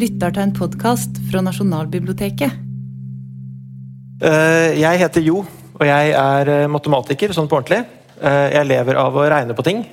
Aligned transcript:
lytter 0.00 0.32
til 0.32 0.46
en 0.46 0.52
podkast 0.56 1.18
fra 1.30 1.42
Nasjonalbiblioteket. 1.44 2.52
Eh, 4.22 4.80
Jeg 4.80 5.00
heter 5.00 5.20
Jo, 5.20 5.44
og 5.74 5.86
jeg 5.86 6.12
er 6.16 6.48
eh, 6.48 6.68
matematiker 6.68 7.34
sånn 7.36 7.48
på 7.48 7.58
ordentlig. 7.58 7.84
Eh, 8.20 8.52
Jeg 8.54 8.68
lever 8.68 8.96
av 8.96 9.16
å 9.16 9.28
regne 9.28 9.56
på 9.56 9.64
ting. 9.66 9.84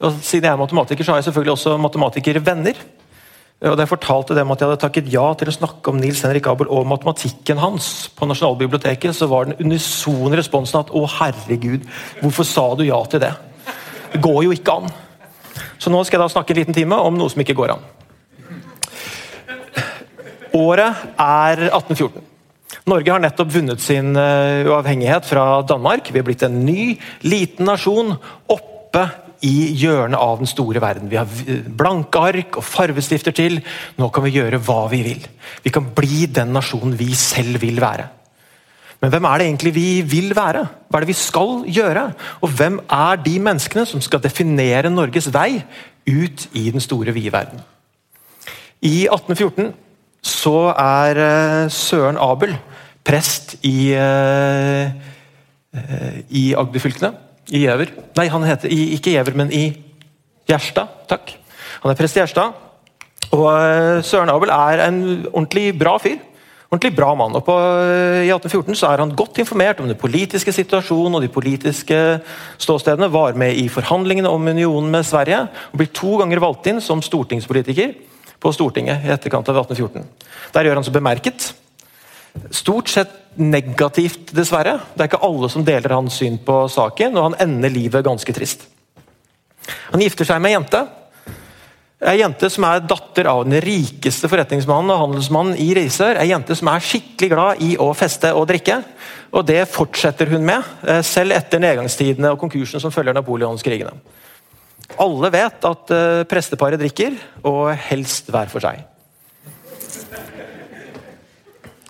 Og 0.00 0.18
siden 0.20 0.48
jeg 0.48 0.52
er 0.52 0.60
matematiker, 0.60 1.04
så 1.04 1.12
har 1.12 1.22
jeg 1.22 1.30
selvfølgelig 1.30 1.54
også 1.54 1.78
matematikervenner. 1.80 2.76
Og 3.64 3.76
Da 3.76 3.82
jeg 3.82 3.88
fortalte 3.88 4.34
dem 4.34 4.50
at 4.50 4.60
jeg 4.60 4.68
hadde 4.68 4.82
takket 4.82 5.12
ja 5.12 5.32
til 5.34 5.48
å 5.48 5.56
snakke 5.56 5.88
om 5.88 6.00
Nils 6.00 6.20
Henrik 6.20 6.46
Abel 6.46 6.68
og 6.68 6.86
matematikken 6.86 7.56
hans 7.56 8.10
på 8.12 8.26
Nasjonalbiblioteket, 8.28 9.14
så 9.14 9.28
var 9.28 9.46
den 9.46 9.56
unisone 9.56 10.36
responsen 10.36 10.80
at 10.80 10.90
å 10.92 11.06
herregud, 11.08 11.86
hvorfor 12.20 12.44
sa 12.44 12.74
du 12.74 12.84
ja 12.84 13.00
til 13.08 13.20
det? 13.20 13.32
Det 14.12 14.20
går 14.20 14.44
jo 14.44 14.52
ikke 14.52 14.74
an. 14.82 14.90
Så 15.78 15.88
nå 15.88 16.02
skal 16.04 16.18
jeg 16.18 16.26
da 16.26 16.32
snakke 16.34 16.52
en 16.52 16.60
liten 16.60 16.74
time 16.74 16.98
om 16.98 17.16
noe 17.16 17.30
som 17.30 17.40
ikke 17.40 17.56
går 17.56 17.78
an. 17.78 17.86
Året 20.54 21.18
er 21.18 21.66
1814. 21.66 22.22
Norge 22.90 23.10
har 23.10 23.22
nettopp 23.22 23.50
vunnet 23.54 23.82
sin 23.82 24.14
eh, 24.18 24.62
uavhengighet 24.68 25.26
fra 25.26 25.62
Danmark. 25.66 26.10
Vi 26.12 26.20
er 26.20 26.26
blitt 26.26 26.44
en 26.46 26.60
ny, 26.66 26.94
liten 27.26 27.66
nasjon 27.66 28.14
oppe 28.50 29.04
i 29.44 29.74
hjørnet 29.76 30.18
av 30.20 30.40
den 30.40 30.48
store 30.48 30.82
verden. 30.82 31.10
Vi 31.10 31.18
har 31.18 31.28
blanke 31.78 32.22
ark 32.30 32.58
og 32.60 32.66
farvestifter 32.66 33.34
til. 33.34 33.58
Nå 33.98 34.08
kan 34.14 34.24
vi 34.26 34.36
gjøre 34.36 34.62
hva 34.62 34.84
vi 34.92 35.02
vil. 35.06 35.26
Vi 35.64 35.72
kan 35.74 35.90
bli 35.96 36.28
den 36.30 36.54
nasjonen 36.54 36.94
vi 36.98 37.10
selv 37.18 37.60
vil 37.64 37.82
være. 37.82 38.06
Men 39.02 39.12
hvem 39.12 39.26
er 39.28 39.40
det 39.40 39.46
egentlig 39.50 39.74
vi 39.74 39.88
vil 40.08 40.32
være? 40.36 40.62
Hva 40.88 40.96
er 40.96 41.04
det 41.04 41.10
vi 41.10 41.18
skal 41.18 41.64
gjøre? 41.68 42.06
Og 42.46 42.54
hvem 42.56 42.78
er 42.88 43.20
de 43.20 43.34
menneskene 43.42 43.84
som 43.90 44.00
skal 44.04 44.22
definere 44.24 44.92
Norges 44.92 45.28
vei 45.34 45.58
ut 46.08 46.46
i 46.56 46.70
den 46.70 46.84
store, 46.84 47.12
vide 47.12 47.34
verden? 47.34 47.60
I 48.84 49.08
1814 49.10 49.74
så 50.24 50.72
er 50.72 51.20
eh, 51.20 51.70
Søren 51.72 52.18
Abel 52.20 52.56
prest 53.04 53.58
i, 53.60 53.92
eh, 53.92 54.88
eh, 55.76 56.18
i 56.32 56.44
Agderfylkene. 56.56 57.12
I 57.52 57.60
Gjever. 57.66 57.92
Nei, 58.16 58.28
han 58.32 58.46
heter 58.48 58.72
ikke 58.72 59.12
Gjever, 59.12 59.36
men 59.36 59.52
i 59.52 59.66
Gjerstad. 60.48 60.88
Takk. 61.10 61.34
Han 61.82 61.92
er 61.92 61.98
prest 61.98 62.16
i 62.16 62.22
Gjerstad. 62.22 62.54
Og 63.34 64.04
Søren 64.06 64.32
Abel 64.32 64.52
er 64.54 64.86
en 64.86 65.02
ordentlig 65.26 65.74
bra 65.76 65.98
fyr. 66.00 66.16
Ordentlig 66.72 66.94
bra 66.96 67.10
mann. 67.18 67.36
Og 67.36 67.44
på, 67.44 67.54
I 68.24 68.30
1814 68.32 68.78
så 68.80 68.88
er 68.88 69.02
han 69.04 69.12
godt 69.14 69.42
informert 69.42 69.82
om 69.82 69.90
den 69.90 69.98
politiske 70.00 70.54
situasjonen 70.56 71.18
og 71.18 71.22
de 71.26 71.32
politiske 71.32 72.00
ståstedene. 72.62 73.12
Var 73.12 73.36
med 73.36 73.60
i 73.60 73.68
forhandlingene 73.68 74.32
om 74.32 74.48
unionen 74.48 74.88
med 74.90 75.04
Sverige. 75.04 75.44
og 75.72 75.78
Blir 75.82 75.92
to 75.92 76.16
ganger 76.22 76.40
valgt 76.40 76.70
inn 76.72 76.80
som 76.80 77.04
stortingspolitiker 77.04 77.92
på 78.44 78.52
Stortinget 78.52 79.06
i 79.06 79.12
etterkant 79.14 79.48
av 79.48 79.62
1814. 79.64 80.04
Der 80.54 80.68
gjør 80.68 80.80
han 80.80 80.86
seg 80.86 80.96
bemerket. 80.96 81.50
Stort 82.54 82.90
sett 82.92 83.12
negativt, 83.40 84.34
dessverre. 84.36 84.76
Det 84.94 85.04
er 85.04 85.10
ikke 85.10 85.24
alle 85.26 85.50
som 85.50 85.64
deler 85.66 85.96
hans 85.96 86.18
syn 86.20 86.36
på 86.44 86.64
saken, 86.70 87.16
og 87.16 87.30
han 87.30 87.40
ender 87.46 87.72
livet 87.72 88.04
ganske 88.06 88.36
trist. 88.36 88.68
Han 89.94 90.02
gifter 90.04 90.28
seg 90.28 90.42
med 90.42 90.52
ei 90.52 90.58
jente. 90.58 90.82
Ei 92.04 92.18
jente 92.20 92.50
som 92.52 92.66
er 92.68 92.82
datter 92.84 93.30
av 93.30 93.46
den 93.46 93.62
rikeste 93.64 94.28
forretningsmannen 94.28 94.92
og 94.92 95.00
handelsmannen 95.06 95.56
i 95.62 95.70
Risør. 95.78 96.18
Ei 96.20 96.28
jente 96.28 96.56
som 96.58 96.68
er 96.68 96.84
skikkelig 96.84 97.30
glad 97.32 97.62
i 97.64 97.70
å 97.80 97.88
feste 97.96 98.34
og 98.36 98.44
drikke. 98.50 98.82
Og 99.34 99.46
det 99.48 99.62
fortsetter 99.72 100.28
hun 100.34 100.44
med, 100.44 100.62
eh, 100.84 101.00
selv 101.02 101.32
etter 101.32 101.62
nedgangstidene 101.62 102.34
og 102.34 102.38
konkursen 102.38 102.82
som 102.82 102.92
følger 102.92 103.16
napoleonskrigene. 103.16 103.94
Alle 105.00 105.30
vet 105.32 105.66
at 105.66 105.92
uh, 105.94 106.22
presteparet 106.28 106.80
drikker, 106.80 107.16
og 107.48 107.72
helst 107.88 108.28
hver 108.32 108.50
for 108.52 108.64
seg. 108.64 108.84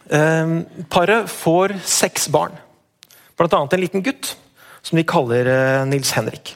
Uh, 0.04 0.62
paret 0.92 1.30
får 1.32 1.78
seks 1.88 2.28
barn, 2.32 2.54
bl.a. 3.38 3.48
en 3.64 3.80
liten 3.80 4.04
gutt 4.04 4.34
som 4.84 5.00
de 5.00 5.06
kaller 5.08 5.48
uh, 5.48 5.86
Nils 5.88 6.12
Henrik. 6.16 6.54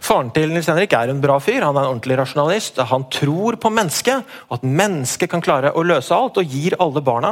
Faren 0.00 0.28
til 0.34 0.50
Nils 0.52 0.68
Henrik 0.68 0.92
er 0.96 1.08
en 1.08 1.22
bra 1.22 1.38
fyr, 1.40 1.62
han 1.64 1.76
er 1.76 1.86
en 1.86 1.94
ordentlig 1.94 2.18
rasjonalist. 2.20 2.80
Han 2.90 3.06
tror 3.12 3.56
på 3.60 3.70
mennesket, 3.72 4.26
og 4.48 4.58
at 4.58 4.66
mennesket 4.66 5.30
kan 5.32 5.44
klare 5.44 5.72
å 5.72 5.84
løse 5.86 6.12
alt. 6.12 6.36
Og 6.40 6.52
gir 6.52 6.76
alle 6.82 7.00
barna 7.04 7.30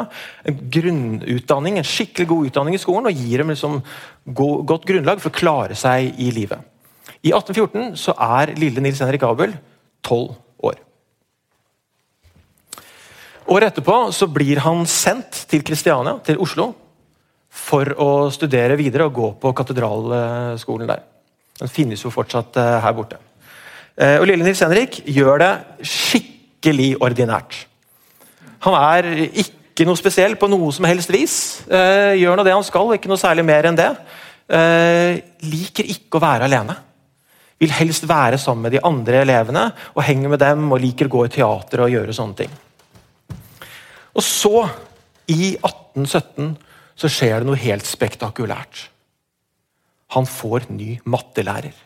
en 0.49 0.63
grunnutdanning, 0.73 1.77
en 1.81 1.89
skikkelig 1.89 2.29
god 2.31 2.49
utdanning 2.49 2.79
i 2.79 2.81
skolen. 2.81 3.11
Og 3.11 3.21
gir 3.21 3.43
dem 3.43 3.53
liksom 3.53 3.83
go- 4.25 4.63
godt 4.69 4.89
grunnlag 4.89 5.21
for 5.21 5.33
å 5.33 5.39
klare 5.39 5.77
seg 5.77 6.15
i 6.17 6.31
livet. 6.33 6.65
I 7.27 7.33
1814 7.35 7.97
så 7.99 8.15
er 8.15 8.55
lille 8.59 8.83
Nils 8.83 9.01
Henrik 9.03 9.25
Abel 9.27 9.57
tolv 10.07 10.37
år. 10.63 10.79
Året 13.49 13.73
etterpå 13.73 13.97
så 14.15 14.29
blir 14.31 14.61
han 14.63 14.85
sendt 14.87 15.47
til 15.51 15.65
Kristiania, 15.67 16.19
til 16.25 16.39
Oslo, 16.45 16.71
for 17.49 17.91
å 17.99 18.29
studere 18.31 18.77
videre 18.79 19.09
og 19.09 19.17
gå 19.17 19.31
på 19.41 19.55
katedralskolen 19.57 20.91
der. 20.91 21.01
Den 21.59 21.73
finnes 21.73 22.05
jo 22.05 22.13
fortsatt 22.15 22.59
eh, 22.61 22.75
her 22.85 22.95
borte. 22.95 23.19
Eh, 23.97 24.19
Og 24.21 24.29
Lille 24.29 24.45
Nils 24.47 24.61
Henrik 24.63 25.01
gjør 25.09 25.41
det 25.43 25.53
skikkelig 25.83 26.93
ordinært. 27.03 27.65
Han 28.63 28.77
er 28.79 29.09
ikke 29.43 29.87
noe 29.89 29.99
spesiell 29.99 30.37
på 30.39 30.51
noe 30.51 30.71
som 30.75 30.87
helst 30.87 31.11
vis. 31.11 31.35
Eh, 31.67 32.15
Gjør 32.21 32.39
nå 32.39 32.47
det 32.47 32.55
han 32.55 32.67
skal, 32.67 32.93
ikke 32.95 33.11
noe 33.11 33.19
særlig 33.19 33.47
mer 33.49 33.71
enn 33.71 33.79
det. 33.79 33.91
Liker 35.45 35.89
ikke 35.93 36.17
å 36.17 36.23
være 36.25 36.47
alene. 36.47 36.79
Vil 37.59 37.75
helst 37.75 38.07
være 38.09 38.39
sammen 38.39 38.69
med 38.69 38.77
de 38.77 38.83
andre 38.87 39.23
elevene 39.25 39.65
og 39.95 40.05
henge 40.07 40.31
med 40.31 40.43
dem 40.43 40.69
og 40.71 40.83
liker 40.83 41.11
å 41.11 41.15
gå 41.17 41.25
i 41.27 41.33
teater 41.39 41.83
og 41.85 41.93
gjøre 41.93 42.15
sånne 42.15 42.39
ting. 42.45 42.55
Og 44.19 44.25
så, 44.25 44.63
i 45.31 45.55
1817, 45.57 46.55
så 46.99 47.11
skjer 47.11 47.41
det 47.41 47.49
noe 47.49 47.59
helt 47.61 47.87
spektakulært. 47.87 48.89
Han 50.17 50.27
får 50.27 50.71
ny 50.73 50.97
mattelærer. 51.07 51.77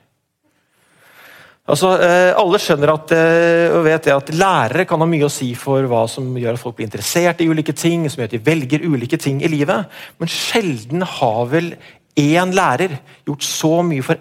Altså, 1.62 1.92
eh, 2.02 2.34
Alle 2.34 2.58
skjønner 2.58 2.90
at, 2.90 3.12
eh, 3.14 3.70
og 3.70 3.84
vet 3.86 4.08
at 4.10 4.32
lærere 4.34 4.86
kan 4.86 4.98
ha 4.98 5.06
mye 5.06 5.28
å 5.28 5.30
si 5.30 5.54
for 5.54 5.86
hva 5.86 6.08
som 6.10 6.34
gjør 6.34 6.54
at 6.54 6.60
folk 6.60 6.76
blir 6.76 6.88
interessert 6.88 7.40
i 7.40 7.46
ulike 7.46 7.72
ting, 7.72 8.08
som 8.10 8.20
gjør 8.20 8.30
at 8.32 8.34
de 8.34 8.50
velger 8.50 8.82
ulike 8.82 9.18
ting 9.18 9.40
i 9.42 9.48
livet. 9.48 9.86
Men 10.18 10.28
sjelden 10.28 11.02
har 11.02 11.46
vel 11.46 11.76
én 12.18 12.52
lærer 12.52 12.98
gjort 13.24 13.46
så 13.46 13.82
mye 13.86 14.02
for 14.02 14.18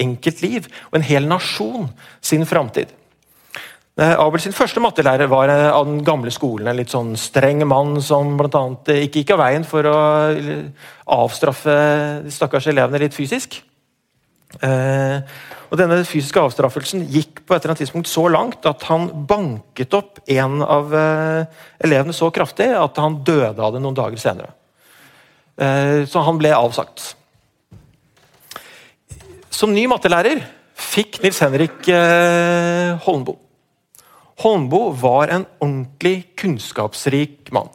enkelt 0.00 0.42
liv 0.44 0.66
og 0.90 0.98
en 0.98 1.06
hel 1.06 1.28
nasjon 1.28 1.88
sin 2.24 2.46
framtid. 2.48 2.92
Eh, 4.00 4.14
Abel 4.16 4.40
sin 4.40 4.54
første 4.56 4.80
mattelærer 4.80 5.28
var 5.28 5.50
eh, 5.52 5.68
av 5.68 5.84
den 5.84 6.00
gamle 6.04 6.32
skolen. 6.32 6.70
En 6.70 6.78
litt 6.78 6.92
sånn 6.92 7.12
streng 7.20 7.60
mann 7.68 7.98
som 8.00 8.38
annet 8.40 8.88
eh, 8.88 9.02
ikke 9.04 9.20
gikk 9.20 9.34
av 9.34 9.42
veien 9.42 9.66
for 9.68 9.84
å 9.84 9.96
avstraffe 11.18 11.74
de 12.24 12.32
stakkars 12.32 12.70
elevene 12.72 13.02
litt 13.02 13.16
fysisk. 13.16 13.60
Og 14.62 15.78
Denne 15.80 16.02
fysiske 16.04 16.40
avstraffelsen 16.40 17.06
gikk 17.08 17.40
på 17.40 17.54
et 17.54 17.62
eller 17.62 17.72
annet 17.72 17.80
tidspunkt 17.80 18.10
så 18.10 18.26
langt 18.28 18.66
at 18.68 18.84
han 18.90 19.06
banket 19.28 19.96
opp 19.96 20.20
en 20.28 20.58
av 20.60 20.92
elevene 20.92 22.12
så 22.12 22.28
kraftig 22.36 22.66
at 22.76 23.00
han 23.00 23.22
døde 23.24 23.64
av 23.64 23.72
det 23.72 23.80
noen 23.80 23.96
dager 23.96 24.20
senere. 24.20 24.52
Så 26.04 26.24
han 26.28 26.36
ble 26.36 26.52
avsagt. 26.52 27.14
Som 29.62 29.70
ny 29.76 29.84
mattelærer 29.86 30.40
fikk 30.74 31.20
Nils 31.22 31.38
Henrik 31.38 31.86
eh, 31.86 32.96
Holmboe. 33.04 33.38
Holmboe 34.42 34.90
var 34.98 35.30
en 35.30 35.44
ordentlig 35.62 36.32
kunnskapsrik 36.34 37.52
mann. 37.54 37.70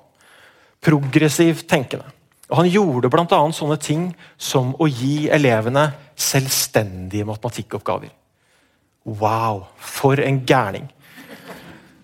Progressivt 0.83 1.63
tenkende. 1.71 2.09
Og 2.49 2.59
Han 2.59 2.69
gjorde 2.73 3.11
bl.a. 3.13 3.39
sånne 3.55 3.79
ting 3.79 4.09
som 4.35 4.75
å 4.75 4.89
gi 4.91 5.29
elevene 5.31 5.85
selvstendige 6.11 7.29
matematikkoppgaver. 7.29 8.11
Wow, 9.07 9.69
for 9.79 10.19
en 10.19 10.43
gærning! 10.43 10.91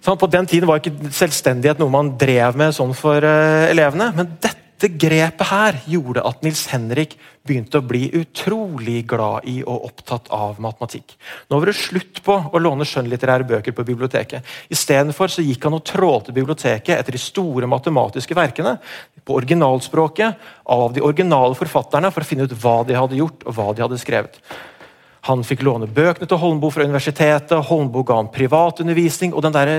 Sånn, 0.03 0.19
på 0.19 0.31
den 0.31 0.47
tiden 0.47 0.67
var 0.69 0.79
ikke 0.79 1.11
selvstendighet 1.11 1.83
noe 1.83 1.91
man 1.91 2.15
drev 2.19 2.55
med 2.59 2.71
sånn 2.75 2.95
for 2.95 3.19
eh, 3.19 3.67
elevene. 3.75 4.13
Men 4.15 4.37
dette 4.39 4.62
grepet 4.89 5.47
her 5.49 5.77
gjorde 5.87 6.23
at 6.25 6.41
Nils 6.43 6.65
Henrik 6.71 7.15
begynte 7.43 7.79
å 7.79 7.85
bli 7.85 8.07
utrolig 8.15 9.01
glad 9.07 9.47
i 9.51 9.57
og 9.63 9.87
opptatt 9.89 10.29
av 10.33 10.59
matematikk. 10.63 11.15
Nå 11.51 11.59
var 11.59 11.69
det 11.69 11.75
slutt 11.79 12.21
på 12.23 12.37
å 12.51 12.61
låne 12.61 12.87
skjønnlitterære 12.87 13.47
bøker 13.47 13.75
på 13.75 13.85
biblioteket. 13.87 14.47
Istedenfor 14.71 15.31
gikk 15.43 15.67
han 15.67 15.77
og 15.77 15.85
trålte 15.87 16.35
biblioteket 16.35 16.95
etter 16.95 17.15
de 17.15 17.21
store 17.21 17.69
matematiske 17.69 18.37
verkene 18.37 18.77
på 19.23 19.39
originalspråket 19.39 20.47
av 20.75 20.93
de 20.95 21.03
originale 21.03 21.55
forfatterne 21.59 22.11
for 22.11 22.23
å 22.23 22.27
finne 22.27 22.47
ut 22.47 22.55
hva 22.63 22.81
de 22.87 22.97
hadde 22.97 23.19
gjort 23.19 23.43
og 23.47 23.57
hva 23.57 23.71
de 23.75 23.83
hadde 23.85 23.99
skrevet. 24.01 24.39
Han 25.29 25.43
fikk 25.47 25.61
låne 25.63 25.87
bøkene 25.87 26.27
til 26.27 26.39
Holmboe 26.41 26.73
fra 26.73 26.83
universitetet, 26.83 27.55
Holmboe 27.69 28.03
ga 28.07 28.17
han 28.19 28.31
privatundervisning. 28.33 29.31
Og 29.31 29.45
den 29.45 29.55
der 29.55 29.71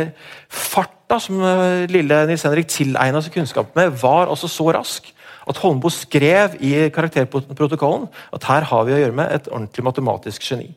farta 0.48 1.18
som 1.20 1.42
eh, 1.44 1.84
lille 1.92 2.22
Nils 2.30 2.46
Henrik 2.46 2.70
tilegna 2.72 3.20
seg 3.20 3.34
kunnskap 3.36 3.74
med, 3.76 3.92
var 4.00 4.32
altså 4.32 4.48
så 4.48 4.70
rask 4.72 5.10
at 5.44 5.60
Holmboe 5.60 5.92
skrev 5.92 6.56
i 6.64 6.88
karakterprotokollen 6.94 8.08
at 8.32 8.48
her 8.48 8.70
har 8.70 8.88
vi 8.88 8.96
å 8.96 9.02
gjøre 9.02 9.18
med 9.20 9.36
et 9.36 9.50
ordentlig 9.52 9.84
matematisk 9.84 10.48
geni. 10.48 10.70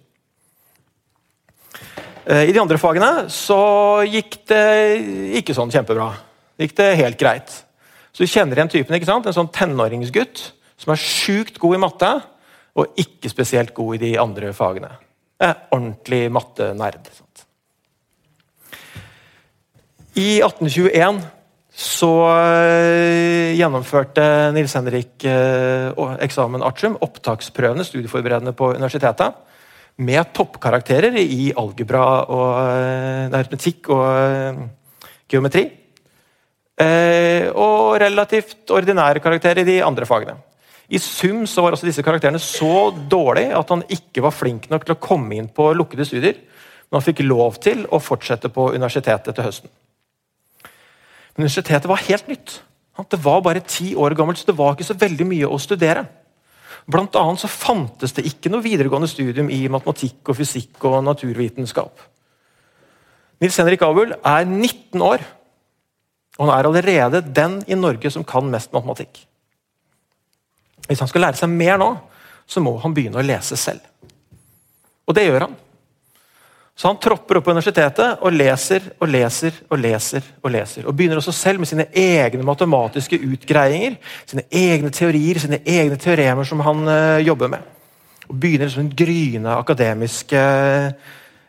Eh, 2.28 2.50
I 2.50 2.52
de 2.52 2.60
andre 2.60 2.80
fagene 2.82 3.30
så 3.32 3.62
gikk 4.04 4.42
det 4.52 4.66
ikke 5.40 5.56
sånn 5.56 5.72
kjempebra. 5.72 6.12
Gikk 6.60 6.76
det 6.76 6.90
helt 7.00 7.20
greit. 7.22 7.62
Så 8.12 8.26
du 8.26 8.32
kjenner 8.32 8.60
igjen 8.60 8.74
typen. 8.74 8.96
ikke 8.98 9.08
sant? 9.08 9.30
En 9.30 9.36
sånn 9.36 9.54
tenåringsgutt 9.54 10.50
som 10.78 10.92
er 10.92 11.00
sjukt 11.00 11.60
god 11.62 11.78
i 11.78 11.80
matte, 11.82 12.10
og 12.78 13.00
ikke 13.02 13.32
spesielt 13.32 13.74
god 13.78 13.98
i 13.98 14.04
de 14.06 14.12
andre 14.22 14.54
fagene. 14.54 14.92
Eh, 15.42 15.56
ordentlig 15.72 16.28
mattenerd. 16.34 17.10
I 20.18 20.40
1821 20.42 21.22
så 21.78 22.10
øh, 22.34 23.52
gjennomførte 23.54 24.24
Nils 24.56 24.74
Henrik 24.74 25.26
øh, 25.30 26.16
eksamen 26.26 26.66
artium, 26.66 26.98
opptaksprøvene, 27.02 27.86
studieforberedende 27.86 28.54
på 28.58 28.72
universitetet, 28.74 29.38
med 29.98 30.34
toppkarakterer 30.34 31.14
i 31.22 31.52
algebra 31.58 32.26
og 32.34 32.50
øh, 32.66 33.30
aritmetikk 33.30 33.90
og 33.94 34.70
geometri. 35.30 35.70
og 37.58 37.98
relativt 38.02 38.70
ordinære 38.72 39.20
karakterer 39.20 39.62
i 39.62 39.66
de 39.66 39.84
andre 39.84 40.06
fagene. 40.06 40.36
I 40.88 41.00
sum 41.04 41.44
så 41.48 41.64
var 41.64 41.76
altså 41.76 41.88
disse 41.90 42.04
karakterene 42.06 42.40
så 42.40 42.92
dårlige 43.12 43.56
at 43.60 43.74
han 43.74 43.84
ikke 43.92 44.24
var 44.24 44.36
flink 44.36 44.70
nok 44.72 44.86
til 44.88 44.96
å 44.96 45.02
komme 45.04 45.36
inn 45.36 45.50
på 45.52 45.74
lukkede 45.76 46.06
studier, 46.08 46.38
men 46.88 47.00
han 47.00 47.04
fikk 47.04 47.26
lov 47.26 47.60
til 47.64 47.84
å 47.92 48.00
fortsette 48.00 48.52
på 48.54 48.70
universitetet 48.72 49.36
til 49.36 49.44
høsten. 49.44 49.74
Men 51.36 51.44
universitetet 51.44 51.90
var 51.92 52.06
helt 52.08 52.32
nytt. 52.32 52.62
Det 53.12 53.20
var 53.22 53.44
bare 53.46 53.66
ti 53.68 53.92
år 54.00 54.16
gammelt, 54.18 54.40
så 54.40 54.48
det 54.48 54.58
var 54.58 54.74
ikke 54.74 54.88
så 54.88 54.96
veldig 54.98 55.28
mye 55.28 55.50
å 55.52 55.60
studere. 55.62 56.08
Blant 56.88 57.16
annet 57.20 57.44
så 57.44 57.52
fantes 57.52 58.16
det 58.16 58.26
ikke 58.30 58.50
noe 58.50 58.64
videregående 58.64 59.10
studium 59.12 59.52
i 59.52 59.66
matematikk 59.70 60.32
og 60.32 60.40
fysikk 60.40 60.88
og 60.88 61.02
naturvitenskap. 61.04 62.00
Nils 63.44 63.60
Henrik 63.60 63.84
Abel 63.86 64.16
er 64.16 64.48
19 64.48 65.04
år, 65.04 65.26
og 66.40 66.48
han 66.48 66.54
er 66.56 66.70
allerede 66.70 67.22
den 67.28 67.60
i 67.68 67.78
Norge 67.78 68.10
som 68.14 68.26
kan 68.26 68.48
mest 68.50 68.72
matematikk. 68.74 69.20
Hvis 70.88 71.04
han 71.04 71.10
skal 71.12 71.28
lære 71.28 71.40
seg 71.40 71.52
mer 71.52 71.80
nå, 71.82 71.92
så 72.48 72.64
må 72.64 72.78
han 72.82 72.96
begynne 72.96 73.20
å 73.20 73.26
lese 73.26 73.60
selv. 73.60 73.84
Og 75.08 75.16
det 75.16 75.28
gjør 75.28 75.48
han. 75.48 75.56
Så 76.78 76.92
han 76.92 77.00
tropper 77.02 77.40
opp 77.40 77.48
på 77.48 77.54
universitetet 77.56 78.22
og 78.22 78.36
leser 78.36 78.84
og 79.02 79.10
leser 79.10 79.56
og 79.72 79.80
leser. 79.82 80.26
Og 80.44 80.52
leser. 80.54 80.86
Og 80.86 80.94
begynner 80.94 81.18
også 81.18 81.34
selv 81.34 81.64
med 81.64 81.70
sine 81.70 81.88
egne 81.98 82.46
matematiske 82.46 83.18
utgreiinger, 83.18 83.96
sine 84.30 84.46
egne 84.54 84.92
teorier, 84.94 85.40
sine 85.42 85.58
egne 85.66 85.98
teoremer 85.98 86.46
som 86.46 86.62
han 86.62 86.84
uh, 86.86 87.18
jobber 87.26 87.50
med. 87.56 87.74
Og 88.28 88.38
Begynner 88.38 88.70
som 88.70 88.86
en 88.86 88.94
gryende 88.94 89.58
akademisk 89.58 90.36
uh, 90.38 90.94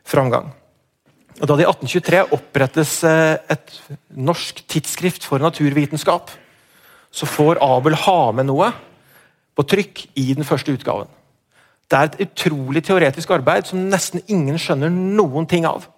framgang. 0.08 0.48
Og 1.38 1.44
Da 1.44 1.58
det 1.58 1.66
i 1.66 1.70
1823 1.74 2.24
opprettes 2.38 2.96
uh, 3.04 3.36
et 3.52 3.78
norsk 4.16 4.64
tidsskrift 4.64 5.28
for 5.28 5.44
naturvitenskap, 5.44 6.32
så 7.12 7.28
får 7.28 7.60
Abel 7.64 8.00
ha 8.06 8.20
med 8.32 8.48
noe 8.48 8.72
på 9.58 9.66
trykk 9.66 10.04
i 10.14 10.30
den 10.38 10.46
første 10.46 10.72
utgaven. 10.72 11.10
Det 11.88 11.98
er 11.98 12.08
et 12.10 12.18
utrolig 12.28 12.84
teoretisk 12.84 13.30
arbeid 13.34 13.66
som 13.66 13.86
nesten 13.90 14.22
ingen 14.30 14.58
skjønner 14.60 14.92
noen 14.92 15.48
ting 15.50 15.66
av. 15.66 15.88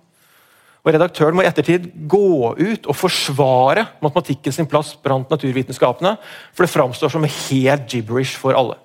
Og 0.80 0.94
Redaktøren 0.94 1.36
må 1.36 1.44
i 1.44 1.48
ettertid 1.48 1.90
gå 2.08 2.54
ut 2.56 2.86
og 2.88 2.96
forsvare 2.96 3.84
matematikken 4.00 4.54
sin 4.54 4.68
plass 4.70 4.94
blant 5.02 5.28
naturvitenskapene, 5.32 6.14
for 6.54 6.64
det 6.64 6.72
framstår 6.72 7.12
som 7.12 7.26
helt 7.26 7.92
gibberish 7.92 8.38
for 8.40 8.56
alle. 8.56 8.78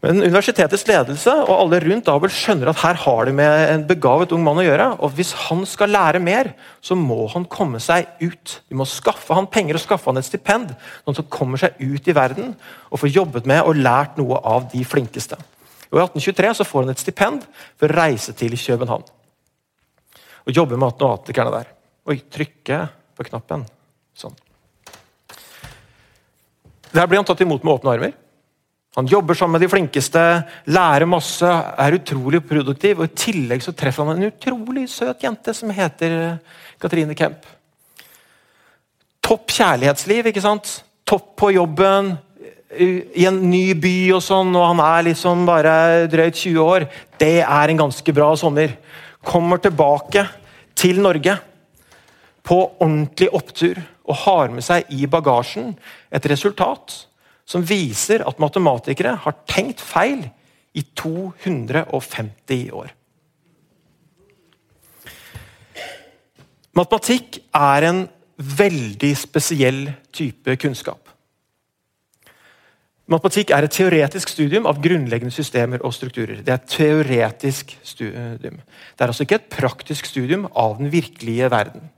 Men 0.00 0.22
universitetets 0.24 0.86
ledelse 0.88 1.32
og 1.44 1.52
alle 1.58 1.78
rundt 1.84 2.08
Abel 2.08 2.32
skjønner 2.32 2.70
at 2.70 2.80
her 2.80 2.96
har 3.02 3.28
de 3.28 3.34
med 3.36 3.64
en 3.68 3.82
begavet 3.84 4.32
ung 4.32 4.40
mann 4.46 4.62
å 4.62 4.64
gjøre. 4.64 4.86
og 4.96 5.12
Hvis 5.18 5.34
han 5.48 5.66
skal 5.68 5.92
lære 5.92 6.22
mer, 6.24 6.54
så 6.80 6.96
må 6.96 7.26
han 7.34 7.44
komme 7.44 7.82
seg 7.84 8.08
ut. 8.22 8.54
De 8.72 8.78
må 8.80 8.88
skaffe 8.88 9.36
han 9.36 9.48
penger 9.52 9.76
og 9.76 9.84
skaffe 9.84 10.08
han 10.08 10.20
et 10.20 10.28
stipend, 10.28 10.72
at 10.72 11.20
han 11.20 11.28
kommer 11.28 11.60
seg 11.60 11.76
ut 11.76 12.08
i 12.08 12.16
verden 12.16 12.54
og 12.88 13.02
får 13.02 13.12
jobbet 13.12 13.48
med 13.50 13.60
og 13.60 13.76
lært 13.76 14.16
noe 14.16 14.40
av 14.40 14.70
de 14.72 14.80
flinkeste. 14.88 15.36
Og 15.90 16.00
I 16.00 16.04
1823 16.06 16.56
så 16.56 16.68
får 16.70 16.86
han 16.86 16.94
et 16.94 17.04
stipend 17.04 17.44
for 17.76 17.90
å 17.90 17.98
reise 18.00 18.32
til 18.32 18.56
København 18.56 19.04
og 20.48 20.56
jobbe 20.56 20.76
med 20.76 20.86
matematikerne 20.86 21.52
der. 21.52 21.68
Oi, 22.08 22.16
trykke 22.32 22.80
på 23.16 23.26
knappen. 23.28 23.66
Sånn. 24.16 24.34
Der 26.90 27.06
blir 27.06 27.20
han 27.20 27.28
tatt 27.28 27.42
imot 27.44 27.62
med 27.62 27.76
åpne 27.76 27.92
armer. 27.92 28.16
Han 28.98 29.06
jobber 29.06 29.34
sammen 29.38 29.54
med 29.54 29.62
de 29.62 29.70
flinkeste, 29.70 30.20
lærer 30.66 31.06
masse, 31.06 31.46
er 31.46 31.94
utrolig 31.94 32.40
produktiv. 32.42 32.98
og 32.98 33.06
I 33.06 33.18
tillegg 33.22 33.62
så 33.62 33.74
treffer 33.76 34.08
han 34.08 34.18
en 34.18 34.32
utrolig 34.32 34.88
søt 34.90 35.22
jente 35.22 35.54
som 35.54 35.70
heter 35.70 36.16
eh, 36.16 36.56
Katrine 36.82 37.14
Kemp. 37.14 37.46
Topp 39.22 39.54
kjærlighetsliv, 39.54 40.26
ikke 40.32 40.42
sant? 40.42 40.80
Topp 41.06 41.36
på 41.38 41.52
jobben, 41.54 42.16
i 42.70 43.24
en 43.26 43.38
ny 43.50 43.72
by 43.78 43.94
og 44.14 44.22
sånn, 44.22 44.52
og 44.54 44.68
han 44.68 44.80
er 44.84 45.06
liksom 45.08 45.42
bare 45.48 45.72
drøyt 46.10 46.38
20 46.38 46.60
år. 46.62 46.86
Det 47.18 47.40
er 47.42 47.72
en 47.72 47.80
ganske 47.82 48.14
bra 48.14 48.28
sommer. 48.38 48.76
Kommer 49.26 49.58
tilbake 49.62 50.22
til 50.78 51.00
Norge 51.02 51.34
på 52.46 52.58
ordentlig 52.78 53.28
opptur 53.36 53.80
og 54.06 54.20
har 54.22 54.54
med 54.54 54.64
seg 54.64 54.86
i 54.94 55.06
bagasjen 55.10 55.74
et 56.14 56.26
resultat 56.30 56.94
som 57.50 57.64
viser 57.66 58.22
at 58.28 58.40
matematikere 58.42 59.16
har 59.24 59.38
tenkt 59.50 59.82
feil 59.82 60.22
i 60.76 60.84
250 60.94 62.70
år. 62.78 62.94
Matematikk 66.78 67.40
er 67.56 67.88
en 67.88 68.04
veldig 68.38 69.10
spesiell 69.18 69.88
type 70.14 70.54
kunnskap. 70.62 71.10
Matematikk 73.10 73.50
er 73.50 73.66
et 73.66 73.74
teoretisk 73.74 74.30
studium 74.30 74.68
av 74.70 74.78
grunnleggende 74.82 75.34
systemer 75.34 75.82
og 75.82 75.96
strukturer. 75.96 76.44
Det 76.46 76.52
er 76.54 76.60
et 76.60 76.70
teoretisk 76.70 77.74
studium. 77.82 78.60
Det 78.62 79.02
er 79.02 79.10
altså 79.10 79.26
ikke 79.26 79.40
et 79.40 79.50
praktisk 79.50 80.06
studium 80.06 80.46
av 80.54 80.78
den 80.78 80.92
virkelige 80.94 81.50
verden. 81.50 81.90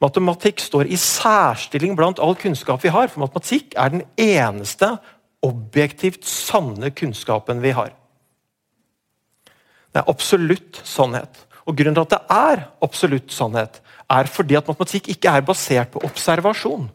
Matematikk 0.00 0.62
står 0.64 0.88
i 0.88 0.96
særstilling 0.96 1.96
blant 1.96 2.20
all 2.24 2.36
kunnskap 2.40 2.80
vi 2.84 2.92
har, 2.92 3.10
for 3.12 3.26
matematikk 3.26 3.74
er 3.76 3.92
den 3.92 4.04
eneste 4.16 4.94
objektivt 5.44 6.24
sanne 6.28 6.88
kunnskapen 6.96 7.60
vi 7.60 7.74
har. 7.76 7.92
Det 9.90 10.00
er 10.00 10.08
absolutt 10.08 10.80
sannhet. 10.86 11.44
Og 11.68 11.76
Grunnen 11.76 11.98
til 11.98 12.06
at 12.06 12.14
det 12.14 12.20
er 12.32 12.62
absolutt 12.82 13.34
sannhet, 13.34 13.82
er 14.10 14.30
fordi 14.30 14.56
at 14.56 14.70
matematikk 14.70 15.10
ikke 15.12 15.36
er 15.36 15.44
basert 15.46 15.92
på 15.92 16.02
observasjon. 16.06 16.88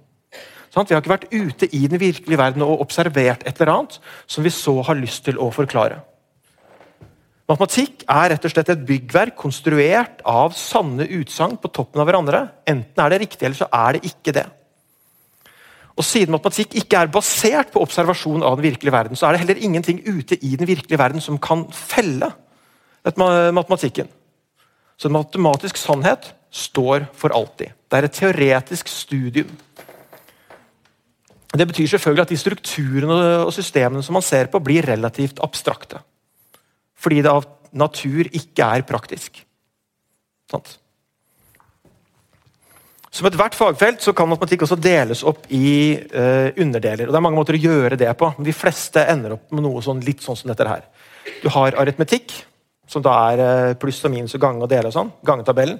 Vi 0.75 0.81
har 0.81 0.99
ikke 0.99 1.13
vært 1.13 1.29
ute 1.31 1.69
i 1.71 1.85
den 1.87 2.01
virkelige 2.01 2.39
verden 2.41 2.65
og 2.65 2.81
observert 2.83 3.45
et 3.47 3.61
eller 3.61 3.71
annet 3.77 4.01
som 4.27 4.43
vi 4.43 4.51
så 4.51 4.81
har 4.83 4.97
lyst 4.99 5.23
til 5.23 5.37
å 5.39 5.47
forklare. 5.55 6.01
Matematikk 7.45 8.07
er 8.09 8.31
rett 8.31 8.45
og 8.47 8.51
slett 8.51 8.69
et 8.73 8.85
byggverk 8.87 9.35
konstruert 9.37 10.21
av 10.25 10.55
sanne 10.57 11.05
utsagn 11.19 11.59
på 11.61 11.69
toppen 11.69 12.01
av 12.01 12.07
hverandre. 12.09 12.39
Enten 12.65 13.01
er 13.03 13.11
det 13.13 13.19
riktig, 13.21 13.43
eller 13.45 13.59
så 13.59 13.67
er 13.69 13.97
det 13.97 14.09
ikke 14.09 14.33
det. 14.33 14.45
Og 15.95 16.03
Siden 16.03 16.33
matematikk 16.33 16.73
ikke 16.81 17.03
er 17.03 17.11
basert 17.13 17.69
på 17.71 17.83
observasjon 17.85 18.43
av 18.43 18.57
den 18.57 18.65
virkelige 18.65 18.95
verden, 18.95 19.15
så 19.19 19.27
er 19.27 19.35
det 19.35 19.43
heller 19.43 19.61
ingenting 19.61 20.01
ute 20.07 20.39
i 20.41 20.55
den 20.57 20.67
virkelige 20.67 20.99
verden 20.99 21.21
som 21.23 21.37
kan 21.39 21.67
felle 21.69 22.31
matematikken. 23.05 24.09
Så 24.97 25.13
matematisk 25.13 25.77
sannhet 25.77 26.31
står 26.49 27.05
for 27.13 27.35
alltid. 27.35 27.77
Det 27.85 27.99
er 27.99 28.09
et 28.09 28.17
teoretisk 28.17 28.89
studium. 28.89 29.53
Det 31.55 31.69
betyr 31.69 31.93
selvfølgelig 31.93 32.25
at 32.25 32.33
de 32.33 32.41
strukturene 32.41 33.21
og 33.45 33.53
systemene 33.53 34.03
som 34.03 34.17
man 34.17 34.25
ser 34.25 34.49
på, 34.51 34.59
blir 34.59 34.89
relativt 34.89 35.39
abstrakte 35.45 36.01
fordi 37.05 37.21
det 37.21 37.31
av 37.31 37.45
natur 37.75 38.25
ikke 38.33 38.71
er 38.77 38.85
praktisk. 38.87 39.43
Sant? 40.49 40.77
Som 43.15 43.29
ethvert 43.29 43.55
fagfelt 43.55 44.03
så 44.03 44.11
kan 44.15 44.27
matematikk 44.27 44.65
også 44.65 44.75
deles 44.81 45.21
opp 45.27 45.45
i 45.53 45.95
uh, 45.95 46.49
underdeler. 46.59 47.07
og 47.07 47.13
Det 47.13 47.19
er 47.19 47.23
mange 47.23 47.39
måter 47.39 47.55
å 47.55 47.61
gjøre 47.63 47.99
det 47.99 48.09
på, 48.19 48.31
men 48.35 48.47
de 48.47 48.55
fleste 48.55 49.05
ender 49.07 49.37
opp 49.37 49.53
med 49.55 49.63
noe 49.63 49.83
sånn, 49.85 50.03
litt 50.03 50.25
sånn 50.25 50.35
som 50.35 50.51
dette 50.51 50.67
her. 50.67 50.83
Du 51.39 51.47
har 51.53 51.77
aritmetikk, 51.79 52.33
som 52.91 53.05
da 53.05 53.13
er 53.31 53.43
uh, 53.43 53.77
pluss 53.79 54.01
og 54.03 54.11
minus 54.11 54.35
og 54.35 54.43
gange 54.43 54.65
og 54.65 54.71
dele 54.71 54.91
og 54.91 54.97
sånn. 54.97 55.13
Gangetabellen. 55.25 55.79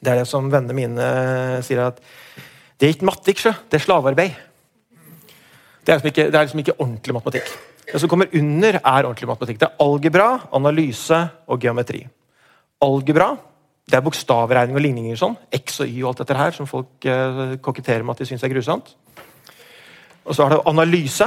Det 0.00 0.10
er 0.10 0.22
det 0.22 0.26
som 0.26 0.50
vennene 0.50 0.74
mine 0.74 1.06
uh, 1.06 1.60
sier 1.62 1.84
at 1.84 2.02
det 2.80 2.88
er 2.88 2.96
ikke 2.96 3.10
mattikk, 3.12 3.44
sjø. 3.44 3.54
Det 3.70 3.78
er 3.78 3.86
slavearbeid. 3.86 4.46
Det 5.84 5.92
er, 5.92 6.00
liksom 6.00 6.10
ikke, 6.10 6.30
det 6.32 6.38
er 6.38 6.48
liksom 6.48 6.64
ikke 6.64 6.78
ordentlig 6.80 7.14
matematikk. 7.14 7.54
Det 7.90 8.00
som 8.00 8.10
kommer 8.10 8.30
under, 8.38 8.78
er 8.78 9.06
ordentlig 9.06 9.28
matematikk. 9.28 9.60
Det 9.60 9.68
er 9.68 9.84
algebra, 9.84 10.28
analyse 10.54 11.20
og 11.50 11.62
geometri. 11.62 12.04
Algebra 12.80 13.32
det 13.90 13.98
er 13.98 14.06
bokstavregning 14.06 14.78
og 14.78 14.84
ligninger. 14.84 15.16
sånn, 15.18 15.36
X 15.50 15.80
og 15.82 15.88
Y 15.90 16.02
og 16.04 16.12
alt 16.12 16.22
dette 16.22 16.38
her, 16.38 16.54
som 16.54 16.68
folk 16.70 17.06
eh, 17.10 17.56
koketterer 17.62 18.04
med 18.04 18.14
at 18.14 18.22
de 18.22 18.28
syns 18.28 18.44
er 18.46 18.52
grusomt. 18.52 18.92
Og 20.24 20.36
så 20.36 20.44
er 20.44 20.54
det 20.54 20.60
analyse, 20.70 21.26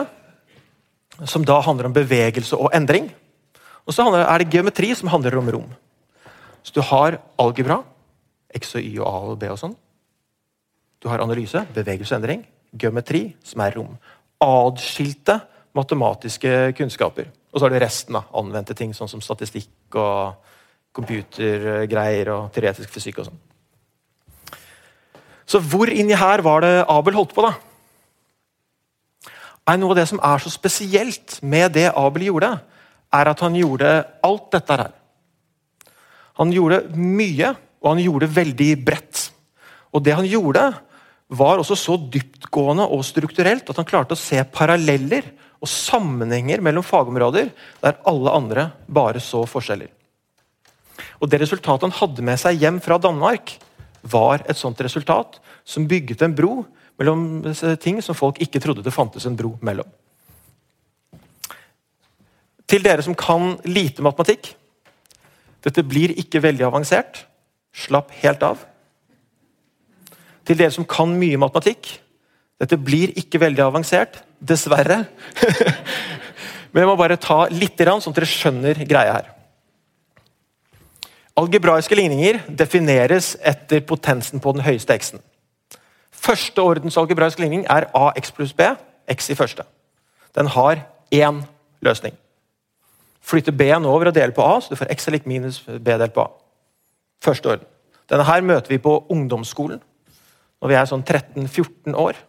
som 1.28 1.44
da 1.46 1.60
handler 1.62 1.90
om 1.90 1.96
bevegelse 1.96 2.56
og 2.56 2.72
endring. 2.74 3.10
Og 3.84 3.94
så 3.94 4.08
er 4.16 4.40
det 4.40 4.52
geometri, 4.54 4.94
som 4.96 5.12
handler 5.12 5.38
om 5.38 5.50
rom. 5.52 5.70
Så 6.64 6.72
du 6.72 6.82
har 6.88 7.20
algebra, 7.38 7.82
X 8.56 8.76
og 8.78 8.86
Y 8.86 9.00
og 9.02 9.08
A 9.10 9.18
og 9.34 9.40
B 9.42 9.50
og 9.52 9.60
sånn. 9.60 9.76
Du 11.04 11.10
har 11.12 11.20
analyse, 11.20 11.66
bevegelse 11.76 12.16
og 12.16 12.22
endring. 12.22 12.46
geometri, 12.74 13.36
som 13.44 13.62
er 13.62 13.76
rom. 13.76 13.98
Adskilte 14.42 15.36
matematiske 15.74 16.74
kunnskaper. 16.78 17.30
Og 17.52 17.60
så 17.60 17.66
har 17.66 17.74
du 17.74 17.82
resten 17.82 18.18
av 18.18 18.30
anvendte 18.38 18.76
ting, 18.78 18.94
sånn 18.94 19.10
som 19.10 19.22
statistikk 19.22 19.98
og 19.98 20.52
computergreier 20.94 22.30
og 22.34 22.52
teoretisk 22.54 22.92
fysikk 22.94 23.22
og 23.22 23.30
sånn. 23.30 23.42
Så 25.50 25.60
hvor 25.60 25.90
inni 25.92 26.16
her 26.18 26.42
var 26.46 26.64
det 26.64 26.74
Abel 26.90 27.18
holdt 27.18 27.34
på, 27.36 27.44
da? 27.46 27.54
Er 29.70 29.80
noe 29.80 29.94
av 29.94 30.00
det 30.00 30.08
som 30.10 30.22
er 30.24 30.42
så 30.44 30.52
spesielt 30.52 31.38
med 31.44 31.74
det 31.78 31.90
Abel 31.96 32.28
gjorde, 32.30 32.52
er 33.14 33.30
at 33.30 33.44
han 33.46 33.56
gjorde 33.56 33.92
alt 34.26 34.50
dette 34.54 34.78
her. 34.80 34.94
Han 36.42 36.52
gjorde 36.54 36.82
mye, 36.98 37.54
og 37.84 37.94
han 37.94 38.02
gjorde 38.02 38.32
veldig 38.34 38.72
bredt. 38.86 39.28
Og 39.94 40.02
det 40.04 40.16
han 40.18 40.28
gjorde, 40.28 40.72
var 41.34 41.62
også 41.62 41.78
så 41.80 41.96
dyptgående 41.98 42.86
og 42.94 43.06
strukturelt 43.06 43.70
at 43.70 43.80
han 43.80 43.88
klarte 43.88 44.18
å 44.18 44.20
se 44.20 44.42
paralleller 44.54 45.26
og 45.64 45.70
sammenhenger 45.72 46.62
mellom 46.64 46.84
fagområder 46.84 47.52
der 47.82 48.00
alle 48.10 48.32
andre 48.36 48.70
bare 48.88 49.22
så 49.24 49.46
forskjeller. 49.48 49.88
Og 51.24 51.30
Det 51.30 51.40
resultatet 51.40 51.88
han 51.88 52.00
hadde 52.00 52.22
med 52.22 52.40
seg 52.40 52.60
hjem 52.60 52.82
fra 52.84 53.00
Danmark, 53.00 53.56
var 54.04 54.44
et 54.50 54.60
sånt 54.60 54.82
resultat 54.84 55.40
som 55.64 55.88
bygget 55.88 56.22
en 56.22 56.36
bro 56.36 56.66
mellom 57.00 57.54
ting 57.80 58.02
som 58.04 58.16
folk 58.16 58.42
ikke 58.44 58.60
trodde 58.60 58.84
det 58.84 58.94
fantes 58.94 59.26
en 59.26 59.38
bro 59.40 59.56
mellom. 59.64 59.88
Til 62.68 62.84
dere 62.84 63.04
som 63.06 63.16
kan 63.16 63.58
lite 63.64 64.04
matematikk 64.04 64.56
Dette 65.64 65.80
blir 65.88 66.12
ikke 66.20 66.42
veldig 66.44 66.66
avansert. 66.68 67.22
Slapp 67.72 68.10
helt 68.20 68.42
av. 68.44 68.66
Til 70.44 70.58
dere 70.60 70.74
som 70.76 70.84
kan 70.84 71.14
mye 71.16 71.40
matematikk 71.40 71.88
Dette 72.64 72.80
blir 72.80 73.12
ikke 73.20 73.42
veldig 73.44 73.66
avansert. 73.66 74.22
Dessverre. 74.40 75.04
Men 76.72 76.84
jeg 76.84 76.90
må 76.90 76.96
bare 76.98 77.20
ta 77.22 77.44
litt, 77.52 77.78
sånn 77.78 78.14
at 78.14 78.18
dere 78.18 78.30
skjønner 78.30 78.80
greia 78.88 79.18
her. 79.20 79.30
Algebraiske 81.38 81.98
ligninger 81.98 82.40
defineres 82.48 83.34
etter 83.42 83.82
potensen 83.90 84.42
på 84.42 84.54
den 84.56 84.64
høyeste 84.66 84.96
x-en. 84.96 85.22
Første 86.24 86.64
ordens 86.64 86.98
algebraisk 86.98 87.42
ligning 87.42 87.66
er 87.70 87.90
ax 87.98 88.32
pluss 88.32 88.54
b, 88.56 88.68
x 89.12 89.32
i 89.34 89.38
første. 89.38 89.66
Den 90.38 90.48
har 90.54 90.86
én 91.12 91.42
løsning. 91.84 92.16
Flytte 93.24 93.52
b-en 93.52 93.86
over 93.90 94.12
og 94.12 94.16
dele 94.16 94.36
på 94.36 94.46
a, 94.46 94.60
så 94.62 94.72
du 94.72 94.80
får 94.80 94.94
x 94.94 95.10
er 95.10 95.18
lik 95.18 95.28
minus 95.30 95.62
b 95.68 95.84
delt 95.84 96.16
på 96.16 96.24
a. 96.24 96.30
Første 97.24 97.50
orden. 97.50 97.68
Denne 98.10 98.28
her 98.28 98.46
møter 98.46 98.72
vi 98.72 98.82
på 98.84 99.02
ungdomsskolen 99.12 99.82
når 100.64 100.72
vi 100.72 100.78
er 100.80 100.88
sånn 100.88 101.04
13-14 101.04 101.98
år. 102.00 102.20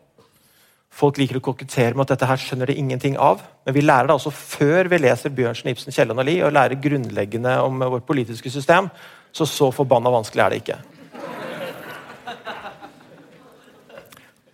Folk 0.94 1.18
liker 1.18 1.40
å 1.40 1.42
kokettere 1.42 1.96
med 1.96 2.04
at 2.04 2.14
dette 2.14 2.28
her 2.30 2.38
skjønner 2.38 2.70
de 2.70 2.76
ingenting 2.78 3.16
av. 3.18 3.42
Men 3.66 3.74
vi 3.74 3.82
lærer 3.82 4.06
det 4.06 4.14
altså 4.14 4.30
før 4.30 4.86
vi 4.92 5.00
leser 5.02 5.32
Bjørnsen, 5.34 5.72
Ibsen, 5.72 5.94
Kielland 5.94 6.22
og 6.22 6.28
Lie 6.28 6.44
og 6.46 6.54
lærer 6.54 6.78
grunnleggende 6.78 7.56
om 7.64 7.82
vårt 7.82 8.06
politiske 8.06 8.52
system. 8.54 8.86
Så 9.34 9.48
så 9.50 9.72
forbanna 9.74 10.12
vanskelig 10.14 10.44
er 10.44 10.54
det 10.54 10.60
ikke. 10.62 10.78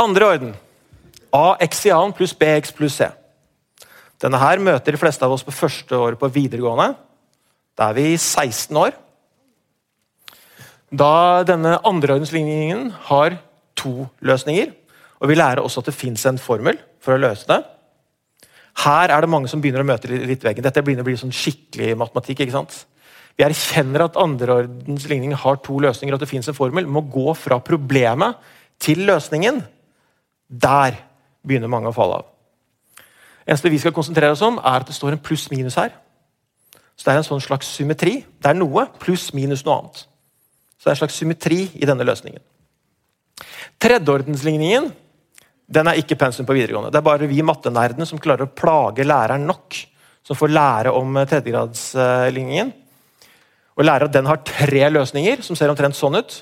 Andre 0.00 0.30
orden. 0.32 0.56
AX 1.36 1.84
i 1.86 1.92
annen 1.92 2.16
pluss 2.16 2.32
BX 2.34 2.72
pluss 2.78 2.96
C. 3.02 3.10
Denne 4.20 4.40
her 4.40 4.60
møter 4.64 4.96
de 4.96 5.00
fleste 5.00 5.24
av 5.24 5.36
oss 5.36 5.44
på 5.44 5.52
første 5.52 5.96
året 5.96 6.20
på 6.20 6.32
videregående. 6.32 6.94
Da 7.76 7.90
er 7.90 8.00
vi 8.00 8.08
16 8.16 8.80
år. 8.80 8.96
Da 10.90 11.44
denne 11.46 11.76
andreordensligningen 11.86 12.88
har 13.12 13.36
to 13.78 14.08
løsninger, 14.24 14.72
og 15.20 15.28
Vi 15.28 15.36
lærer 15.36 15.60
også 15.60 15.82
at 15.82 15.90
det 15.90 15.94
fins 15.94 16.24
en 16.26 16.38
formel 16.40 16.78
for 17.00 17.14
å 17.14 17.20
løse 17.20 17.46
det. 17.48 17.60
Her 18.84 19.12
er 19.12 19.20
det 19.20 19.28
mange 19.28 19.50
som 19.50 19.60
begynner 19.60 19.84
å 19.84 19.88
møte 19.88 20.08
litt 20.08 20.44
veggen. 20.44 20.64
Dette 20.64 20.82
begynner 20.84 21.04
å 21.04 21.08
bli 21.08 21.18
sånn 21.20 21.34
skikkelig 21.34 21.96
matematikk. 22.00 22.40
ikke 22.40 22.54
sant? 22.54 22.86
Vi 23.36 23.44
erkjenner 23.44 24.06
at 24.06 24.16
andreordens 24.20 25.06
ligning 25.10 25.34
har 25.36 25.60
to 25.64 25.78
løsninger, 25.80 26.14
at 26.14 26.20
det 26.20 26.28
fins 26.30 26.48
en 26.48 26.56
formel. 26.56 26.86
Må 26.86 27.02
gå 27.12 27.34
fra 27.36 27.60
problemet 27.60 28.40
til 28.80 29.04
løsningen. 29.08 29.60
Der 30.48 30.96
begynner 31.46 31.68
mange 31.72 31.90
å 31.90 31.96
falle 31.96 32.20
av. 32.22 32.30
Eneste 33.46 33.72
vi 33.72 33.80
skal 33.82 33.94
konsentrere 33.96 34.32
oss 34.32 34.44
om, 34.46 34.58
er 34.58 34.80
at 34.80 34.88
det 34.88 34.96
står 34.96 35.16
en 35.16 35.24
pluss-minus 35.24 35.76
her. 35.80 35.92
Så 36.96 37.04
Det 37.04 37.12
er 37.14 37.16
en 37.18 37.24
sånn 37.24 37.40
slags 37.40 37.66
symmetri. 37.66 38.24
Det 38.40 38.50
er 38.50 38.54
noe 38.54 38.86
pluss 39.00 39.32
minus 39.32 39.64
noe 39.64 39.78
annet. 39.78 40.02
Så 40.76 40.84
det 40.84 40.90
er 40.90 40.96
en 40.96 41.00
slags 41.00 41.16
symmetri 41.16 41.60
i 41.80 41.86
denne 41.88 42.04
løsningen. 42.04 42.42
Tredjeordensligningen 43.80 44.92
den 45.70 45.86
er 45.86 46.00
ikke 46.00 46.18
pensum 46.18 46.46
på 46.48 46.56
videregående. 46.56 46.90
Det 46.90 46.98
er 46.98 47.06
bare 47.06 47.30
vi 47.30 47.42
mattenerdene 47.46 48.06
som 48.08 48.18
klarer 48.22 48.48
å 48.48 48.54
plage 48.54 49.06
læreren 49.06 49.46
nok, 49.46 49.78
som 50.26 50.38
får 50.38 50.52
lære 50.52 50.94
om 50.98 51.18
eh, 51.20 51.26
tredjegradsligningen. 51.30 52.72
Og 53.78 53.86
lære 53.86 54.08
at 54.08 54.16
den 54.16 54.28
har 54.28 54.42
tre 54.44 54.88
løsninger, 54.90 55.44
som 55.46 55.56
ser 55.56 55.70
omtrent 55.70 55.96
sånn 55.96 56.18
ut. 56.18 56.40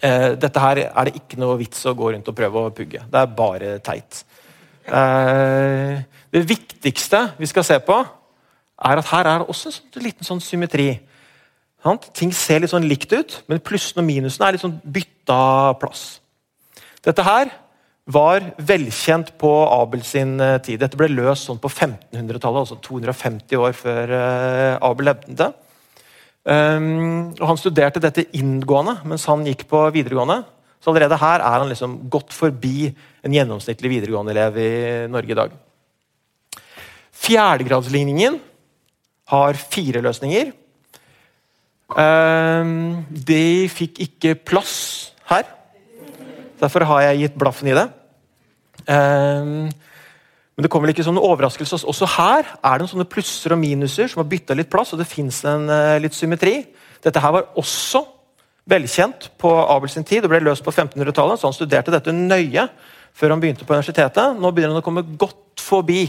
Eh, 0.00 0.32
dette 0.40 0.62
her 0.62 0.80
er 0.86 1.08
det 1.08 1.18
ikke 1.20 1.38
noe 1.40 1.58
vits 1.60 1.84
å 1.86 1.92
gå 1.96 2.14
rundt 2.14 2.30
og 2.32 2.36
prøve 2.38 2.62
å 2.64 2.72
pugge. 2.74 3.04
Det 3.12 3.20
er 3.20 3.34
bare 3.36 3.74
teit. 3.84 4.22
Eh, 4.88 6.00
det 6.32 6.42
viktigste 6.48 7.26
vi 7.38 7.48
skal 7.50 7.66
se 7.68 7.76
på, 7.84 7.98
er 8.84 9.00
at 9.00 9.10
her 9.12 9.28
er 9.28 9.42
det 9.44 9.52
også 9.52 9.68
en 9.68 9.76
sånn 9.76 10.06
liten 10.06 10.26
sånn 10.26 10.42
symmetri. 10.42 10.88
Ting 12.16 12.32
ser 12.32 12.64
litt 12.64 12.72
sånn 12.72 12.88
likt 12.88 13.12
ut, 13.12 13.36
men 13.52 13.60
plussene 13.60 14.00
og 14.00 14.08
minusene 14.08 14.48
er 14.48 14.56
litt 14.56 14.64
sånn 14.64 14.78
bytta 14.80 15.76
plass. 15.76 16.06
Dette 17.04 17.24
her 17.26 17.52
var 18.04 18.50
velkjent 18.60 19.32
på 19.40 19.50
Abel 19.72 20.02
sin 20.04 20.36
eh, 20.42 20.58
tid. 20.62 20.80
Dette 20.82 20.98
ble 21.00 21.08
løst 21.12 21.48
sånn 21.48 21.60
på 21.62 21.70
1500-tallet, 21.72 22.66
altså 22.66 22.76
250 22.84 23.60
år 23.60 23.76
før 23.78 24.12
eh, 24.18 24.72
Abel 24.84 25.08
levde. 25.08 25.52
Um, 26.44 27.32
Han 27.40 27.56
studerte 27.56 28.02
dette 28.04 28.26
inngående 28.36 28.98
mens 29.08 29.24
han 29.30 29.46
gikk 29.48 29.64
på 29.70 29.80
videregående. 29.94 30.42
Så 30.76 30.92
allerede 30.92 31.16
her 31.16 31.40
er 31.40 31.62
han 31.62 31.70
liksom 31.70 31.96
gått 32.12 32.34
forbi 32.36 32.90
en 33.24 33.32
gjennomsnittlig 33.32 33.94
videregående-elev 33.94 34.58
i 34.60 34.72
Norge 35.08 35.32
i 35.32 35.38
dag. 35.38 35.54
Fjerdegradsligningen 37.24 38.36
har 39.32 39.56
fire 39.56 40.04
løsninger. 40.04 40.52
Um, 41.96 43.04
de 43.08 43.64
fikk 43.72 44.02
ikke 44.04 44.36
plass 44.44 44.76
her. 45.30 45.48
Derfor 46.64 46.86
har 46.88 47.04
jeg 47.08 47.24
gitt 47.24 47.36
blaffen 47.40 47.68
i 47.68 47.76
det. 47.76 47.84
Um, 48.88 49.68
men 50.54 50.66
det 50.66 50.70
kommer 50.70 50.90
ikke 50.90 51.04
som 51.04 51.16
noen 51.16 51.26
overraskelse. 51.34 51.82
Også 51.90 52.08
her 52.16 52.46
er 52.62 52.80
det 52.80 52.88
sånne 52.90 53.08
plusser 53.10 53.56
og 53.56 53.60
minuser 53.60 54.10
som 54.10 54.22
har 54.22 54.30
bytta 54.30 54.56
litt 54.56 54.70
plass, 54.70 54.94
og 54.94 55.00
det 55.02 55.08
fins 55.10 55.42
uh, 55.46 55.96
litt 56.02 56.14
symmetri. 56.16 56.60
Dette 57.04 57.20
her 57.20 57.34
var 57.34 57.48
også 57.60 58.04
velkjent 58.70 59.32
på 59.40 59.50
Abel 59.50 59.90
sin 59.92 60.06
tid. 60.06 60.22
Det 60.24 60.30
ble 60.30 60.40
løst 60.44 60.64
på 60.64 60.72
1500-tallet, 60.72 61.40
så 61.40 61.50
han 61.50 61.56
studerte 61.56 61.92
dette 61.92 62.14
nøye 62.14 62.68
før 63.14 63.34
han 63.34 63.42
begynte 63.42 63.66
på 63.66 63.74
universitetet. 63.74 64.38
Nå 64.38 64.52
begynner 64.54 64.76
han 64.76 64.84
å 64.84 64.86
komme 64.86 65.04
godt 65.18 65.62
forbi 65.62 66.06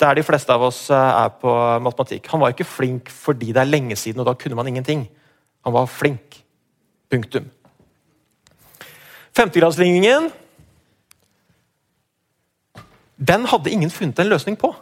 der 0.00 0.18
de 0.18 0.24
fleste 0.26 0.52
av 0.52 0.68
oss 0.68 0.84
uh, 0.92 1.24
er 1.24 1.32
på 1.40 1.56
matematikk. 1.84 2.28
Han 2.32 2.44
var 2.44 2.52
ikke 2.52 2.68
flink 2.68 3.10
fordi 3.12 3.54
det 3.54 3.64
er 3.64 3.72
lenge 3.72 3.96
siden, 3.98 4.20
og 4.20 4.28
da 4.28 4.36
kunne 4.36 4.58
man 4.58 4.68
ingenting. 4.68 5.06
Han 5.64 5.76
var 5.78 5.90
flink. 5.90 6.42
Punktum. 7.12 7.48
Femtegradsligningen 9.36 10.30
den 13.22 13.46
hadde 13.46 13.70
ingen 13.70 13.90
funnet 13.90 14.18
en 14.18 14.30
løsning 14.32 14.56
på. 14.58 14.72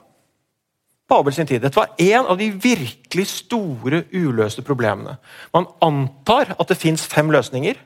På 1.08 1.18
Abel 1.20 1.34
sin 1.34 1.46
tid. 1.46 1.60
Dette 1.62 1.76
var 1.76 1.92
en 1.98 2.26
av 2.30 2.38
de 2.38 2.48
virkelig 2.54 3.26
store 3.28 4.04
uløste 4.14 4.62
problemene. 4.64 5.18
Man 5.52 5.66
antar 5.84 6.54
at 6.56 6.70
det 6.70 6.78
fins 6.80 7.04
fem 7.10 7.32
løsninger, 7.34 7.76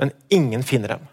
men 0.00 0.10
ingen 0.32 0.64
finner 0.66 0.96
dem. 0.96 1.04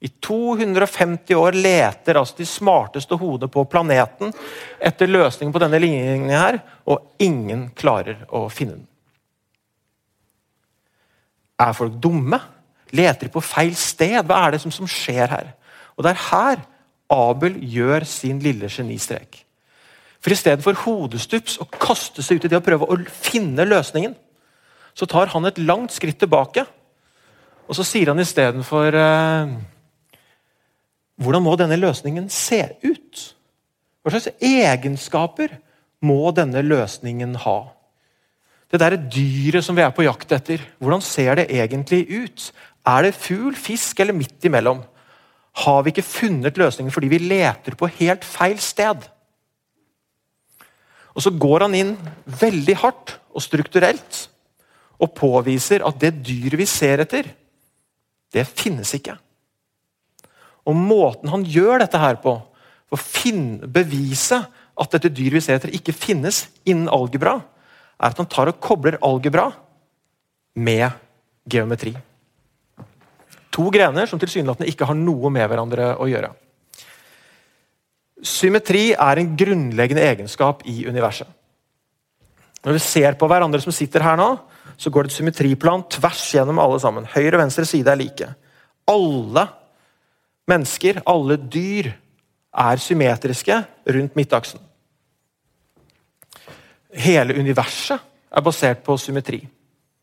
I 0.00 0.10
250 0.22 1.34
år 1.34 1.56
leter 1.58 2.18
altså 2.20 2.36
de 2.38 2.46
smarteste 2.46 3.16
hodene 3.18 3.50
på 3.50 3.64
planeten 3.70 4.30
etter 4.78 5.10
løsningen 5.10 5.54
på 5.54 5.62
denne 5.62 5.80
ligningen 5.82 6.30
her, 6.30 6.60
og 6.86 7.16
ingen 7.22 7.70
klarer 7.78 8.20
å 8.28 8.44
finne 8.52 8.76
den. 8.76 8.86
Er 11.58 11.74
folk 11.74 11.96
dumme? 11.98 12.38
Leter 12.96 13.30
på 13.32 13.42
feil 13.44 13.74
sted? 13.76 14.16
Hva 14.26 14.46
er 14.46 14.54
det 14.54 14.62
som, 14.62 14.72
som 14.74 14.88
skjer 14.88 15.28
her? 15.30 15.52
Og 15.96 16.04
Det 16.04 16.14
er 16.14 16.26
her 16.30 16.64
Abel 17.08 17.56
gjør 17.64 18.04
sin 18.04 18.40
lille 18.44 18.68
genistrek. 18.68 19.44
For 20.20 20.34
Istedenfor 20.34 20.76
hodestups 20.82 21.56
å 21.62 21.68
kaste 21.78 22.24
seg 22.24 22.38
ut 22.38 22.48
i 22.48 22.50
det 22.52 22.58
å 22.58 22.64
prøve 22.64 22.88
å 22.88 22.98
finne 23.22 23.64
løsningen, 23.68 24.16
så 24.98 25.06
tar 25.06 25.30
han 25.32 25.46
et 25.46 25.60
langt 25.62 25.94
skritt 25.94 26.18
tilbake. 26.18 26.64
Og 27.68 27.76
så 27.78 27.84
sier 27.86 28.10
han 28.10 28.20
istedenfor 28.20 28.96
eh, 28.96 29.56
Hvordan 31.18 31.42
må 31.44 31.54
denne 31.58 31.78
løsningen 31.78 32.28
se 32.30 32.60
ut? 32.84 33.24
Hva 34.02 34.14
slags 34.14 34.30
egenskaper 34.44 35.56
må 36.06 36.30
denne 36.34 36.62
løsningen 36.62 37.34
ha? 37.42 37.58
Det 38.68 38.80
derre 38.80 39.00
dyret 39.00 39.64
som 39.64 39.76
vi 39.76 39.82
er 39.82 39.94
på 39.96 40.04
jakt 40.04 40.32
etter, 40.36 40.62
hvordan 40.78 41.02
ser 41.02 41.40
det 41.40 41.48
egentlig 41.50 42.04
ut? 42.06 42.50
Er 42.88 43.04
det 43.04 43.18
fugl, 43.18 43.52
fisk 43.58 44.00
eller 44.00 44.16
midt 44.16 44.46
imellom? 44.48 44.80
Har 45.64 45.82
vi 45.82 45.92
ikke 45.92 46.06
funnet 46.06 46.58
løsningen 46.58 46.94
fordi 46.94 47.10
vi 47.12 47.20
leter 47.20 47.76
på 47.76 47.90
helt 47.98 48.24
feil 48.24 48.60
sted? 48.62 49.04
Og 51.14 51.24
Så 51.24 51.34
går 51.34 51.66
han 51.66 51.74
inn 51.74 51.94
veldig 52.40 52.76
hardt 52.78 53.16
og 53.34 53.42
strukturelt 53.42 54.28
og 54.98 55.14
påviser 55.18 55.82
at 55.86 55.98
det 55.98 56.16
dyret 56.26 56.58
vi 56.58 56.66
ser 56.66 57.02
etter, 57.02 57.26
det 58.34 58.44
finnes 58.46 58.90
ikke. 58.94 59.16
Og 60.68 60.76
Måten 60.76 61.30
han 61.32 61.46
gjør 61.46 61.82
dette 61.82 61.98
her 61.98 62.18
på, 62.22 62.34
for 62.88 62.98
å 62.98 63.66
bevise 63.66 64.40
at 64.78 64.94
dette 64.94 65.10
dyret 65.10 65.38
vi 65.38 65.44
ser 65.44 65.58
etter, 65.58 65.74
ikke 65.74 65.96
finnes 65.96 66.46
innen 66.64 66.90
algebra, 66.92 67.38
er 67.98 68.12
at 68.12 68.20
han 68.20 68.30
tar 68.30 68.52
og 68.52 68.60
kobler 68.62 68.98
algebra 69.02 69.50
med 70.54 70.86
geometri. 71.50 71.96
To 73.58 73.66
grener 73.74 74.06
som 74.06 74.20
tilsynelatende 74.22 74.70
ikke 74.70 74.86
har 74.86 74.94
noe 74.94 75.32
med 75.34 75.48
hverandre 75.50 75.96
å 75.98 76.06
gjøre. 76.06 76.30
Symmetri 78.22 78.92
er 78.94 79.18
en 79.18 79.34
grunnleggende 79.38 80.04
egenskap 80.06 80.62
i 80.70 80.84
universet. 80.86 81.26
Når 82.62 82.76
vi 82.76 82.82
ser 82.82 83.18
på 83.18 83.26
hverandre 83.30 83.60
som 83.62 83.74
sitter 83.74 84.02
her 84.06 84.18
nå, 84.18 84.28
så 84.78 84.90
går 84.94 85.06
det 85.06 85.12
et 85.12 85.18
symmetriplan 85.18 85.84
tvers 85.90 86.22
gjennom 86.34 86.60
alle 86.62 86.78
sammen. 86.82 87.06
Høyre 87.10 87.34
og 87.34 87.42
venstre 87.42 87.66
side 87.66 87.90
er 87.90 87.98
like. 87.98 88.30
Alle 88.90 89.44
mennesker, 90.48 91.02
alle 91.06 91.38
dyr, 91.42 91.90
er 92.58 92.80
symmetriske 92.82 93.58
rundt 93.94 94.14
midtaksen. 94.18 94.62
Hele 96.94 97.36
universet 97.38 97.98
er 98.30 98.44
basert 98.44 98.86
på 98.86 98.96
symmetri. 98.98 99.42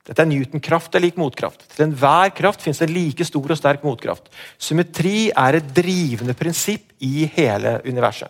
Dette 0.05 0.21
er 0.21 0.29
Newton-kraft 0.29 0.93
er 0.93 1.01
lik 1.01 1.15
motkraft. 1.17 1.63
Til 1.73 1.87
enhver 1.87 2.29
kraft 2.37 2.61
finnes 2.61 2.77
det 2.83 2.91
like 2.93 3.25
stor 3.25 3.53
og 3.55 3.57
sterk 3.57 3.85
motkraft. 3.85 4.29
Symmetri 4.61 5.31
er 5.31 5.57
et 5.57 5.71
drivende 5.73 6.35
prinsipp 6.37 6.93
i 7.01 7.25
hele 7.33 7.79
universet. 7.87 8.29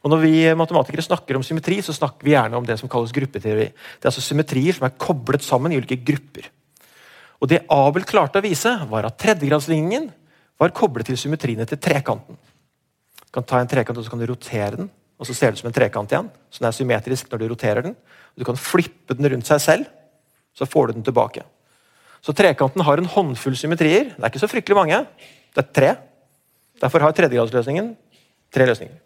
Og 0.00 0.08
Når 0.08 0.22
vi 0.22 0.32
matematikere 0.56 1.04
snakker 1.04 1.36
om 1.36 1.44
symmetri, 1.44 1.82
så 1.84 1.92
snakker 1.92 2.24
vi 2.24 2.32
gjerne 2.32 2.56
om 2.56 2.64
det 2.64 2.78
som 2.80 2.88
kalles 2.88 3.12
gruppeteori. 3.12 3.66
Det 3.68 4.06
er 4.06 4.08
altså 4.08 4.24
symmetrier 4.24 4.78
som 4.78 4.86
er 4.88 4.96
koblet 4.96 5.44
sammen 5.44 5.74
i 5.74 5.76
ulike 5.76 6.00
grupper. 6.00 6.48
Og 7.40 7.48
Det 7.48 7.66
Abel 7.68 8.08
klarte 8.08 8.40
å 8.40 8.44
vise, 8.44 8.72
var 8.88 9.04
at 9.04 9.18
tredjegradsligningen 9.20 10.08
var 10.60 10.72
koblet 10.72 11.08
til 11.08 11.20
symmetriene 11.20 11.68
til 11.68 11.80
trekanten. 11.80 12.40
Du 13.20 13.30
kan 13.36 13.44
ta 13.44 13.60
en 13.60 13.68
trekant 13.68 13.98
og 14.00 14.04
så 14.04 14.12
kan 14.12 14.20
du 14.20 14.26
rotere 14.32 14.80
den, 14.80 14.90
og 15.20 15.28
så 15.28 15.36
ser 15.36 15.52
det 15.52 15.60
ut 15.60 15.62
som 15.66 15.68
en 15.68 15.76
trekant 15.76 16.12
igjen. 16.12 16.32
Så 16.48 16.64
den 16.64 16.68
er 16.68 16.76
symmetrisk 16.76 17.28
når 17.28 17.38
du 17.38 17.48
roterer 17.52 17.84
den. 17.84 17.96
Du 18.40 18.44
kan 18.48 18.56
flippe 18.56 19.14
den 19.16 19.28
rundt 19.28 19.48
seg 19.48 19.60
selv, 19.60 19.90
så 20.56 20.66
får 20.66 20.90
du 20.90 20.98
den 20.98 21.06
tilbake. 21.06 21.44
Så 22.20 22.34
trekanten 22.36 22.84
har 22.84 23.00
en 23.00 23.08
håndfull 23.08 23.56
symmetrier. 23.56 24.12
Det 24.12 24.22
er 24.22 24.32
ikke 24.32 24.42
så 24.42 24.50
fryktelig 24.50 24.76
mange. 24.76 24.98
Det 25.54 25.62
er 25.62 25.72
tre. 25.76 25.92
Derfor 26.80 27.04
har 27.04 27.16
tredjegradsløsningen 27.16 27.94
tre 28.52 28.66
løsninger. 28.68 28.96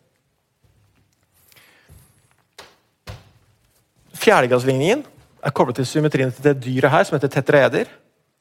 Fjerdegradsligningen 4.25 5.05
er 5.45 5.53
koblet 5.53 5.79
til 5.81 5.89
symmetrien 5.89 6.33
til 6.33 6.47
det 6.47 6.63
dyret 6.65 6.93
her, 6.93 7.05
som 7.05 7.19
heter 7.19 7.33
tetraeder. 7.33 7.91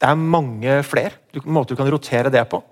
Det 0.00 0.08
er 0.08 0.16
mange 0.18 0.78
flere 0.86 1.12
måter 1.44 1.74
du 1.74 1.80
kan 1.80 1.90
rotere 1.92 2.32
det 2.32 2.44
på. 2.48 2.62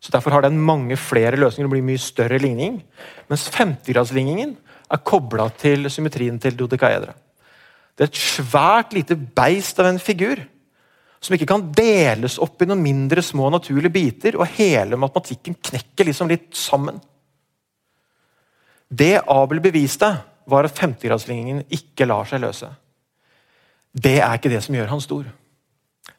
Så 0.00 0.12
Derfor 0.12 0.30
har 0.30 0.42
den 0.42 0.58
mange 0.58 0.96
flere 0.96 1.36
løsninger 1.36 1.68
og 1.68 1.74
blir 1.74 1.84
mye 1.84 2.00
større 2.00 2.38
ligning. 2.40 2.80
Mens 3.28 3.48
femtegradsligningen 3.52 4.56
er 4.90 5.04
kobla 5.04 5.50
til 5.60 5.90
symmetrien 5.92 6.38
til 6.40 6.56
dodekaedere. 6.56 7.14
Det 8.00 8.06
er 8.06 8.14
et 8.14 8.20
svært 8.24 8.94
lite 8.96 9.12
beist 9.12 9.76
av 9.82 9.90
en 9.90 10.00
figur 10.00 10.40
som 11.20 11.34
ikke 11.36 11.50
kan 11.50 11.66
deles 11.76 12.38
opp 12.40 12.62
i 12.64 12.68
noen 12.70 12.80
mindre 12.80 13.20
små 13.20 13.50
naturlige 13.52 13.92
biter, 13.92 14.38
og 14.40 14.48
hele 14.56 14.96
matematikken 14.96 15.58
knekker 15.68 16.08
liksom 16.08 16.30
litt 16.32 16.48
sammen. 16.56 16.96
Det 18.88 19.18
Abel 19.28 19.60
beviste, 19.60 20.08
var 20.48 20.64
at 20.66 20.80
femtegradsligningen 20.80 21.60
ikke 21.76 22.08
lar 22.08 22.24
seg 22.26 22.40
løse. 22.42 22.70
Det 23.92 24.16
er 24.16 24.32
ikke 24.38 24.50
det 24.50 24.62
som 24.64 24.74
gjør 24.74 24.88
han 24.94 25.04
stor. 25.04 25.28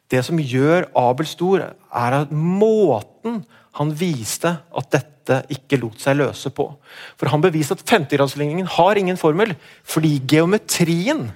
Det 0.06 0.22
som 0.22 0.38
gjør 0.38 0.86
Abel 1.02 1.28
stor, 1.28 1.66
er 1.66 2.16
at 2.22 2.30
måten 2.30 3.42
han 3.76 3.92
viste 3.98 4.54
at 4.54 4.94
dette 4.94 5.42
ikke 5.52 5.82
lot 5.82 6.00
seg 6.00 6.20
løse 6.22 6.54
på. 6.54 6.70
For 7.18 7.30
Han 7.34 7.42
beviste 7.42 7.74
at 7.74 7.84
femtegradsligningen 7.90 8.70
har 8.78 8.98
ingen 8.98 9.18
formel, 9.20 9.56
fordi 9.82 10.20
geometrien 10.30 11.26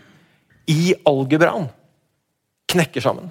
i 0.71 0.95
algebraen 1.07 1.69
knekker 2.71 3.05
sammen. 3.05 3.31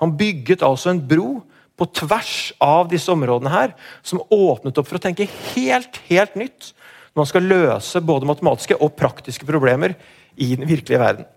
Han 0.00 0.16
bygget 0.16 0.64
altså 0.64 0.92
en 0.92 1.02
bro 1.08 1.40
på 1.80 1.88
tvers 1.96 2.52
av 2.60 2.88
disse 2.90 3.08
områdene 3.12 3.52
her, 3.52 3.74
som 4.04 4.20
åpnet 4.32 4.76
opp 4.80 4.88
for 4.88 5.00
å 5.00 5.02
tenke 5.02 5.28
helt, 5.54 6.00
helt 6.08 6.36
nytt 6.36 6.72
når 7.10 7.22
man 7.22 7.28
skal 7.28 7.48
løse 7.48 8.02
både 8.04 8.28
matematiske 8.28 8.76
og 8.78 8.94
praktiske 8.98 9.48
problemer 9.48 9.96
i 10.36 10.52
den 10.56 10.68
virkelige 10.68 11.00
verden. 11.00 11.28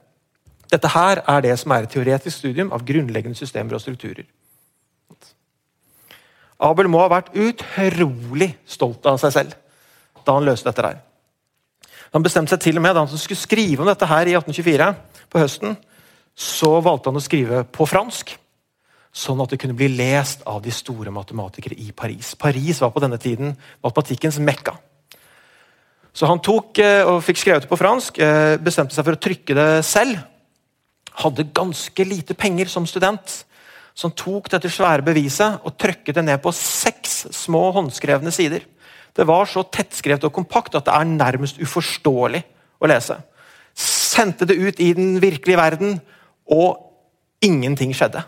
Dette 0.72 0.90
her 0.92 1.22
er 1.30 1.44
det 1.46 1.56
som 1.62 1.74
er 1.74 1.86
et 1.86 1.94
teoretisk 1.94 2.38
studium 2.38 2.72
av 2.76 2.84
grunnleggende 2.88 3.38
systemer 3.38 3.78
og 3.78 3.84
strukturer. 3.84 4.28
Abel 6.64 6.88
må 6.88 7.02
ha 7.02 7.10
vært 7.12 7.34
utrolig 7.36 8.54
stolt 8.70 9.06
av 9.10 9.20
seg 9.22 9.34
selv 9.36 9.58
da 10.24 10.38
han 10.38 10.46
løste 10.48 10.70
dette. 10.70 10.86
her. 10.88 11.02
Han 12.14 12.24
bestemte 12.26 12.54
seg 12.54 12.62
til 12.62 12.78
og 12.78 12.86
med 12.86 12.96
da 12.96 13.04
han 13.06 13.20
skulle 13.20 13.40
skrive 13.40 13.84
om 13.84 13.90
dette 13.90 14.08
her 14.10 14.30
i 14.30 14.36
1824, 14.38 14.88
på 15.34 15.42
høsten, 15.42 15.76
så 16.34 16.76
valgte 16.86 17.10
han 17.10 17.18
å 17.18 17.24
skrive 17.24 17.64
på 17.74 17.88
fransk. 17.90 18.36
Sånn 19.14 19.42
at 19.44 19.54
det 19.54 19.60
kunne 19.62 19.78
bli 19.78 19.92
lest 19.94 20.42
av 20.50 20.62
de 20.66 20.74
store 20.74 21.14
matematikere 21.14 21.78
i 21.78 21.92
Paris. 21.94 22.34
Paris 22.38 22.82
var 22.82 22.94
på 22.94 23.02
denne 23.02 23.20
tiden 23.22 23.54
matematikkens 23.84 24.40
mekka. 24.42 24.76
Så 26.14 26.30
han 26.30 26.42
tok 26.46 26.78
eh, 26.82 27.02
og 27.10 27.24
fikk 27.26 27.42
skrevet 27.42 27.66
det 27.66 27.72
på 27.72 27.78
fransk, 27.78 28.20
eh, 28.22 28.56
bestemte 28.62 28.94
seg 28.94 29.06
for 29.06 29.18
å 29.18 29.22
trykke 29.22 29.58
det 29.58 29.70
selv. 29.86 30.22
Hadde 31.24 31.50
ganske 31.54 32.06
lite 32.06 32.38
penger 32.38 32.70
som 32.70 32.86
student 32.90 33.42
så 33.94 34.10
han 34.10 34.16
tok 34.18 34.50
dette 34.50 34.72
svære 34.74 35.06
beviset 35.06 35.62
og 35.62 35.76
trykket 35.78 36.18
det 36.18 36.26
ned 36.26 36.42
på 36.42 36.54
seks 36.58 37.28
små 37.44 37.68
håndskrevne 37.76 38.34
sider. 38.34 38.66
Det 39.14 39.26
var 39.30 39.46
så 39.50 39.62
tettskrevet 39.70 40.26
og 40.26 40.34
kompakt 40.34 40.76
at 40.78 40.88
det 40.88 40.96
er 40.96 41.10
nærmest 41.10 41.60
uforståelig 41.62 42.42
å 42.82 42.90
lese. 42.90 43.20
Sendte 43.78 44.48
det 44.50 44.58
ut 44.58 44.82
i 44.82 44.92
den 44.98 45.16
virkelige 45.22 45.60
verden, 45.60 46.00
og 46.50 46.90
ingenting 47.44 47.94
skjedde. 47.96 48.24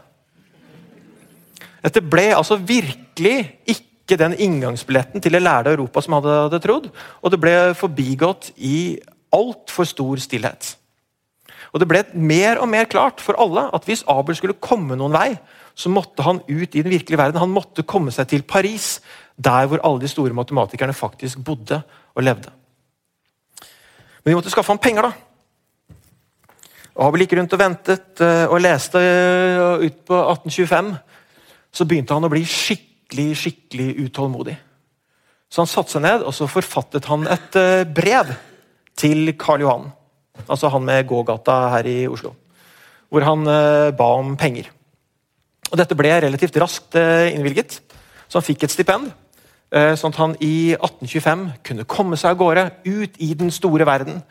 Dette 1.86 2.02
ble 2.02 2.30
altså 2.34 2.58
virkelig 2.58 3.36
ikke 3.70 4.18
den 4.18 4.38
inngangsbilletten 4.42 5.22
til 5.22 5.36
det 5.36 5.42
lærde 5.44 5.74
Europa 5.76 6.02
som 6.02 6.18
hadde, 6.18 6.38
hadde 6.48 6.62
trodd, 6.64 6.88
og 7.22 7.34
det 7.34 7.42
ble 7.42 7.54
forbigått 7.78 8.52
i 8.58 8.98
altfor 9.36 9.90
stor 9.90 10.22
stillhet. 10.22 10.76
Og 11.74 11.82
Det 11.82 11.90
ble 11.92 12.06
mer 12.14 12.62
og 12.64 12.70
mer 12.72 12.88
klart 12.88 13.20
for 13.20 13.36
alle 13.42 13.66
at 13.76 13.84
hvis 13.84 14.06
Abel 14.08 14.38
skulle 14.38 14.56
komme 14.64 14.96
noen 14.96 15.12
vei, 15.12 15.34
så 15.76 15.92
måtte 15.92 16.24
han 16.24 16.40
ut 16.48 16.76
i 16.76 16.82
den 16.82 16.94
virkelige 16.94 17.20
verden. 17.20 17.42
Han 17.42 17.52
måtte 17.52 17.84
komme 17.84 18.14
seg 18.16 18.30
til 18.32 18.46
Paris, 18.48 19.02
der 19.36 19.68
hvor 19.68 19.84
alle 19.84 20.06
de 20.06 20.10
store 20.12 20.36
matematikerne 20.36 20.96
faktisk 20.96 21.44
bodde 21.44 21.82
og 22.16 22.24
levde. 22.24 22.52
Men 24.24 24.32
de 24.32 24.38
måtte 24.40 24.54
skaffe 24.54 24.72
ham 24.72 24.82
penger, 24.82 25.10
da. 25.10 25.14
Abel 26.96 27.26
gikk 27.26 27.36
rundt 27.36 27.54
og 27.54 27.60
ventet 27.60 28.22
eh, 28.24 28.46
og 28.48 28.62
leste 28.64 29.02
eh, 29.04 29.84
ut 29.84 29.98
på 30.08 30.16
1825. 30.16 30.94
Så 31.76 31.88
begynte 31.88 32.16
han 32.16 32.24
å 32.24 32.32
bli 32.32 32.46
skikkelig, 32.48 33.28
skikkelig 33.42 33.90
utålmodig. 34.06 34.56
Så 35.52 35.62
han 35.62 35.70
satte 35.70 35.98
seg 35.98 36.06
ned 36.08 36.24
og 36.24 36.32
så 36.36 36.48
forfattet 36.50 37.10
han 37.12 37.28
et 37.28 37.60
eh, 37.60 37.84
brev 37.84 38.32
til 38.96 39.36
Karl 39.36 39.66
Johan. 39.66 39.90
Altså 40.48 40.72
han 40.72 40.88
med 40.88 41.04
gågata 41.10 41.60
her 41.76 41.92
i 41.92 42.00
Oslo. 42.08 42.32
Hvor 43.12 43.28
han 43.28 43.44
ba 43.96 44.08
om 44.18 44.34
penger. 44.40 44.72
Og 45.76 45.82
Dette 45.82 45.96
ble 46.00 46.08
relativt 46.24 46.56
raskt 46.62 46.96
eh, 46.96 47.34
innvilget, 47.36 47.82
så 48.32 48.40
han 48.40 48.46
fikk 48.48 48.62
et 48.64 48.72
stipend. 48.72 49.10
Eh, 49.76 49.92
sånn 50.00 50.14
at 50.14 50.20
han 50.22 50.36
i 50.40 50.72
1825 50.78 51.42
kunne 51.68 51.88
komme 51.92 52.16
seg 52.16 52.32
av 52.32 52.40
gårde, 52.40 52.64
ut 52.88 53.20
i 53.20 53.34
den 53.36 53.52
store 53.52 53.84
verden. 53.84 54.22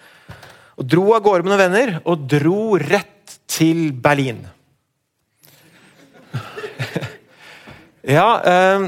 Og 0.80 0.88
Dro 0.88 1.10
av 1.12 1.20
gårde 1.26 1.44
med 1.44 1.52
noen 1.52 1.60
venner, 1.60 1.92
og 2.08 2.24
dro 2.32 2.78
rett 2.80 3.36
til 3.44 3.92
Berlin. 3.92 4.40
ja, 8.16 8.26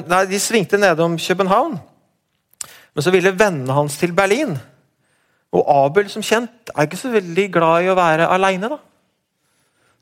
nei, 0.01 0.25
De 0.33 0.41
svingte 0.41 0.81
nedom 0.81 1.21
København, 1.21 1.77
men 1.77 3.05
så 3.05 3.13
ville 3.13 3.37
vennene 3.37 3.77
hans 3.77 4.01
til 4.01 4.17
Berlin. 4.17 4.57
Og 5.53 5.69
Abel 5.77 6.09
som 6.09 6.25
kjent 6.25 6.73
er 6.73 6.89
ikke 6.89 7.05
så 7.05 7.13
veldig 7.13 7.51
glad 7.53 7.85
i 7.85 7.93
å 7.93 8.01
være 8.01 8.33
aleine. 8.33 8.79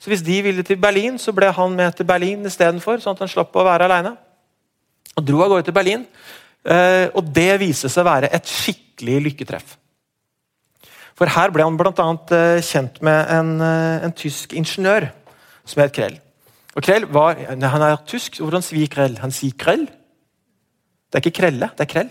Så 0.05 0.11
hvis 0.13 0.21
de 0.21 0.35
ville 0.45 0.63
til 0.69 0.77
Berlin, 0.77 1.15
så 1.17 1.33
ble 1.33 1.49
han 1.57 1.73
med 1.73 1.95
til 1.97 2.05
Berlin 2.05 2.45
istedenfor. 2.45 2.99
Sånn 3.01 3.17
at 3.17 3.23
han 3.25 3.31
slapp 3.33 3.55
å 3.57 3.63
være 3.65 3.87
aleine. 3.89 4.11
Og 5.17 5.25
dro 5.25 5.41
av 5.41 5.49
gårde 5.49 5.65
til 5.71 5.77
Berlin. 5.79 6.03
Eh, 6.61 7.07
og 7.17 7.31
det 7.33 7.55
viste 7.63 7.89
seg 7.89 8.05
å 8.05 8.11
være 8.11 8.29
et 8.37 8.51
skikkelig 8.53 9.17
lykketreff. 9.31 9.79
For 11.17 11.33
her 11.33 11.55
ble 11.55 11.65
han 11.65 11.79
bl.a. 11.81 11.93
Uh, 11.95 12.61
kjent 12.61 13.01
med 13.07 13.33
en, 13.33 13.55
uh, 13.63 14.05
en, 14.05 14.13
tysk 14.13 14.53
ingeniør 14.59 15.07
som 15.65 15.81
het 15.81 15.95
Krell. 15.97 16.19
Og 16.75 16.85
Krell 16.85 17.07
var, 17.09 17.39
Han 17.49 17.85
er 17.87 17.97
tysk. 18.05 18.43
Hvordan 18.43 18.65
sier 18.67 18.91
Krell? 18.93 19.17
Han 19.23 19.33
sier 19.33 19.57
Krell? 19.57 19.87
Det 21.09 21.17
er 21.17 21.25
ikke 21.25 21.39
Krelle, 21.39 21.71
det 21.79 21.87
er 21.87 21.93
Krell. 21.95 22.11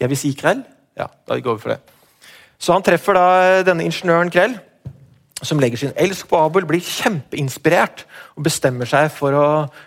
Jeg 0.00 0.12
vil 0.12 0.20
si 0.20 0.34
Krell. 0.36 0.64
Ja, 0.98 1.06
da 1.06 1.38
går 1.38 1.56
vi 1.56 1.64
for 1.64 1.72
det. 1.72 1.80
Så 2.60 2.74
han 2.74 2.84
treffer 2.84 3.16
da 3.16 3.28
denne 3.64 3.86
ingeniøren 3.86 4.32
Krell, 4.34 4.58
som 5.42 5.60
legger 5.60 5.80
sin 5.80 5.94
elsk 5.96 6.28
på 6.28 6.38
Abel, 6.40 6.66
blir 6.68 6.82
kjempeinspirert 6.84 8.04
og 8.36 8.44
bestemmer 8.44 8.88
seg 8.88 9.08
for 9.14 9.36
å 9.36 9.46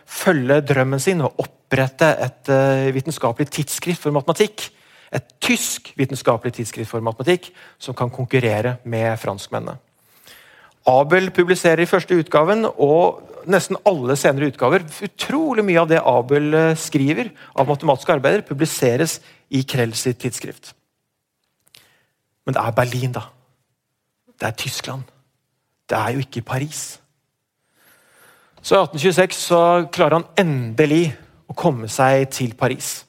følge 0.09 0.61
drømmen 0.65 1.01
sin 1.01 1.21
og 1.25 1.43
opprette 1.43 2.09
et 2.25 2.51
uh, 2.53 2.89
vitenskapelig 2.95 3.51
tidsskrift 3.53 4.01
for 4.01 4.15
matematikk. 4.15 4.67
Et 5.13 5.33
tysk 5.43 5.91
vitenskapelig 5.99 6.55
tidsskrift 6.57 6.89
for 6.89 7.05
matematikk 7.05 7.51
som 7.81 7.97
kan 7.97 8.11
konkurrere 8.13 8.79
med 8.89 9.13
franskmennene. 9.21 9.77
Abel 10.89 11.29
publiserer 11.31 11.85
i 11.85 11.87
første 11.87 12.17
utgaven, 12.19 12.65
og 12.65 13.21
nesten 13.47 13.79
alle 13.87 14.17
senere 14.19 14.49
utgaver 14.51 14.83
Utrolig 15.05 15.63
mye 15.63 15.79
av 15.79 15.87
det 15.87 16.01
Abel 16.03 16.49
eh, 16.57 16.73
skriver 16.79 17.29
av 17.55 17.69
matematiske 17.69 18.17
arbeider, 18.17 18.43
publiseres 18.47 19.21
i 19.53 19.63
Krell 19.63 19.95
sitt 19.95 20.19
tidsskrift. 20.19 20.73
Men 22.43 22.57
det 22.57 22.65
er 22.65 22.75
Berlin, 22.75 23.15
da. 23.15 23.29
Det 24.35 24.49
er 24.49 24.59
Tyskland. 24.59 25.12
Det 25.93 25.99
er 26.01 26.15
jo 26.15 26.23
ikke 26.25 26.41
Paris. 26.41 26.81
Så 28.63 28.79
i 28.79 28.81
1826 28.81 29.35
så 29.37 29.59
klarer 29.93 30.17
han 30.17 30.29
endelig 30.41 31.11
å 31.45 31.53
komme 31.53 31.89
seg 31.91 32.31
til 32.33 32.55
Paris. 32.57 33.03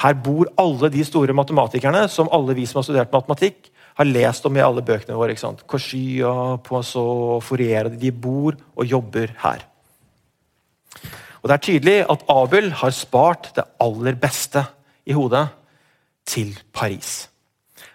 Her 0.00 0.16
bor 0.24 0.48
alle 0.60 0.88
de 0.94 1.04
store 1.04 1.36
matematikerne 1.36 2.06
som 2.08 2.30
alle 2.32 2.56
vi 2.56 2.64
som 2.68 2.80
har 2.80 2.86
studert 2.88 3.12
matematikk, 3.12 3.68
har 3.96 4.08
lest 4.08 4.44
om 4.48 4.56
i 4.56 4.64
alle 4.64 4.84
bøkene 4.84 5.16
våre. 5.16 5.34
ikke 5.34 5.44
sant? 5.44 5.62
Cauchy 5.68 6.22
og 6.24 6.62
Poisson 6.64 7.36
og 7.36 7.44
Fourier. 7.44 7.88
De 7.92 8.12
bor 8.12 8.56
og 8.76 8.84
jobber 8.84 9.32
her. 9.44 9.64
Og 11.42 11.48
Det 11.48 11.54
er 11.54 11.64
tydelig 11.68 11.98
at 12.10 12.24
Abel 12.32 12.72
har 12.72 12.90
spart 12.96 13.52
det 13.56 13.64
aller 13.80 14.16
beste 14.20 14.64
i 15.04 15.12
hodet 15.12 15.48
til 16.26 16.56
Paris. 16.72 17.28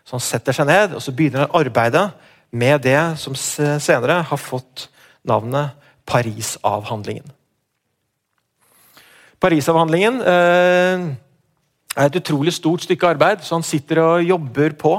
Så 0.06 0.18
Han 0.18 0.26
setter 0.26 0.54
seg 0.54 0.68
ned 0.68 0.94
og 0.94 1.02
så 1.02 1.12
begynner 1.12 1.46
han 1.46 1.54
å 1.54 1.62
arbeide 1.66 2.12
med 2.52 2.82
det 2.84 3.00
som 3.22 3.36
senere 3.36 4.22
har 4.28 4.40
fått 4.40 4.90
navnet 5.28 5.78
Parisavhandlingen. 6.08 7.30
Parisavhandlingen 9.42 10.20
eh, 10.22 11.06
er 11.96 12.10
et 12.10 12.18
utrolig 12.20 12.54
stort 12.54 12.84
stykke 12.86 13.14
arbeid, 13.16 13.46
så 13.46 13.58
han 13.58 13.66
sitter 13.66 14.02
og 14.04 14.26
jobber 14.26 14.76
på 14.78 14.96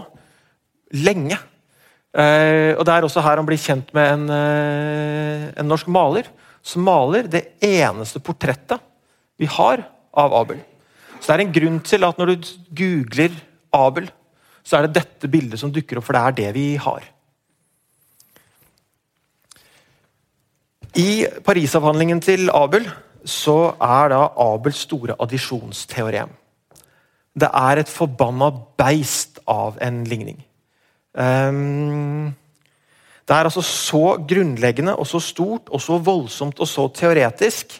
lenge. 1.04 1.38
Eh, 2.12 2.72
og 2.76 2.84
Det 2.84 2.94
er 2.94 3.06
også 3.06 3.22
her 3.24 3.40
han 3.40 3.48
blir 3.48 3.60
kjent 3.60 3.92
med 3.96 4.10
en, 4.16 4.24
eh, 4.34 5.46
en 5.60 5.68
norsk 5.68 5.88
maler 5.92 6.28
som 6.62 6.84
maler 6.86 7.28
det 7.30 7.56
eneste 7.64 8.20
portrettet 8.22 8.82
vi 9.40 9.48
har 9.50 9.84
av 10.12 10.34
Abel. 10.40 10.60
Så 11.20 11.32
Det 11.32 11.34
er 11.34 11.44
en 11.46 11.54
grunn 11.54 11.80
til 11.80 12.04
at 12.04 12.18
når 12.18 12.34
du 12.34 12.52
googler 12.74 13.32
Abel, 13.72 14.10
så 14.64 14.78
er 14.78 14.86
det 14.86 15.00
dette 15.00 15.30
bildet 15.30 15.58
som 15.58 15.72
dukker 15.72 15.98
opp, 15.98 16.04
for 16.04 16.12
det 16.12 16.22
er 16.22 16.38
det 16.38 16.54
vi 16.54 16.76
har. 16.76 17.02
I 20.98 21.24
Parisavhandlingen 21.44 22.20
til 22.20 22.50
Abel 22.52 22.85
så 23.24 23.72
er 23.81 24.11
da 24.12 24.26
Abels 24.44 24.83
store 24.85 25.14
addisjonsteorem. 25.22 26.33
Det 27.33 27.48
er 27.48 27.81
et 27.81 27.88
forbanna 27.88 28.50
beist 28.76 29.40
av 29.48 29.78
en 29.81 30.02
ligning. 30.05 30.42
Um, 31.16 32.35
det 33.24 33.37
er 33.37 33.48
altså 33.48 33.62
så 33.64 34.18
grunnleggende 34.28 34.96
og 34.96 35.07
så 35.09 35.20
stort 35.22 35.70
og 35.72 35.81
så 35.81 35.96
voldsomt 36.02 36.61
og 36.61 36.68
så 36.68 36.87
teoretisk 36.92 37.78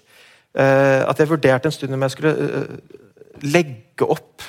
uh, 0.57 1.05
at 1.05 1.19
jeg 1.19 1.29
vurderte 1.29 1.69
en 1.69 1.75
stund 1.75 1.93
om 1.93 2.07
jeg 2.07 2.15
skulle 2.17 2.33
uh, 2.33 3.05
legge 3.45 4.09
opp 4.09 4.41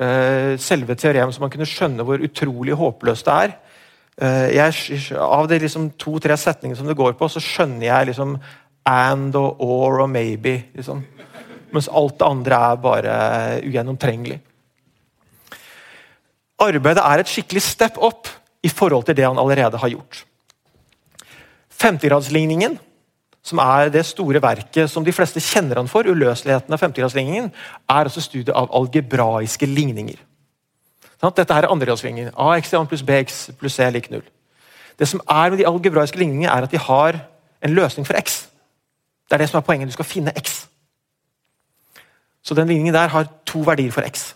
uh, 0.00 0.56
selve 0.56 0.96
teoremet, 0.96 1.34
så 1.34 1.44
man 1.44 1.52
kunne 1.52 1.68
skjønne 1.68 2.08
hvor 2.08 2.24
utrolig 2.24 2.78
håpløst 2.78 3.28
det 3.28 3.36
er. 3.44 3.56
Jeg, 4.22 4.98
av 5.18 5.48
de 5.50 5.56
liksom 5.58 5.88
to-tre 5.98 6.36
setningene 6.38 6.78
som 6.78 6.86
det 6.86 6.94
går 6.98 7.16
på, 7.18 7.26
så 7.26 7.40
skjønner 7.42 7.88
jeg 7.88 8.10
liksom 8.12 8.36
and 8.86 9.34
og 9.38 9.60
or 9.62 10.00
og 10.04 10.10
maybe. 10.10 10.62
Liksom. 10.74 11.02
Mens 11.72 11.88
alt 11.88 12.18
det 12.20 12.28
andre 12.28 12.60
er 12.70 12.80
bare 12.82 13.16
ugjennomtrengelig. 13.64 14.38
Arbeidet 16.62 17.02
er 17.02 17.22
et 17.22 17.30
skikkelig 17.30 17.62
step 17.64 17.98
up 17.98 18.28
i 18.62 18.70
forhold 18.70 19.08
til 19.08 19.16
det 19.18 19.26
han 19.26 19.38
allerede 19.38 19.78
har 19.78 19.88
gjort. 19.88 20.24
Femtegradsligningen, 21.70 22.78
som 23.42 23.58
er 23.58 23.88
det 23.90 24.04
store 24.06 24.42
verket 24.42 24.90
som 24.90 25.02
de 25.04 25.14
fleste 25.14 25.42
kjenner 25.42 25.80
han 25.80 25.90
for, 25.90 26.06
uløseligheten 26.06 26.74
av 26.74 26.78
femtegradsligningen, 26.78 27.48
er 27.90 28.10
også 28.10 28.22
studiet 28.22 28.54
av 28.54 28.70
algebraiske 28.70 29.66
ligninger. 29.66 30.20
Dette 31.22 31.54
her 31.54 31.62
er 31.62 31.70
andregradsligningen. 31.70 32.34
AX1 32.34 32.88
pluss 32.90 33.02
BX 33.02 33.50
pluss 33.58 33.78
C 33.78 33.84
er 33.84 33.90
lik 33.94 34.10
null. 34.10 34.24
Det 34.98 35.08
som 35.08 35.20
er 35.30 35.50
med 35.50 35.58
de 35.58 35.66
algebraiske 35.66 36.18
ligningene, 36.18 36.50
er 36.50 36.66
at 36.66 36.70
de 36.70 36.78
har 36.78 37.18
en 37.62 37.74
løsning 37.74 38.06
for 38.06 38.18
X. 38.18 38.48
Det 39.28 39.34
er 39.34 39.44
det 39.44 39.48
som 39.48 39.58
er 39.58 39.66
poenget. 39.66 39.88
Du 39.88 39.92
skal 39.92 40.04
finne 40.04 40.32
X. 40.36 40.66
Så 42.42 42.54
den 42.54 42.68
ligningen 42.68 42.94
der 42.94 43.08
har 43.08 43.28
to 43.46 43.58
verdier 43.58 43.92
for 43.92 44.02
X. 44.02 44.34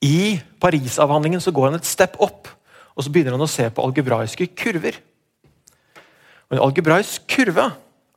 I 0.00 0.40
Parisavhandlingen 0.60 1.40
så 1.40 1.52
går 1.52 1.64
han 1.64 1.74
et 1.74 1.86
step 1.86 2.16
opp 2.18 2.48
og 2.94 3.02
så 3.02 3.10
begynner 3.10 3.34
han 3.34 3.42
å 3.42 3.50
se 3.50 3.66
på 3.70 3.82
algebraiske 3.82 4.48
kurver. 4.58 4.98
Og 6.48 6.56
En 6.56 6.62
algebraisk 6.68 7.26
kurve 7.30 7.70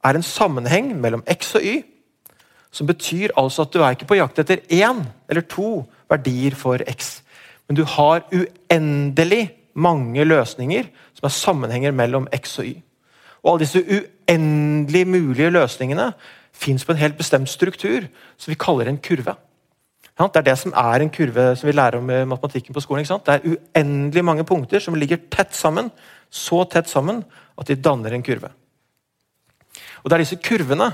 er 0.06 0.18
en 0.18 0.26
sammenheng 0.26 0.92
mellom 1.02 1.24
x 1.26 1.56
og 1.58 1.66
y, 1.66 1.82
som 2.72 2.88
betyr 2.88 3.34
altså 3.38 3.66
at 3.66 3.74
du 3.74 3.82
er 3.82 3.96
ikke 3.96 4.10
på 4.10 4.20
jakt 4.20 4.40
etter 4.42 4.64
én 4.74 5.04
eller 5.30 5.46
to 5.50 5.86
verdier 6.12 6.56
for 6.56 6.82
x, 6.88 7.22
men 7.68 7.80
du 7.80 7.84
har 7.84 8.26
uendelig 8.32 9.50
mange 9.78 10.26
løsninger 10.26 10.88
som 11.18 11.28
er 11.28 11.36
sammenhenger 11.36 11.96
mellom 11.96 12.28
x 12.34 12.60
og 12.60 12.70
y. 12.70 12.76
Og 13.44 13.52
Alle 13.54 13.66
disse 13.66 13.84
uendelig 13.84 15.08
mulige 15.08 15.52
løsningene 15.54 16.12
fins 16.58 16.86
på 16.86 16.94
en 16.94 17.02
helt 17.02 17.18
bestemt 17.18 17.50
struktur 17.50 18.08
som 18.38 18.52
vi 18.52 18.60
kaller 18.60 18.90
en 18.90 18.98
kurve. 18.98 19.36
Det 20.18 20.40
er 20.40 20.46
det 20.48 20.56
som 20.58 20.74
er 20.74 21.04
en 21.04 21.12
kurve 21.14 21.52
som 21.56 21.68
vi 21.68 21.76
lærer 21.76 22.00
om 22.00 22.10
i 22.10 22.24
matematikken 22.26 22.74
på 22.74 22.82
skolen. 22.82 23.06
Det 23.06 23.36
er 23.36 23.46
uendelig 23.46 24.24
mange 24.26 24.44
punkter 24.44 24.82
som 24.82 24.98
ligger 24.98 25.20
tett 25.30 25.54
sammen, 25.54 25.92
så 26.30 26.64
tett 26.66 26.90
sammen 26.90 27.22
at 27.58 27.68
de 27.70 27.78
danner 27.78 28.14
en 28.14 28.26
kurve. 28.26 28.50
Og 30.02 30.10
Det 30.10 30.16
er 30.16 30.24
disse 30.24 30.42
kurvene 30.42 30.90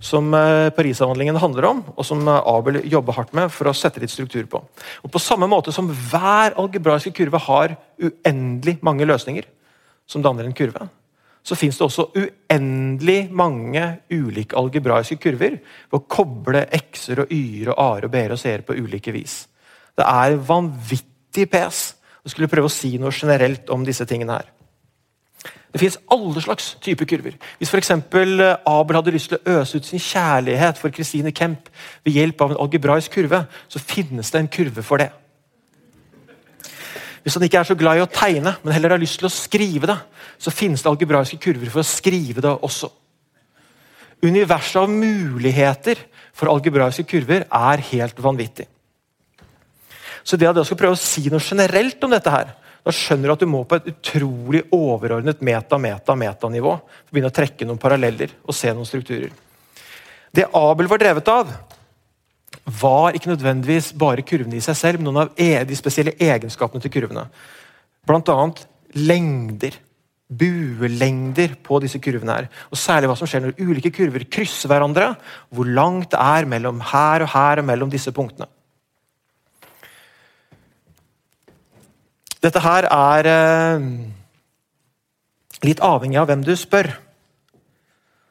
som 0.00 0.34
eh, 0.34 0.70
Parisavhandlingen 0.72 1.36
handler 1.36 1.66
om, 1.68 1.82
og 1.92 2.06
som 2.06 2.22
eh, 2.24 2.48
Abel 2.48 2.80
jobber 2.88 3.18
hardt 3.18 3.34
med 3.36 3.52
for 3.52 3.68
å 3.68 3.76
sette 3.76 4.00
litt 4.00 4.12
struktur 4.12 4.46
på. 4.50 4.62
Og 5.04 5.12
På 5.12 5.20
samme 5.20 5.48
måte 5.50 5.74
som 5.76 5.90
hver 5.90 6.56
algebraiske 6.60 7.12
kurve 7.16 7.40
har 7.44 7.76
uendelig 8.00 8.78
mange 8.86 9.08
løsninger 9.08 9.46
som 10.08 10.24
danner 10.24 10.48
en 10.48 10.56
kurve, 10.56 10.88
så 11.44 11.56
fins 11.56 11.78
det 11.78 11.86
også 11.86 12.10
uendelig 12.16 13.30
mange 13.32 13.84
ulike 14.12 14.56
algebraiske 14.60 15.16
kurver 15.20 15.56
ved 15.60 15.96
å 15.96 16.04
koble 16.04 16.66
x-er 16.80 17.24
og 17.24 17.32
y-er 17.32 17.72
og 17.72 17.80
a-er 17.80 18.08
og 18.08 18.12
b-er 18.12 18.34
og 18.34 18.40
c-er 18.40 18.64
på 18.66 18.76
ulike 18.76 19.14
vis. 19.14 19.42
Det 19.96 20.04
er 20.04 20.36
vanvittig 20.48 21.46
pes 21.52 21.84
å 22.24 22.32
skulle 22.32 22.50
prøve 22.52 22.68
å 22.68 22.72
si 22.72 22.96
noe 23.00 23.12
generelt 23.14 23.72
om 23.72 23.84
disse 23.86 24.04
tingene 24.08 24.40
her. 24.40 24.50
Det 25.70 25.78
fins 25.78 25.98
alle 26.10 26.42
slags 26.42 26.72
typer 26.82 27.06
kurver. 27.06 27.36
Hvis 27.58 27.70
f.eks. 27.70 27.92
Abel 27.94 28.96
hadde 28.96 29.14
lyst 29.14 29.30
til 29.30 29.38
å 29.38 29.58
øse 29.60 29.78
ut 29.78 29.86
sin 29.86 30.02
kjærlighet 30.02 30.78
for 30.80 30.90
Christine 30.94 31.30
Kemp 31.30 31.70
ved 32.04 32.16
hjelp 32.18 32.42
av 32.42 32.54
en 32.54 32.62
algebraisk 32.64 33.14
kurve, 33.14 33.44
så 33.70 33.82
finnes 33.82 34.32
det 34.34 34.40
en 34.40 34.50
kurve 34.50 34.82
for 34.82 35.02
det. 35.02 35.10
Hvis 37.22 37.36
han 37.36 37.44
ikke 37.44 37.60
er 37.60 37.68
så 37.68 37.76
glad 37.78 38.00
i 38.00 38.02
å 38.02 38.10
tegne, 38.10 38.56
men 38.64 38.74
heller 38.74 38.96
har 38.96 39.02
lyst 39.02 39.20
til 39.20 39.28
å 39.28 39.32
skrive 39.32 39.86
det, 39.90 39.98
så 40.40 40.50
finnes 40.50 40.82
det 40.82 40.90
algebraiske 40.90 41.38
kurver 41.42 41.70
for 41.70 41.84
å 41.84 41.86
skrive 41.86 42.42
det 42.42 42.50
også. 42.50 42.90
Universet 44.24 44.80
av 44.82 44.90
muligheter 44.90 46.00
for 46.36 46.50
algebraiske 46.50 47.04
kurver 47.08 47.44
er 47.46 47.84
helt 47.92 48.18
vanvittig. 48.24 48.66
Så 50.24 50.36
det 50.36 50.48
at 50.50 50.58
jeg 50.60 50.68
skal 50.68 50.80
prøve 50.80 50.96
å 50.96 51.00
si 51.00 51.28
noe 51.32 51.40
generelt 51.44 52.02
om 52.04 52.12
dette, 52.12 52.32
her, 52.32 52.50
da 52.84 52.94
skjønner 52.94 53.28
du 53.28 53.34
at 53.34 53.42
du 53.42 53.50
må 53.50 53.60
på 53.68 53.76
et 53.76 53.90
utrolig 53.92 54.62
overordnet 54.72 55.42
meta-meta-metanivå 55.44 56.76
begynne 57.10 57.28
å 57.28 57.36
trekke 57.36 57.68
noen 57.68 57.80
paralleller 57.80 58.32
og 58.46 58.56
se 58.56 58.72
noen 58.72 58.88
strukturer. 58.88 59.34
Det 60.32 60.46
Abel 60.56 60.88
var 60.88 61.02
drevet 61.02 61.28
av, 61.32 61.50
var 62.80 63.16
ikke 63.16 63.32
nødvendigvis 63.32 63.92
bare 63.98 64.24
kurvene 64.26 64.58
i 64.58 64.64
seg 64.64 64.78
selv, 64.78 65.00
men 65.00 65.10
noen 65.10 65.24
av 65.24 65.40
e, 65.40 65.52
de 65.66 65.76
spesielle 65.78 66.16
egenskapene 66.22 66.82
til 66.82 66.92
kurvene. 66.94 67.26
Blant 68.06 68.30
annet 68.32 68.64
lengder. 68.96 69.76
Buelengder 70.30 71.56
på 71.66 71.80
disse 71.82 71.98
kurvene. 72.02 72.36
her. 72.36 72.48
Og 72.70 72.78
Særlig 72.78 73.10
hva 73.10 73.16
som 73.18 73.26
skjer 73.26 73.42
når 73.42 73.58
ulike 73.58 73.90
kurver 73.94 74.24
krysser 74.30 74.70
hverandre. 74.70 75.12
Hvor 75.50 75.66
langt 75.66 76.12
det 76.14 76.20
er 76.22 76.46
mellom 76.46 76.78
her 76.92 77.26
og 77.26 77.32
her 77.34 77.62
og 77.62 77.66
mellom 77.66 77.90
disse 77.90 78.14
punktene. 78.14 78.46
Dette 82.40 82.62
her 82.64 82.86
er 82.88 83.28
eh, 83.28 83.88
litt 85.66 85.82
avhengig 85.84 86.20
av 86.20 86.30
hvem 86.30 86.44
du 86.44 86.54
spør. 86.56 86.88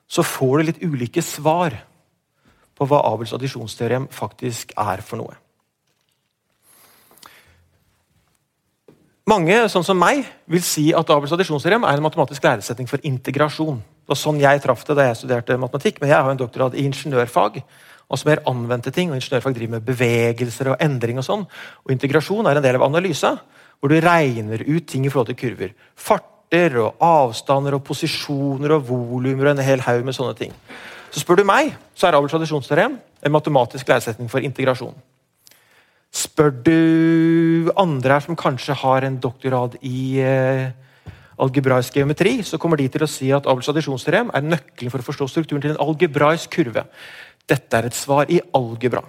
Så 0.10 0.26
får 0.26 0.56
du 0.58 0.70
litt 0.70 0.82
ulike 0.82 1.22
svar 1.22 1.76
på 2.80 2.88
hva 2.90 3.04
Abels 3.12 3.36
addisjonsteorem 3.36 4.08
faktisk 4.14 4.74
er 4.80 5.04
for 5.06 5.22
noe. 5.22 5.38
Mange, 9.30 9.60
sånn 9.70 9.86
som 9.86 10.00
meg, 10.00 10.24
vil 10.50 10.64
si 10.66 10.88
at 10.96 11.12
Abels 11.14 11.36
addisjonsteorem 11.36 11.84
er 11.86 12.00
en 12.00 12.06
matematisk 12.08 12.48
læresetning 12.48 12.90
for 12.90 13.04
integrasjon. 13.06 13.78
Det 13.78 14.10
var 14.10 14.18
sånn 14.18 14.40
jeg 14.42 14.64
traff 14.64 14.82
det 14.88 14.96
da 14.98 15.06
jeg 15.06 15.20
studerte 15.20 15.60
matematikk, 15.62 16.00
men 16.02 16.10
jeg 16.10 16.18
har 16.18 16.32
en 16.32 16.40
doktorgrad 16.40 16.74
i 16.74 16.88
ingeniørfag. 16.90 17.60
Altså 18.10 18.26
mer 18.26 18.42
anvendte 18.50 18.90
ting, 18.90 19.12
og 19.12 19.20
Ingeniørfag 19.20 19.54
driver 19.54 19.76
med 19.76 19.86
bevegelser 19.86 20.72
og 20.72 20.82
endring. 20.82 21.20
og 21.22 21.28
sånn. 21.28 21.46
Og 21.86 21.94
Integrasjon 21.94 22.50
er 22.50 22.58
en 22.58 22.66
del 22.66 22.80
av 22.80 22.88
analyse, 22.88 23.36
hvor 23.80 23.92
du 23.92 24.00
regner 24.04 24.64
ut 24.68 24.88
ting 24.88 25.06
i 25.06 25.12
forhold 25.12 25.32
til 25.32 25.40
kurver. 25.40 25.76
Farter 25.96 26.76
og 26.84 27.04
avstander 27.04 27.78
og 27.78 27.84
posisjoner 27.88 28.76
og 28.76 28.88
volumer 28.90 29.50
og 29.50 29.54
en 29.56 29.66
hel 29.66 29.84
haug 29.86 30.04
med 30.08 30.18
sånne 30.18 30.36
ting. 30.38 30.56
Så 31.10 31.24
spør 31.24 31.40
du 31.40 31.46
meg, 31.48 31.72
så 31.98 32.08
er 32.08 32.18
Abels 32.18 32.34
tradisjonsteorem 32.36 32.98
en 32.98 33.34
matematisk 33.34 33.88
læresetning 33.90 34.30
for 34.32 34.44
integrasjon. 34.46 34.98
Spør 36.10 36.52
du 36.66 37.72
andre 37.78 38.16
her 38.16 38.26
som 38.26 38.38
kanskje 38.38 38.78
har 38.82 39.06
en 39.06 39.20
doktorgrad 39.22 39.78
i 39.86 40.20
eh, 40.26 40.72
algebraisk 41.40 41.96
geometri, 41.96 42.40
så 42.44 42.60
kommer 42.62 42.80
de 42.80 42.90
til 42.92 43.06
å 43.06 43.10
si 43.10 43.30
at 43.34 43.48
Abels 43.50 43.70
tradisjonsteorem 43.70 44.34
er 44.34 44.46
nøkkelen 44.46 44.94
for 44.94 45.02
å 45.02 45.08
forstå 45.08 45.30
strukturen 45.32 45.64
til 45.64 45.76
en 45.76 45.82
algebraisk 45.86 46.52
kurve. 46.58 46.86
Dette 47.50 47.78
er 47.78 47.90
et 47.90 47.98
svar 47.98 48.30
i 48.30 48.42
algebra. 48.58 49.06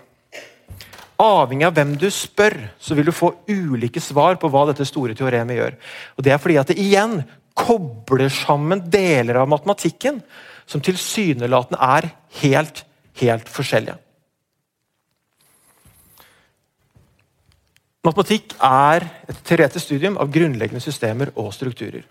Avhengig 1.20 1.66
av 1.68 1.74
hvem 1.76 1.96
du 2.00 2.06
spør, 2.14 2.56
så 2.80 2.96
vil 2.96 3.11
du 3.11 3.12
få 3.12 3.35
ulike 3.50 4.00
svar 4.00 4.38
på 4.40 4.48
hva 4.48 4.64
dette 4.70 4.87
store 4.88 5.16
teoremet 5.18 5.59
gjør. 5.59 5.74
Og 6.16 6.24
Det 6.24 6.33
er 6.33 6.40
fordi 6.40 6.61
at 6.61 6.70
det 6.72 6.78
igjen 6.80 7.18
kobler 7.61 8.30
sammen 8.33 8.87
deler 8.88 9.42
av 9.42 9.50
matematikken 9.50 10.22
som 10.70 10.80
tilsynelatende 10.80 11.80
er 11.83 12.09
helt, 12.40 12.85
helt 13.20 13.50
forskjellige. 13.50 13.98
Matematikk 18.06 18.54
er 18.64 19.04
et 19.28 19.42
teoretisk 19.44 19.85
studium 19.90 20.16
av 20.22 20.30
grunnleggende 20.33 20.80
systemer 20.80 21.35
og 21.37 21.50
strukturer. 21.52 22.06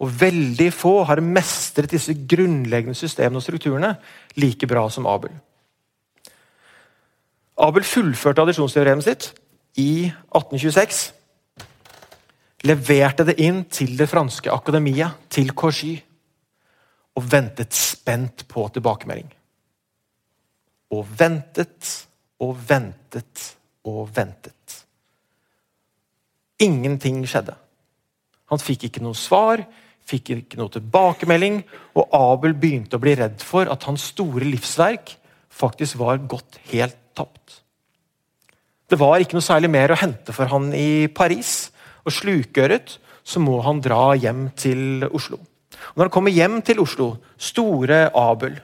Og 0.00 0.14
Veldig 0.20 0.70
få 0.72 1.02
har 1.04 1.20
mestret 1.20 1.90
disse 1.92 2.14
grunnleggende 2.14 2.96
systemene 2.96 3.42
og 3.42 3.44
strukturene 3.44 3.96
like 4.38 4.66
bra 4.70 4.86
som 4.88 5.08
Abel. 5.10 5.34
Abel 7.58 7.82
fullførte 7.86 8.44
addisjonsteoremet 8.44 9.06
sitt 9.06 9.30
i 9.78 10.06
1826. 10.06 11.00
Leverte 12.66 13.26
det 13.26 13.38
inn 13.42 13.64
til 13.70 13.96
det 13.98 14.08
franske 14.10 14.50
akademiet, 14.50 15.14
til 15.30 15.50
Corgy, 15.58 15.96
og 17.18 17.26
ventet 17.32 17.74
spent 17.74 18.46
på 18.50 18.66
tilbakemelding. 18.74 19.30
Og 20.94 21.06
ventet 21.18 21.94
og 22.42 22.54
ventet 22.68 23.44
og 23.86 24.06
ventet. 24.14 24.78
Ingenting 26.62 27.22
skjedde. 27.26 27.54
Han 28.50 28.62
fikk 28.62 28.88
ikke 28.88 29.02
noe 29.04 29.18
svar, 29.18 29.62
fikk 30.08 30.32
ikke 30.34 30.58
noe 30.58 30.72
tilbakemelding, 30.72 31.60
og 31.98 32.14
Abel 32.16 32.54
begynte 32.58 32.96
å 32.96 33.02
bli 33.02 33.14
redd 33.18 33.42
for 33.44 33.68
at 33.70 33.84
hans 33.86 34.08
store 34.14 34.46
livsverk 34.46 35.18
faktisk 35.58 35.98
var 36.00 36.22
gått 36.30 36.60
helt 36.70 36.96
tapt. 37.18 37.62
Det 38.88 38.96
var 38.96 39.20
ikke 39.20 39.36
noe 39.36 39.44
særlig 39.44 39.70
mer 39.72 39.92
å 39.92 40.00
hente 40.00 40.32
for 40.32 40.48
han 40.48 40.70
i 40.76 41.08
Paris. 41.12 41.68
Og 42.06 42.14
slukøret 42.14 42.96
så 43.26 43.42
må 43.44 43.58
han 43.66 43.82
dra 43.84 44.14
hjem 44.16 44.48
til 44.56 45.04
Oslo. 45.12 45.40
Og 45.92 45.98
når 45.98 46.08
han 46.08 46.14
kommer 46.14 46.32
hjem 46.32 46.60
til 46.64 46.80
Oslo, 46.80 47.10
store 47.36 48.06
Abel, 48.16 48.56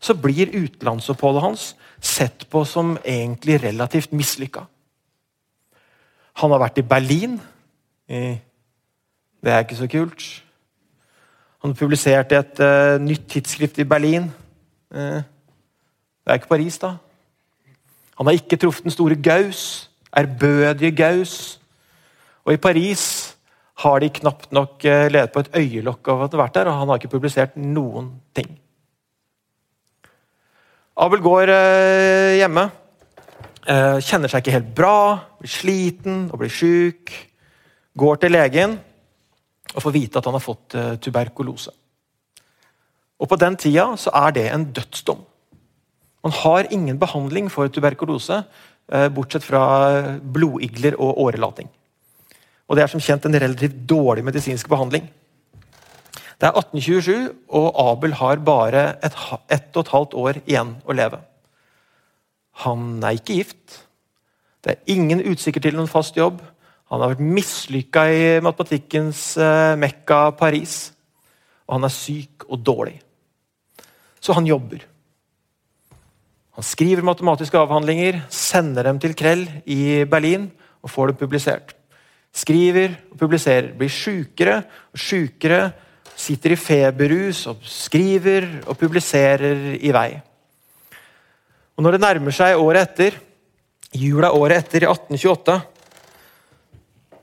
så 0.00 0.16
blir 0.16 0.52
utenlandsoppholdet 0.52 1.44
hans 1.44 1.64
sett 2.00 2.46
på 2.52 2.64
som 2.68 2.94
egentlig 3.04 3.58
relativt 3.62 4.12
mislykka. 4.16 4.66
Han 6.40 6.52
har 6.54 6.62
vært 6.62 6.80
i 6.80 6.86
Berlin. 6.88 7.40
Det 8.08 9.52
er 9.52 9.64
ikke 9.64 9.80
så 9.80 9.88
kult. 9.90 10.24
Han 11.60 11.76
publiserte 11.76 12.38
et 12.40 12.62
uh, 12.64 12.96
nytt 13.00 13.26
tidsskrift 13.28 13.82
i 13.82 13.88
Berlin. 13.88 14.30
Uh, 14.88 15.20
det 16.24 16.32
er 16.32 16.40
ikke 16.40 16.52
Paris, 16.52 16.78
da. 16.78 16.94
Han 18.20 18.28
har 18.28 18.36
ikke 18.36 18.58
truffet 18.60 18.84
den 18.84 18.92
store 18.92 19.16
Gaus, 19.16 19.90
ærbødige 20.16 20.92
Gaus. 20.96 21.60
Og 22.44 22.52
i 22.52 22.60
Paris 22.60 23.36
har 23.80 24.02
de 24.02 24.10
knapt 24.12 24.52
nok 24.52 24.84
eh, 24.84 25.06
ledet 25.08 25.32
på 25.32 25.40
et 25.40 25.54
øyelokk 25.56 26.10
av 26.12 26.24
at 26.26 26.34
han 26.34 26.38
har 26.38 26.42
vært 26.44 26.58
der, 26.58 26.68
og 26.68 26.78
han 26.82 26.90
har 26.90 27.00
ikke 27.00 27.14
publisert 27.14 27.56
noen 27.56 28.10
ting. 28.36 28.50
Abel 31.00 31.22
går 31.24 31.54
eh, 31.54 32.36
hjemme. 32.42 32.66
Eh, 33.64 33.96
kjenner 34.04 34.28
seg 34.28 34.44
ikke 34.44 34.56
helt 34.58 34.70
bra, 34.76 35.00
blir 35.40 35.54
sliten 35.54 36.22
og 36.28 36.42
blir 36.42 36.52
sjuk. 36.52 37.14
Går 37.96 38.20
til 38.20 38.36
legen 38.36 38.76
og 39.72 39.80
får 39.80 39.96
vite 39.96 40.20
at 40.20 40.28
han 40.28 40.36
har 40.36 40.44
fått 40.44 40.76
tuberkulose. 41.02 41.72
Og 43.20 43.28
På 43.28 43.36
den 43.36 43.56
tida 43.60 43.92
så 44.00 44.12
er 44.26 44.32
det 44.36 44.46
en 44.50 44.64
dødsdom. 44.74 45.20
Man 46.24 46.34
har 46.42 46.68
ingen 46.72 46.98
behandling 47.00 47.48
for 47.52 47.68
tuberkulose, 47.68 48.44
eh, 48.92 49.08
bortsett 49.08 49.44
fra 49.44 50.18
blodigler 50.20 50.98
og 51.00 51.18
årelating. 51.18 51.68
Og 52.68 52.76
Det 52.76 52.82
er 52.82 52.86
som 52.86 53.00
kjent 53.00 53.24
en 53.26 53.40
relativt 53.40 53.86
dårlig 53.86 54.24
medisinsk 54.24 54.68
behandling. 54.68 55.08
Det 56.40 56.48
er 56.48 56.56
1827, 56.56 57.34
og 57.48 57.74
Abel 57.76 58.12
har 58.12 58.36
bare 58.36 58.96
et, 59.04 59.12
ett 59.50 59.76
og 59.76 59.84
et 59.84 59.92
halvt 59.92 60.14
år 60.14 60.38
igjen 60.46 60.76
å 60.86 60.92
leve. 60.92 61.18
Han 62.64 63.02
er 63.02 63.18
ikke 63.18 63.36
gift. 63.40 63.80
Det 64.64 64.72
er 64.72 64.94
ingen 64.94 65.20
utsikker 65.20 65.60
til 65.60 65.76
noen 65.76 65.88
fast 65.88 66.16
jobb. 66.16 66.40
Han 66.90 67.00
har 67.00 67.12
vært 67.12 67.26
mislykka 67.36 68.04
i 68.10 68.22
matematikkens 68.42 69.36
eh, 69.36 69.76
mekka 69.76 70.30
Paris. 70.38 70.92
Og 71.68 71.76
han 71.76 71.86
er 71.86 71.94
syk 71.94 72.48
og 72.48 72.64
dårlig. 72.66 72.96
Så 74.20 74.34
han 74.36 74.48
jobber. 74.48 74.82
Han 76.58 76.66
skriver 76.66 77.06
matematiske 77.06 77.58
avhandlinger, 77.58 78.24
sender 78.32 78.88
dem 78.88 78.98
til 79.02 79.14
Krell 79.16 79.44
i 79.70 80.02
Berlin 80.10 80.48
og 80.82 80.90
får 80.90 81.12
dem 81.12 81.20
publisert. 81.20 81.76
Skriver 82.34 82.96
og 83.10 83.18
publiserer. 83.20 83.70
Blir 83.78 83.90
sjukere 83.90 84.60
og 84.90 84.98
sjukere. 84.98 85.70
Sitter 86.20 86.54
i 86.54 86.58
feberrus 86.60 87.46
og 87.48 87.62
skriver 87.64 88.48
og 88.66 88.76
publiserer 88.78 89.78
i 89.78 89.92
vei. 89.94 90.10
Og 91.78 91.84
Når 91.86 91.96
det 91.96 92.02
nærmer 92.02 92.34
seg 92.34 92.60
året 92.60 92.90
etter, 92.90 93.14
jula 93.96 94.34
året 94.36 94.60
etter, 94.60 94.84
i 94.84 94.90
1828, 94.90 95.54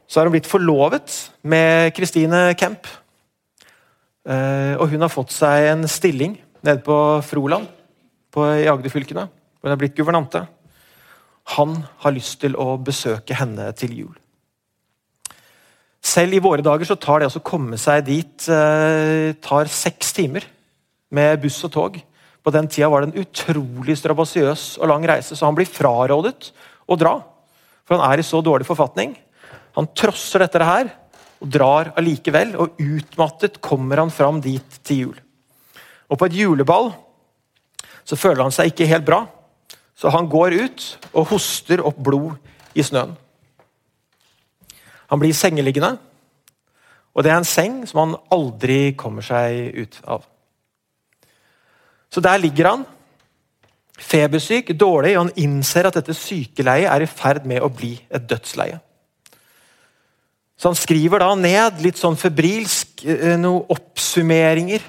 så 0.08 0.20
har 0.20 0.26
hun 0.26 0.34
blitt 0.34 0.50
forlovet 0.50 1.14
med 1.44 1.94
Christine 1.94 2.56
Kemp. 2.58 2.88
Eh, 4.28 4.74
og 4.80 4.90
hun 4.90 5.04
har 5.04 5.14
fått 5.14 5.36
seg 5.36 5.70
en 5.76 5.86
stilling 5.92 6.40
nede 6.66 6.82
på 6.84 6.98
Froland 7.28 7.70
på, 8.38 8.46
i 8.62 8.70
Agderfylkene. 8.70 9.26
Hun 9.64 9.74
er 9.74 9.82
blitt 9.82 9.98
guvernante. 9.98 10.46
Han 11.58 11.80
har 12.04 12.16
lyst 12.16 12.42
til 12.44 12.58
å 12.60 12.76
besøke 12.78 13.38
henne 13.38 13.70
til 13.80 13.96
jul. 14.04 14.16
Selv 16.08 16.38
i 16.38 16.42
våre 16.44 16.64
dager 16.64 16.88
så 16.88 16.96
tar 17.00 17.24
det 17.24 17.32
å 17.36 17.44
komme 17.44 17.80
seg 17.82 18.06
dit 18.08 18.48
eh, 18.54 19.34
tar 19.44 19.72
seks 19.72 20.14
timer 20.16 20.46
med 21.12 21.42
buss 21.44 21.60
og 21.68 21.74
tog. 21.74 21.98
På 22.44 22.54
den 22.54 22.70
tida 22.72 22.88
var 22.92 23.04
det 23.04 23.10
en 23.10 23.26
utrolig 23.26 23.98
strabasiøs 24.00 24.78
og 24.80 24.92
lang 24.92 25.08
reise, 25.10 25.36
så 25.36 25.50
han 25.50 25.58
blir 25.58 25.68
frarådet 25.68 26.52
å 26.88 26.96
dra. 27.00 27.18
For 27.88 27.98
han 27.98 28.14
er 28.14 28.22
i 28.22 28.28
så 28.28 28.40
dårlig 28.44 28.68
forfatning. 28.68 29.18
Han 29.76 29.90
trosser 29.98 30.44
dette 30.44 30.64
her 30.64 30.92
og 31.44 31.52
drar 31.54 31.92
allikevel, 32.00 32.56
og 32.60 32.80
utmattet 32.82 33.60
kommer 33.64 34.00
han 34.02 34.14
fram 34.14 34.40
dit 34.44 34.80
til 34.88 35.04
jul. 35.04 35.18
Og 36.08 36.20
På 36.20 36.30
et 36.30 36.38
juleball 36.40 36.94
så 38.08 38.16
føler 38.16 38.46
han 38.46 38.56
seg 38.56 38.72
ikke 38.72 38.88
helt 38.88 39.08
bra. 39.08 39.26
Så 39.98 40.12
han 40.14 40.30
går 40.30 40.56
ut 40.62 40.84
og 41.12 41.32
hoster 41.34 41.82
opp 41.86 41.98
blod 42.00 42.38
i 42.78 42.86
snøen. 42.86 43.16
Han 45.08 45.22
blir 45.22 45.36
sengeliggende, 45.36 45.96
og 47.16 47.24
det 47.24 47.32
er 47.32 47.40
en 47.40 47.48
seng 47.48 47.80
som 47.90 48.02
han 48.04 48.18
aldri 48.34 48.92
kommer 49.00 49.26
seg 49.26 49.78
ut 49.80 49.96
av. 50.06 50.26
Så 52.12 52.22
der 52.24 52.40
ligger 52.40 52.70
han, 52.70 52.84
febersyk, 53.98 54.70
dårlig, 54.78 55.16
og 55.16 55.26
han 55.26 55.40
innser 55.42 55.88
at 55.90 55.98
dette 55.98 56.14
sykeleiet 56.16 56.92
er 56.92 57.04
i 57.04 57.10
ferd 57.10 57.48
med 57.50 57.64
å 57.64 57.72
bli 57.74 57.96
et 58.14 58.28
dødsleie. 58.30 58.78
Så 60.58 60.70
han 60.70 60.78
skriver 60.78 61.22
da 61.24 61.32
ned, 61.38 61.82
litt 61.82 61.98
sånn 62.00 62.18
febrilsk, 62.20 63.04
eh, 63.06 63.36
noen 63.40 63.66
oppsummeringer 63.74 64.86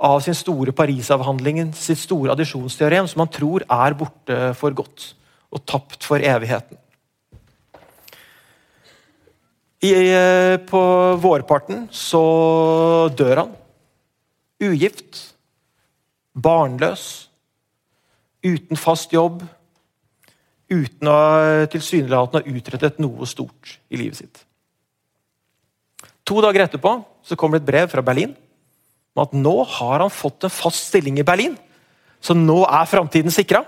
av 0.00 0.20
sin 0.24 0.36
store 0.36 0.72
Parisavhandlingen, 0.72 1.74
sitt 1.76 2.00
store 2.00 2.32
addisjonsteorem, 2.32 3.08
som 3.08 3.20
han 3.24 3.32
tror 3.32 3.66
er 3.68 3.96
borte 3.98 4.38
for 4.56 4.72
godt 4.76 5.12
og 5.50 5.64
tapt 5.68 6.06
for 6.06 6.22
evigheten. 6.24 6.78
I, 9.80 9.92
eh, 9.92 10.56
på 10.68 10.80
vårparten 11.20 11.88
så 11.92 13.08
dør 13.16 13.44
han. 13.44 13.54
Ugift. 14.60 15.34
Barnløs. 16.36 17.28
Uten 18.44 18.76
fast 18.76 19.12
jobb. 19.12 19.42
Uten 20.70 21.08
å 21.08 21.20
tilsynelatende 21.72 22.44
ha 22.44 22.56
utrettet 22.56 23.00
noe 23.02 23.26
stort 23.26 23.78
i 23.90 23.98
livet 24.00 24.20
sitt. 24.20 24.44
To 26.24 26.40
dager 26.44 26.68
etterpå 26.68 26.92
så 27.26 27.36
kommer 27.36 27.58
det 27.58 27.64
et 27.64 27.72
brev 27.72 27.90
fra 27.90 28.04
Berlin 28.04 28.36
om 29.14 29.24
at 29.24 29.34
nå 29.36 29.56
har 29.78 30.04
han 30.04 30.12
fått 30.12 30.46
en 30.46 30.52
fast 30.52 30.90
stilling 30.90 31.18
i 31.20 31.26
Berlin. 31.26 31.56
Så 32.20 32.36
nå 32.36 32.62
er 32.68 32.88
framtiden 32.88 33.32
sikra. 33.34 33.64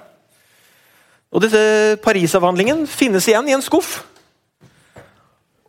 Og 1.33 1.41
dette 1.45 1.97
Parisavhandlingen 2.05 2.85
finnes 2.91 3.27
igjen 3.29 3.49
i 3.49 3.55
en 3.57 3.65
skuff. 3.65 4.03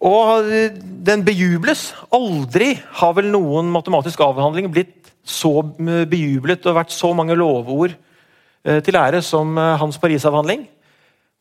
Og 0.03 0.49
den 1.07 1.23
bejubles. 1.23 1.93
Aldri 2.12 2.73
har 2.99 3.15
vel 3.15 3.31
noen 3.31 3.71
matematisk 3.71 4.21
avhandling 4.25 4.67
blitt 4.73 5.13
så 5.23 5.62
bejublet 5.63 6.65
og 6.67 6.75
vært 6.75 6.91
så 6.91 7.13
mange 7.15 7.38
lovord 7.39 7.93
eh, 7.95 8.81
til 8.83 8.97
ære 8.99 9.21
som 9.23 9.55
eh, 9.55 9.75
hans 9.79 9.99
Parisavhandling. 10.01 10.65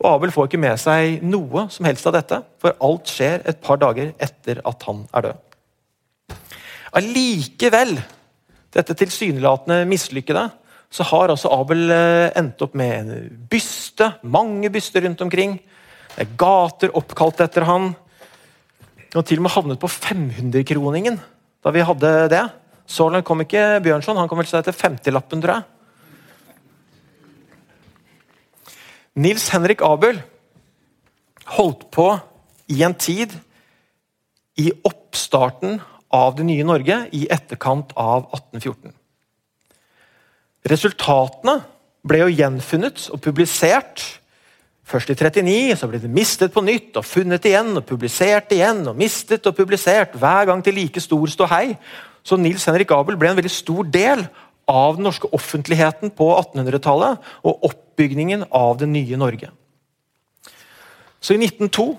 Og 0.02 0.08
Abel 0.16 0.32
får 0.34 0.48
ikke 0.48 0.62
med 0.62 0.78
seg 0.82 1.22
noe 1.26 1.66
som 1.70 1.86
helst 1.86 2.06
av 2.06 2.14
dette, 2.16 2.40
for 2.62 2.74
alt 2.82 3.10
skjer 3.10 3.42
et 3.46 3.58
par 3.62 3.78
dager 3.82 4.10
etter 4.22 4.62
at 4.66 4.86
han 4.88 5.04
er 5.14 5.28
død. 5.28 6.38
Allikevel, 6.98 7.96
dette 8.72 8.96
tilsynelatende 8.96 9.82
mislykkede, 9.88 10.46
så 10.92 11.04
har 11.08 11.32
altså 11.32 11.50
Abel 11.54 11.90
eh, 11.92 12.30
endt 12.36 12.62
opp 12.64 12.74
med 12.76 12.92
en 12.98 13.10
byste, 13.50 14.10
mange 14.22 14.70
byster 14.72 15.04
rundt 15.06 15.24
omkring. 15.24 15.56
Det 16.12 16.24
er 16.26 16.34
gater 16.40 16.92
oppkalt 16.96 17.40
etter 17.44 17.64
han. 17.68 17.92
Og 19.12 19.24
til 19.28 19.40
og 19.40 19.46
med 19.46 19.54
havnet 19.54 19.80
på 19.80 19.90
500-kroningen 19.92 21.20
da 21.62 21.70
vi 21.72 21.84
hadde 21.86 22.10
det. 22.32 22.42
Så 22.88 23.06
langt 23.08 23.28
kom 23.28 23.40
ikke 23.44 23.80
Bjørnson, 23.84 24.18
han 24.18 24.28
kom 24.28 24.40
vel 24.40 24.48
seg 24.50 24.66
til 24.66 24.76
50-lappen, 24.76 25.44
tror 25.44 25.60
jeg. 25.60 25.68
Nils 29.22 29.46
Henrik 29.52 29.84
Abel 29.84 30.22
holdt 31.56 31.86
på 31.92 32.08
i 32.72 32.80
en 32.84 32.96
tid 32.96 33.34
i 34.60 34.70
oppstarten 34.88 35.80
av 36.12 36.36
det 36.36 36.46
nye 36.46 36.64
Norge 36.66 36.98
i 37.16 37.26
etterkant 37.32 37.92
av 37.96 38.28
1814. 38.30 38.92
Resultatene 40.68 41.58
ble 42.06 42.22
jo 42.24 42.34
gjenfunnet 42.34 43.08
og 43.14 43.22
publisert. 43.24 44.04
Først 44.86 45.10
i 45.10 45.16
39, 45.16 45.76
så 45.78 45.88
ble 45.88 46.00
det 46.02 46.10
mistet 46.12 46.52
på 46.54 46.62
nytt 46.64 46.98
og 46.98 47.06
funnet 47.06 47.44
igjen 47.48 47.72
og 47.78 47.86
publisert 47.88 48.52
igjen. 48.54 48.84
og 48.88 48.98
mistet 48.98 49.46
og 49.46 49.56
publisert, 49.56 50.14
Hver 50.14 50.46
gang 50.46 50.62
til 50.62 50.74
like 50.74 51.00
stor 51.00 51.26
ståhei. 51.26 51.76
Så 52.22 52.36
Nils 52.36 52.64
Henrik 52.64 52.90
Abel 52.90 53.16
ble 53.16 53.30
en 53.30 53.36
veldig 53.36 53.50
stor 53.50 53.84
del 53.84 54.28
av 54.68 54.96
den 54.96 55.04
norske 55.04 55.26
offentligheten 55.32 56.12
på 56.14 56.28
1800-tallet 56.38 57.18
og 57.42 57.64
oppbygningen 57.66 58.44
av 58.50 58.78
det 58.78 58.88
nye 58.88 59.16
Norge. 59.16 59.50
Så 61.22 61.34
i 61.34 61.38
1902, 61.42 61.98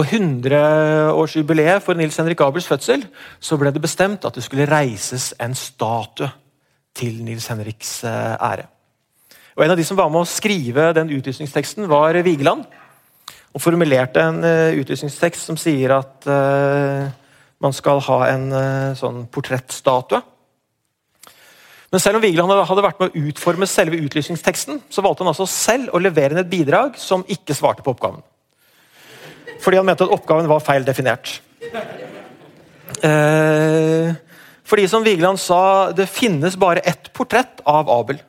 på 0.00 0.06
100-årsjubileet 0.08 1.84
for 1.84 1.98
Nils 1.98 2.16
Henrik 2.16 2.40
Abels 2.40 2.68
fødsel, 2.68 3.02
så 3.36 3.58
ble 3.60 3.72
det 3.74 3.82
bestemt 3.84 4.24
at 4.24 4.36
det 4.36 4.44
skulle 4.46 4.68
reises 4.70 5.34
en 5.42 5.52
statue 5.56 6.30
til 6.96 7.18
Nils 7.26 7.50
Henriks 7.52 7.98
eh, 8.08 8.36
ære. 8.40 8.64
Og 9.58 9.64
En 9.64 9.74
av 9.74 9.76
de 9.76 9.84
som 9.84 9.98
var 9.98 10.08
med 10.08 10.22
å 10.22 10.30
skrive 10.30 10.94
den 10.96 11.12
utlysningsteksten, 11.12 11.88
var 11.90 12.16
Vigeland. 12.24 12.64
Og 13.52 13.60
formulerte 13.60 14.22
en 14.22 14.38
uh, 14.46 14.78
utlysningstekst 14.78 15.48
som 15.50 15.56
sier 15.58 15.90
at 15.90 16.28
uh, 16.30 17.10
man 17.60 17.74
skal 17.74 17.98
ha 18.06 18.18
en 18.30 18.44
uh, 18.54 18.96
sånn 18.96 19.24
portrettstatue. 19.26 20.22
Men 21.90 22.00
selv 22.00 22.20
om 22.20 22.24
Vigeland 22.24 22.54
hadde 22.70 22.86
vært 22.86 23.02
med 23.02 23.10
å 23.10 23.24
utforme 23.26 23.68
selve 23.68 23.98
utlysningsteksten, 24.06 24.80
så 24.88 25.02
valgte 25.02 25.26
han 25.26 25.32
altså 25.34 25.50
selv 25.50 25.90
å 25.92 26.00
levere 26.00 26.36
inn 26.36 26.44
et 26.44 26.52
bidrag 26.52 26.94
som 27.02 27.26
ikke 27.26 27.58
svarte 27.58 27.82
på 27.84 27.92
oppgaven. 27.98 28.22
Fordi 29.60 29.80
han 29.80 29.86
mente 29.86 30.06
at 30.06 30.14
oppgaven 30.14 30.48
var 30.50 30.62
feil 30.64 30.86
definert. 30.86 31.38
Eh, 33.00 34.14
fordi 34.64 34.86
som 34.88 35.04
Vigeland 35.04 35.40
sa, 35.40 35.90
det 35.92 36.08
finnes 36.10 36.56
bare 36.56 36.84
ett 36.86 37.12
portrett 37.12 37.62
av 37.68 37.90
Abel. 37.90 38.20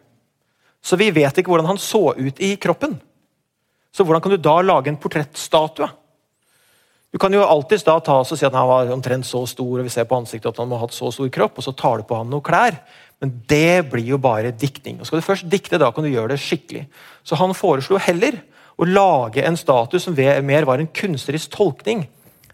Så 0.82 0.98
vi 0.98 1.12
vet 1.13 1.38
ikke 1.38 1.54
hvordan 1.54 1.70
han 1.70 1.82
så 1.82 2.12
ut 2.17 2.39
i 2.41 2.56
kroppen. 2.62 2.98
Så 3.91 4.06
hvordan 4.08 4.24
kan 4.24 4.34
du 4.34 4.39
da 4.41 4.62
lage 4.63 4.89
en 4.89 5.00
portrettstatue? 5.00 5.89
Du 7.12 7.20
kan 7.20 7.34
jo 7.36 7.44
alltids 7.44 7.84
da 7.84 7.98
ta 8.00 8.22
oss 8.22 8.32
og 8.32 8.39
si 8.39 8.48
at 8.48 8.56
han 8.56 8.70
var 8.70 8.91
omtrent 8.94 9.28
så 9.28 9.44
stor, 9.50 9.82
og 9.82 9.84
vi 9.84 9.91
ser 9.91 10.08
på 10.08 10.15
ansiktet 10.15 10.54
at 10.54 10.62
han 10.62 10.70
må 10.72 10.80
ha 10.80 10.86
hatt 10.86 10.96
så 10.96 11.12
stor 11.12 11.28
kropp, 11.34 11.60
og 11.60 11.65
så 11.65 11.74
tar 11.76 12.00
du 12.00 12.08
på 12.08 12.15
ham 12.15 12.32
noen 12.32 12.46
klær. 12.46 12.78
Men 13.22 13.34
det 13.52 13.91
blir 13.91 14.13
jo 14.13 14.17
bare 14.22 14.54
diktning. 14.56 14.98
Og 14.98 15.06
Skal 15.06 15.20
du 15.20 15.28
først 15.28 15.50
dikte, 15.52 15.78
da 15.78 15.91
kan 15.91 16.08
du 16.08 16.10
gjøre 16.10 16.32
det 16.34 16.39
skikkelig. 16.41 16.86
Så 17.28 17.38
han 17.38 17.54
foreslo 17.54 18.00
heller 18.02 18.39
å 18.80 18.88
lage 18.88 19.44
en 19.46 19.58
status 19.60 20.08
som 20.08 20.16
mer 20.16 20.68
var 20.68 20.82
en 20.82 20.90
kunstnerisk 20.90 21.52
tolkning 21.54 22.06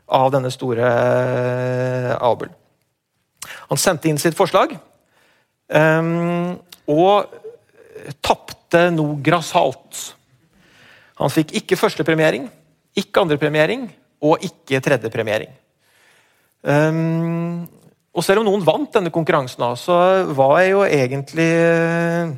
av 0.07 0.31
denne 0.33 0.51
store 0.53 0.87
eh, 0.87 2.13
Abel. 2.23 2.51
Han 3.69 3.79
sendte 3.79 4.09
inn 4.09 4.19
sitt 4.19 4.35
forslag, 4.37 4.73
um, 5.67 6.55
og 6.87 7.27
tapte 8.23 8.87
noe 8.95 9.19
grassat. 9.23 10.01
Han 11.19 11.33
fikk 11.33 11.53
ikke 11.61 11.79
førstepremiering, 11.79 12.47
ikke 12.97 13.23
andrepremiering 13.23 13.87
og 14.23 14.43
ikke 14.45 14.81
tredjepremiering. 14.83 15.51
Um, 16.67 17.67
og 18.17 18.25
selv 18.25 18.41
om 18.41 18.47
noen 18.49 18.65
vant 18.65 18.95
denne 18.95 19.13
konkurransen, 19.13 19.63
så 19.77 19.97
var 20.35 20.61
jo 20.65 20.81
egentlig 20.87 21.45
eh, 21.53 22.31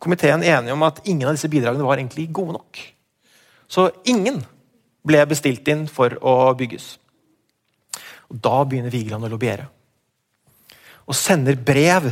komiteen 0.00 0.40
enige 0.40 0.72
om 0.72 0.84
at 0.86 1.02
ingen 1.04 1.28
av 1.28 1.36
disse 1.36 1.50
bidragene 1.52 1.84
var 1.84 2.00
egentlig 2.00 2.30
gode 2.32 2.56
nok. 2.56 2.80
Så 3.68 3.88
ingen 4.06 4.42
ble 5.06 5.22
bestilt 5.26 5.66
inn 5.70 5.86
for 5.90 6.16
å 6.22 6.54
bygges. 6.58 6.96
Og 8.30 8.38
Da 8.42 8.60
begynner 8.64 8.94
Vigeland 8.94 9.26
å 9.26 9.32
lobbyere 9.32 9.70
og 11.06 11.14
sender 11.14 11.54
brev 11.54 12.08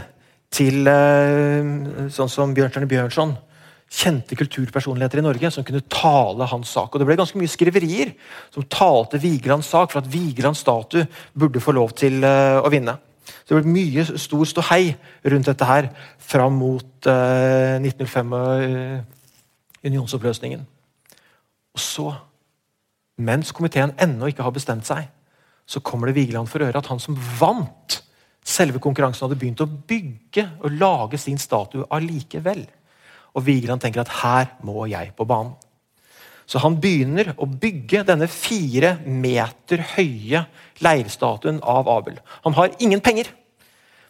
til 0.55 0.87
eh, 0.87 2.09
sånn 2.14 2.31
som 2.31 2.53
Bjørnstjerne 2.55 2.90
Bjørnson, 2.90 3.35
kjente 3.95 4.37
kulturpersonligheter 4.38 5.21
i 5.21 5.25
Norge, 5.27 5.51
som 5.55 5.67
kunne 5.67 5.85
tale 5.90 6.47
hans 6.51 6.71
sak. 6.75 6.95
Og 6.95 7.03
Det 7.03 7.09
ble 7.09 7.19
ganske 7.19 7.38
mye 7.38 7.51
skriverier 7.51 8.14
som 8.55 8.67
talte 8.71 9.21
Vigelands 9.23 9.71
sak 9.71 9.93
for 9.93 10.03
at 10.03 10.11
Vigelands 10.11 10.62
statue 10.64 11.07
burde 11.35 11.62
få 11.62 11.75
lov 11.77 11.95
til 11.99 12.23
eh, 12.27 12.59
å 12.62 12.71
vinne. 12.73 12.97
Så 13.45 13.55
Det 13.55 13.62
ble 13.62 13.75
mye 13.75 14.07
stor 14.21 14.47
ståhei 14.49 14.95
rundt 15.33 15.51
dette 15.51 15.69
her 15.69 15.90
fram 16.21 16.59
mot 16.61 17.09
uh, 17.09 17.77
1905 17.81 18.35
og 18.37 18.64
uh, 18.69 18.99
unionsoppløsningen. 19.85 20.61
Og 21.75 21.83
så, 21.83 22.07
mens 23.19 23.53
komiteen 23.55 23.95
ennå 24.01 24.31
ikke 24.31 24.47
har 24.47 24.55
bestemt 24.55 24.87
seg, 24.87 25.09
så 25.67 25.81
kommer 25.81 26.11
det 26.11 26.19
Vigeland 26.19 26.49
for 26.51 26.63
øre 26.65 26.79
at 26.79 26.91
han 26.91 27.01
som 27.03 27.17
vant 27.41 28.01
selve 28.45 28.81
konkurransen 28.83 29.25
hadde 29.25 29.39
begynt 29.41 29.63
å 29.65 29.69
bygge 29.69 30.45
og 30.61 30.75
lage 30.77 31.21
sin 31.21 31.41
statue 31.41 31.87
allikevel. 31.95 32.63
Og 33.35 33.47
Vigeland 33.47 33.83
tenker 33.83 34.05
at 34.05 34.13
her 34.21 34.51
må 34.67 34.85
jeg 34.91 35.15
på 35.17 35.27
banen. 35.27 35.55
Så 36.45 36.61
han 36.61 36.77
begynner 36.77 37.33
å 37.41 37.49
bygge 37.49 38.03
denne 38.05 38.29
fire 38.29 38.99
meter 39.09 39.81
høye 39.95 40.45
leirstatuen 40.85 41.63
av 41.65 41.89
Abel. 41.89 42.19
Han 42.45 42.57
har 42.59 42.75
ingen 42.85 43.01
penger, 43.01 43.31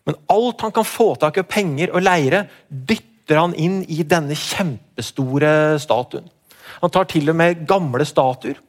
men 0.05 0.19
alt 0.29 0.65
han 0.67 0.75
kan 0.75 0.87
få 0.89 1.13
tak 1.21 1.39
i 1.39 1.47
penger 1.47 1.95
og 1.95 2.03
leire, 2.03 2.45
dytter 2.69 3.39
han 3.39 3.55
inn 3.55 3.85
i 3.87 4.03
denne 4.03 4.35
kjempestore 4.37 5.79
statuen. 5.81 6.27
Han 6.83 6.93
tar 6.93 7.09
til 7.11 7.31
og 7.33 7.39
med 7.39 7.67
gamle 7.69 8.07
statuer 8.09 8.61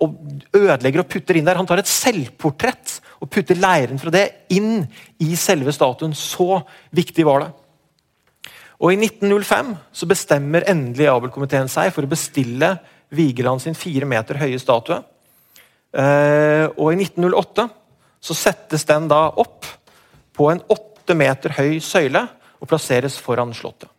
og 0.00 0.16
ødelegger 0.56 1.02
og 1.02 1.10
putter 1.12 1.36
inn 1.36 1.48
der. 1.48 1.58
Han 1.60 1.68
tar 1.68 1.82
et 1.82 1.90
selvportrett 1.90 2.96
og 3.20 3.28
putter 3.32 3.58
leiren 3.60 4.00
fra 4.00 4.12
det 4.14 4.24
inn 4.56 4.86
i 5.20 5.34
selve 5.36 5.74
statuen. 5.76 6.14
Så 6.16 6.62
viktig 6.96 7.26
var 7.28 7.44
det. 7.44 7.50
Og 8.80 8.94
I 8.94 8.96
1905 8.96 9.74
så 9.92 10.08
bestemmer 10.08 10.64
endelig 10.70 11.10
Abel-komiteen 11.12 11.68
seg 11.68 11.92
for 11.92 12.06
å 12.06 12.10
bestille 12.10 12.72
Vigeland 13.12 13.60
sin 13.60 13.76
fire 13.76 14.08
meter 14.08 14.40
høye 14.40 14.60
statue. 14.62 15.02
Eh, 15.92 16.66
og 16.70 16.94
I 16.94 17.00
1908 17.02 17.66
så 18.24 18.36
settes 18.36 18.86
den 18.88 19.08
da 19.10 19.26
opp 19.42 19.68
på 20.36 20.48
en 20.52 20.62
åtte 20.72 21.16
meter 21.18 21.58
høy 21.58 21.80
søyle 21.84 22.24
og 22.60 22.68
plasseres 22.70 23.18
foran 23.20 23.52
slottet. 23.56 23.90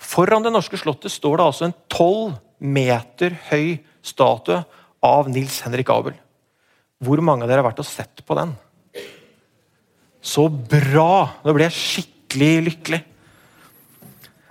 Foran 0.00 0.44
det 0.44 0.52
norske 0.54 0.78
slottet 0.80 1.12
står 1.12 1.38
det 1.38 1.46
altså 1.46 1.68
en 1.68 1.76
tolv 1.92 2.38
meter 2.60 3.36
høy 3.50 3.78
statue 4.04 4.62
av 5.04 5.28
Nils 5.32 5.60
Henrik 5.64 5.92
Abel. 5.92 6.16
Hvor 7.00 7.20
mange 7.24 7.44
av 7.44 7.50
dere 7.52 7.62
har 7.62 7.70
vært 7.70 7.82
og 7.84 7.88
sett 7.88 8.24
på 8.24 8.36
den? 8.36 8.52
Så 10.20 10.48
bra! 10.48 11.40
Nå 11.44 11.54
ble 11.56 11.68
jeg 11.68 11.76
skikkelig 11.76 12.52
lykkelig. 12.68 13.00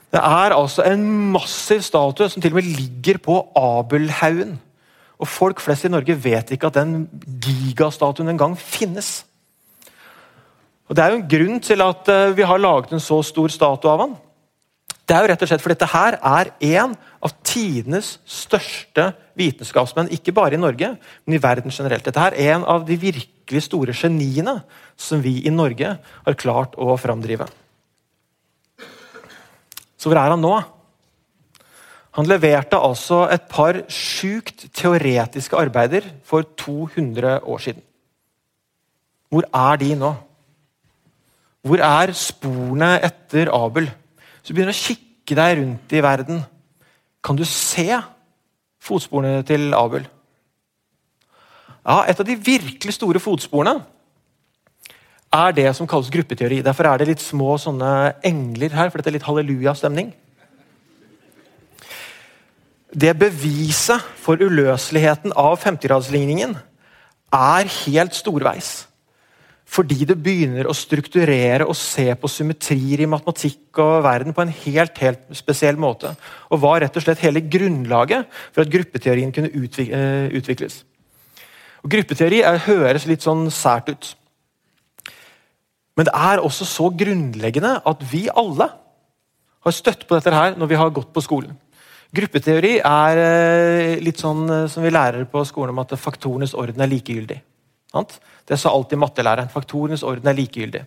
Det 0.10 0.22
er 0.26 0.56
altså 0.56 0.86
en 0.90 1.04
massiv 1.36 1.84
statue 1.86 2.30
som 2.30 2.42
til 2.42 2.56
og 2.56 2.62
med 2.62 2.70
ligger 2.70 3.20
på 3.22 3.36
Abelhaugen. 3.58 4.58
Og 5.22 5.30
folk 5.30 5.62
flest 5.62 5.86
i 5.86 5.92
Norge 5.92 6.16
vet 6.18 6.54
ikke 6.56 6.72
at 6.72 6.80
den 6.80 7.04
gigastatuen 7.44 8.32
engang 8.32 8.56
finnes. 8.58 9.28
Og 10.90 10.96
Det 10.96 11.04
er 11.04 11.14
jo 11.14 11.20
en 11.20 11.30
grunn 11.30 11.60
til 11.62 11.86
at 11.86 12.10
eh, 12.10 12.32
vi 12.34 12.48
har 12.50 12.58
laget 12.58 12.96
en 12.96 13.04
så 13.04 13.20
stor 13.22 13.52
statue 13.54 13.92
av 13.92 14.02
han. 14.08 14.16
Det 15.10 15.16
er 15.18 15.24
jo 15.26 15.30
rett 15.32 15.42
og 15.42 15.50
slett 15.50 15.64
for 15.64 15.74
dette 15.74 15.88
her 15.90 16.20
er 16.22 16.52
en 16.78 16.92
av 17.26 17.32
tidenes 17.42 18.12
største 18.30 19.08
vitenskapsmenn. 19.40 20.12
Ikke 20.14 20.36
bare 20.38 20.54
i 20.54 20.62
Norge, 20.62 20.92
men 21.26 21.34
i 21.34 21.40
verden 21.42 21.74
generelt. 21.74 22.06
Dette 22.06 22.22
her 22.22 22.36
er 22.38 22.60
en 22.60 22.66
av 22.70 22.84
de 22.86 22.94
virkelig 23.02 23.64
store 23.66 23.96
geniene 23.98 24.60
som 24.94 25.24
vi 25.24 25.40
i 25.42 25.54
Norge 25.54 25.96
har 25.98 26.38
klart 26.38 26.78
å 26.78 26.94
framdrive. 27.02 27.48
Så 29.98 30.12
hvor 30.12 30.20
er 30.22 30.36
han 30.36 30.46
nå? 30.46 30.54
Han 32.20 32.30
leverte 32.30 32.78
altså 32.78 33.24
et 33.34 33.48
par 33.50 33.80
sjukt 33.90 34.68
teoretiske 34.78 35.58
arbeider 35.58 36.06
for 36.28 36.46
200 36.62 37.40
år 37.50 37.64
siden. 37.66 37.82
Hvor 39.34 39.50
er 39.50 39.82
de 39.82 39.90
nå? 39.98 40.14
Hvor 41.66 41.82
er 41.82 42.14
sporene 42.18 42.92
etter 43.10 43.50
Abel? 43.58 43.90
Så 44.42 44.52
du 44.52 44.58
begynner 44.58 44.76
å 44.76 44.80
kikke 44.80 45.38
deg 45.38 45.58
rundt 45.60 45.94
i 45.94 46.02
verden. 46.04 46.42
Kan 47.24 47.38
du 47.38 47.46
se 47.48 47.90
fotsporene 48.82 49.44
til 49.48 49.74
Abel? 49.78 50.08
Ja, 51.86 52.04
Et 52.08 52.20
av 52.20 52.26
de 52.26 52.36
virkelig 52.36 52.94
store 52.94 53.20
fotsporene 53.20 53.80
er 55.34 55.54
det 55.54 55.76
som 55.76 55.88
kalles 55.88 56.10
gruppeteori. 56.10 56.62
Derfor 56.66 56.90
er 56.90 56.98
det 56.98 57.08
litt 57.12 57.22
små 57.22 57.58
sånne 57.62 58.16
engler 58.26 58.74
her, 58.74 58.90
for 58.90 58.98
dette 58.98 59.12
er 59.12 59.20
litt 59.20 59.28
hallelujastemning. 59.28 60.14
Det 62.90 63.14
beviset 63.20 64.02
for 64.18 64.42
uløseligheten 64.42 65.36
av 65.38 65.60
50-gradsligningen 65.62 66.56
er 67.38 67.70
helt 67.86 68.18
storveis. 68.18 68.89
Fordi 69.70 70.02
det 70.10 70.18
begynner 70.18 70.66
å 70.66 70.74
strukturere 70.74 71.68
og 71.70 71.78
se 71.78 72.08
på 72.18 72.30
symmetrier 72.32 73.04
i 73.04 73.10
matematikk 73.10 73.78
og 73.84 74.00
verden 74.02 74.34
på 74.34 74.42
en 74.42 74.54
helt, 74.64 74.98
helt 74.98 75.28
spesiell 75.38 75.78
måte. 75.78 76.16
Og 76.50 76.64
var 76.64 76.82
rett 76.82 76.98
og 76.98 77.06
slett 77.06 77.22
hele 77.22 77.44
grunnlaget 77.46 78.26
for 78.50 78.64
at 78.64 78.72
gruppeteorien 78.74 79.34
kunne 79.36 79.52
eh, 79.54 80.26
utvikles. 80.40 80.82
Og 81.86 81.94
gruppeteori 81.94 82.42
er, 82.42 82.64
høres 82.66 83.06
litt 83.08 83.24
sånn 83.24 83.46
sært 83.54 83.94
ut. 83.94 84.10
Men 86.00 86.10
det 86.10 86.16
er 86.18 86.42
også 86.42 86.66
så 86.66 86.90
grunnleggende 86.96 87.78
at 87.86 88.04
vi 88.10 88.26
alle 88.32 88.72
har 89.66 89.76
støtt 89.76 90.08
på 90.08 90.18
dette 90.18 90.34
her 90.34 90.58
når 90.58 90.72
vi 90.72 90.80
har 90.80 90.94
gått 90.96 91.12
på 91.14 91.24
skolen. 91.24 91.54
Gruppeteori 92.16 92.80
er 92.82 93.22
eh, 93.22 94.02
litt 94.02 94.18
sånn 94.18 94.48
eh, 94.50 94.68
som 94.72 94.82
vi 94.82 94.90
lærer 94.96 95.30
på 95.30 95.44
skolen 95.46 95.76
om 95.76 95.84
at 95.84 95.94
faktorenes 96.00 96.56
orden 96.58 96.82
er 96.82 96.90
likegyldig. 96.90 97.38
Det 97.94 98.58
sa 98.60 98.70
alltid 98.70 99.00
mattelæreren. 99.02 99.50
Faktorenes 99.50 100.04
orden 100.04 100.28
er 100.30 100.38
likegyldig. 100.38 100.84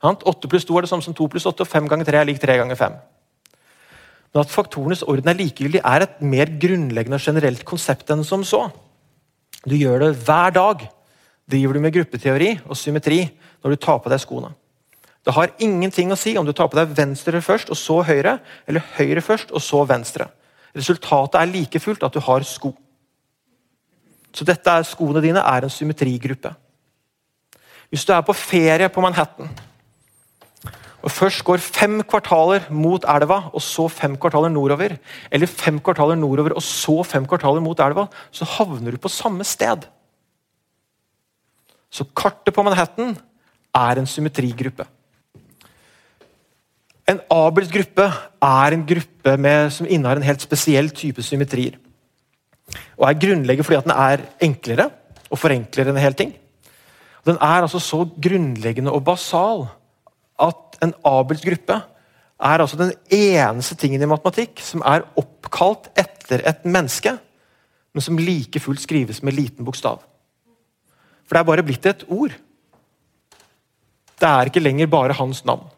8 0.00 0.48
pluss 0.48 0.64
2 0.64 0.78
er 0.78 0.86
det 0.86 0.90
samme 0.90 1.04
som 1.04 1.16
2 1.16 1.28
pluss 1.28 1.46
8, 1.46 1.64
og 1.64 1.68
5 1.68 1.88
ganger 1.88 2.08
3 2.08 2.20
er 2.20 2.28
lik 2.30 2.40
3 2.40 2.56
ganger 2.62 2.78
5. 2.80 2.94
Men 4.30 4.44
at 4.44 4.52
faktorenes 4.52 5.02
orden 5.02 5.28
er 5.28 5.36
likegyldig, 5.36 5.82
er 5.84 6.06
et 6.06 6.22
mer 6.22 6.52
grunnleggende 6.62 7.18
og 7.18 7.26
generelt 7.26 7.64
konsept 7.66 8.10
enn 8.14 8.24
som 8.24 8.44
så. 8.46 8.68
Du 9.66 9.74
gjør 9.76 10.06
det 10.06 10.14
hver 10.24 10.54
dag. 10.56 10.86
Driver 11.50 11.74
du 11.74 11.80
med 11.82 11.94
gruppeteori 11.96 12.50
og 12.68 12.78
symmetri 12.78 13.24
når 13.60 13.74
du 13.74 13.80
tar 13.82 13.98
på 14.00 14.12
deg 14.12 14.22
skoene. 14.22 14.52
Det 15.26 15.34
har 15.36 15.50
ingenting 15.60 16.12
å 16.14 16.16
si 16.16 16.36
om 16.38 16.46
du 16.46 16.54
tar 16.56 16.70
på 16.70 16.78
deg 16.78 16.94
venstre 16.96 17.42
først 17.44 17.72
og 17.74 17.76
så 17.76 17.98
høyre, 18.06 18.38
eller 18.70 18.86
høyre 18.96 19.20
først 19.20 19.50
og 19.52 19.60
så 19.60 19.82
venstre. 19.84 20.30
Resultatet 20.72 21.40
er 21.40 21.50
like 21.50 21.82
fullt 21.82 22.06
at 22.06 22.14
du 22.14 22.22
har 22.24 22.46
sko. 22.46 22.70
Så 24.34 24.46
dette 24.46 24.70
er, 24.70 24.86
skoene 24.86 25.22
dine 25.24 25.42
er 25.42 25.66
en 25.66 25.72
symmetrigruppe. 25.72 26.52
Hvis 27.90 28.06
du 28.06 28.12
er 28.14 28.22
på 28.22 28.36
ferie 28.36 28.88
på 28.92 29.02
Manhattan 29.02 29.50
og 31.00 31.08
først 31.08 31.40
går 31.48 31.62
fem 31.64 32.02
kvartaler 32.04 32.66
mot 32.76 33.04
elva 33.08 33.38
og 33.54 33.62
så 33.64 33.86
fem 33.88 34.18
kvartaler 34.20 34.52
nordover, 34.52 34.98
eller 35.32 35.48
fem 35.48 35.78
kvartaler 35.80 36.18
nordover 36.20 36.52
og 36.52 36.62
så 36.64 36.98
fem 37.08 37.24
kvartaler 37.28 37.64
mot 37.64 37.80
elva, 37.80 38.04
så 38.30 38.44
havner 38.44 38.92
du 38.92 39.00
på 39.00 39.12
samme 39.12 39.46
sted. 39.48 39.86
Så 41.90 42.04
kartet 42.04 42.54
på 42.54 42.62
Manhattan 42.62 43.16
er 43.74 44.00
en 44.00 44.06
symmetrigruppe. 44.06 44.84
En 47.08 47.22
Abels 47.32 47.72
gruppe 47.72 48.06
er 48.44 48.76
en 48.76 48.84
gruppe 48.86 49.36
med, 49.40 49.72
som 49.72 49.88
innehar 49.88 50.20
en 50.20 50.28
helt 50.28 50.44
spesiell 50.44 50.92
type 50.94 51.24
symmetrier. 51.26 51.80
Og 52.98 53.06
er 53.08 53.20
grunnlegger 53.22 53.66
fordi 53.66 53.78
at 53.80 53.88
den 53.88 53.96
er 53.96 54.24
enklere 54.46 54.90
og 55.30 55.38
forenkler 55.38 55.90
en 55.90 56.00
hel 56.00 56.16
ting. 56.18 56.34
Den 57.26 57.38
er 57.40 57.64
altså 57.64 57.80
så 57.82 58.04
grunnleggende 58.22 58.92
og 58.92 59.04
basal 59.04 59.66
at 60.40 60.78
en 60.84 60.94
Abels 61.04 61.42
gruppe 61.44 61.76
er 62.40 62.62
altså 62.62 62.78
den 62.80 62.94
eneste 63.12 63.76
tingen 63.76 64.02
i 64.02 64.08
matematikk 64.08 64.62
som 64.64 64.84
er 64.86 65.04
oppkalt 65.20 65.90
etter 66.00 66.40
et 66.48 66.64
menneske, 66.64 67.12
men 67.92 68.04
som 68.04 68.20
like 68.20 68.62
fullt 68.62 68.80
skrives 68.80 69.20
med 69.22 69.36
liten 69.36 69.66
bokstav. 69.66 70.00
For 71.26 71.36
det 71.36 71.42
er 71.42 71.50
bare 71.50 71.66
blitt 71.66 71.86
et 71.86 72.06
ord. 72.08 72.32
Det 74.20 74.28
er 74.28 74.48
ikke 74.48 74.62
lenger 74.62 74.88
bare 74.90 75.16
hans 75.16 75.44
navn. 75.44 75.68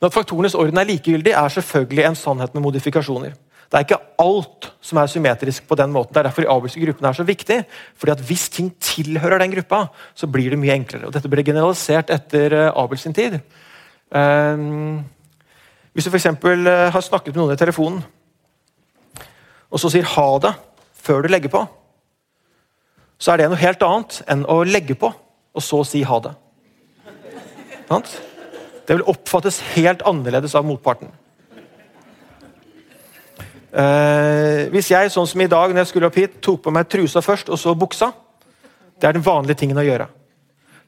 Men 0.00 0.08
at 0.08 0.16
faktorenes 0.16 0.56
orden 0.58 0.80
er 0.80 0.88
likegyldig, 0.88 1.32
er 1.32 1.52
selvfølgelig 1.52 2.04
en 2.08 2.18
sannhet 2.18 2.54
med 2.54 2.64
modifikasjoner. 2.64 3.36
Det 3.70 3.78
er 3.78 3.84
ikke 3.86 4.00
alt 4.18 4.66
som 4.82 4.98
er 4.98 5.06
symmetrisk 5.06 5.68
på 5.68 5.76
den 5.78 5.92
måten. 5.94 6.10
Det 6.10 6.18
er 6.18 6.26
derfor 6.26 6.42
de 6.42 6.50
abelske 6.50 6.82
gruppene 6.82 7.12
er 7.12 7.18
så 7.18 7.26
viktig. 7.26 7.64
fordi 7.94 8.12
at 8.12 8.20
Hvis 8.26 8.48
ting 8.48 8.72
tilhører 8.80 9.38
den 9.38 9.52
gruppa, 9.54 9.86
så 10.14 10.26
blir 10.26 10.50
det 10.50 10.58
mye 10.58 10.74
enklere. 10.74 11.06
Og 11.06 11.14
Dette 11.14 11.28
ble 11.30 11.44
generalisert 11.44 12.10
etter 12.10 12.50
Abels 12.52 12.78
Abel 12.82 12.98
sin 12.98 13.14
tid. 13.14 13.38
Um, 14.10 15.04
hvis 15.92 16.04
du 16.04 16.10
f.eks. 16.10 16.26
Eh, 16.26 16.90
har 16.90 17.00
snakket 17.00 17.34
med 17.34 17.42
noen 17.42 17.54
i 17.54 17.58
telefonen, 17.58 18.02
og 19.70 19.78
så 19.78 19.90
sier 19.90 20.02
'ha 20.02 20.38
det' 20.38 20.54
før 20.94 21.22
du 21.22 21.28
legger 21.28 21.48
på, 21.48 21.66
så 23.18 23.32
er 23.32 23.36
det 23.36 23.50
noe 23.50 23.58
helt 23.58 23.82
annet 23.82 24.22
enn 24.28 24.44
å 24.46 24.64
legge 24.64 24.94
på 24.94 25.14
og 25.54 25.62
så 25.62 25.84
si 25.84 26.02
'ha 26.02 26.18
det'. 26.18 26.34
Det 28.86 28.96
vil 28.96 29.06
oppfattes 29.06 29.60
helt 29.74 30.02
annerledes 30.02 30.54
av 30.54 30.64
motparten. 30.64 31.10
Eh, 33.70 34.66
hvis 34.74 34.88
jeg 34.90 35.12
sånn 35.14 35.28
som 35.30 35.42
i 35.44 35.46
dag, 35.50 35.70
når 35.70 35.84
jeg 35.84 35.90
skulle 35.92 36.08
opp 36.10 36.18
hit, 36.18 36.40
tok 36.42 36.64
på 36.64 36.72
meg 36.74 36.88
trusa 36.90 37.22
først 37.22 37.52
og 37.54 37.58
så 37.60 37.74
buksa 37.78 38.08
Det 39.00 39.06
er 39.06 39.14
den 39.14 39.24
vanlige 39.24 39.62
tingen 39.62 39.78
å 39.78 39.84
gjøre. 39.84 40.08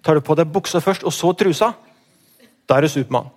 Tar 0.02 0.18
du 0.18 0.20
på 0.20 0.34
deg 0.36 0.50
buksa 0.52 0.82
først 0.84 1.06
og 1.06 1.14
så 1.14 1.30
trusa, 1.32 1.70
da 2.68 2.76
er 2.76 2.84
du 2.84 2.88
Supermann. 2.92 3.30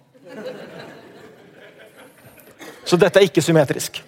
Så 2.83 2.97
dette 2.99 3.21
er 3.21 3.29
ikke 3.29 3.41
symmetrisk. 3.41 4.01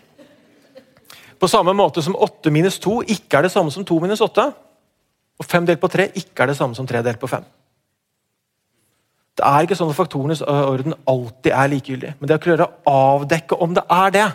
På 1.39 1.47
samme 1.47 1.71
måte 1.77 2.01
som 2.03 2.17
8 2.19 2.51
minus 2.51 2.81
2 2.83 2.97
ikke 3.13 3.39
er 3.39 3.47
det 3.47 3.53
samme 3.53 3.71
som 3.71 3.85
2 3.85 3.99
minus 4.03 4.21
8, 4.25 4.47
og 5.37 5.45
5 5.45 5.69
delt 5.69 5.79
på 5.79 5.87
3 5.93 6.09
ikke 6.19 6.43
er 6.43 6.51
det 6.51 6.57
samme 6.57 6.75
som 6.75 6.89
3 6.89 7.03
delt 7.05 7.21
på 7.21 7.29
5. 7.31 7.45
Det 9.37 9.45
er 9.45 9.63
ikke 9.63 9.77
sånn 9.77 9.93
at 9.93 9.99
faktorenes 9.99 10.41
orden 10.41 10.97
alltid 11.07 11.51
er 11.53 11.71
likegyldig. 11.71 12.13
Men 12.17 12.27
det 12.27 12.39
å 12.39 12.43
klare 12.43 12.67
å 12.67 12.99
avdekke 13.13 13.61
om 13.61 13.77
det 13.77 13.85
er 13.93 14.13
det, 14.17 14.27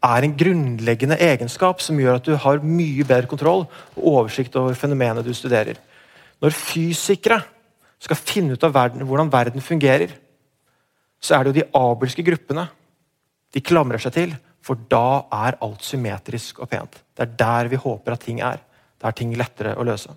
er 0.00 0.24
en 0.24 0.36
grunnleggende 0.36 1.18
egenskap 1.20 1.82
som 1.84 1.98
gjør 2.00 2.18
at 2.18 2.28
du 2.28 2.36
har 2.40 2.62
mye 2.64 3.04
bedre 3.04 3.28
kontroll 3.28 3.66
og 3.66 4.04
oversikt 4.14 4.56
over 4.56 4.76
fenomenet 4.78 5.26
du 5.26 5.32
studerer. 5.36 5.76
Når 6.40 6.56
fysikere 6.56 7.42
skal 8.00 8.16
finne 8.16 8.56
ut 8.56 8.64
av 8.64 8.72
verden, 8.72 9.04
hvordan 9.04 9.32
verden 9.32 9.64
fungerer, 9.64 10.14
så 11.20 11.36
er 11.36 11.44
det 11.44 11.50
jo 11.50 11.58
de 11.58 11.68
abelske 11.76 12.24
gruppene 12.24 12.64
de 13.52 13.60
klamrer 13.60 14.00
seg 14.00 14.14
til, 14.16 14.32
for 14.64 14.80
da 14.88 15.26
er 15.48 15.58
alt 15.64 15.84
symmetrisk 15.84 16.62
og 16.62 16.70
pent. 16.70 16.96
Det 17.12 17.26
er 17.26 17.36
der 17.42 17.70
vi 17.72 17.80
håper 17.80 18.16
at 18.16 18.24
ting 18.24 18.40
er. 18.44 18.60
Det 19.00 19.08
er 19.08 19.16
ting 19.16 19.32
lettere 19.36 19.76
å 19.76 19.84
løse. 19.84 20.12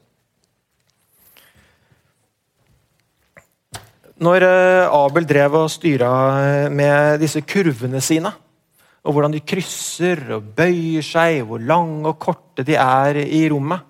Når 4.24 4.46
eh, 4.46 4.94
Abel 4.94 5.26
drev 5.28 5.56
og 5.58 5.72
styra 5.74 6.12
med 6.72 7.20
disse 7.24 7.42
kurvene 7.44 8.00
sine, 8.04 8.32
og 9.04 9.16
hvordan 9.16 9.34
de 9.36 9.44
krysser 9.44 10.22
og 10.38 10.54
bøyer 10.56 11.04
seg, 11.04 11.42
hvor 11.48 11.60
lange 11.60 12.08
og 12.08 12.20
korte 12.24 12.64
de 12.64 12.78
er 12.80 13.20
i 13.24 13.44
rommet, 13.52 13.84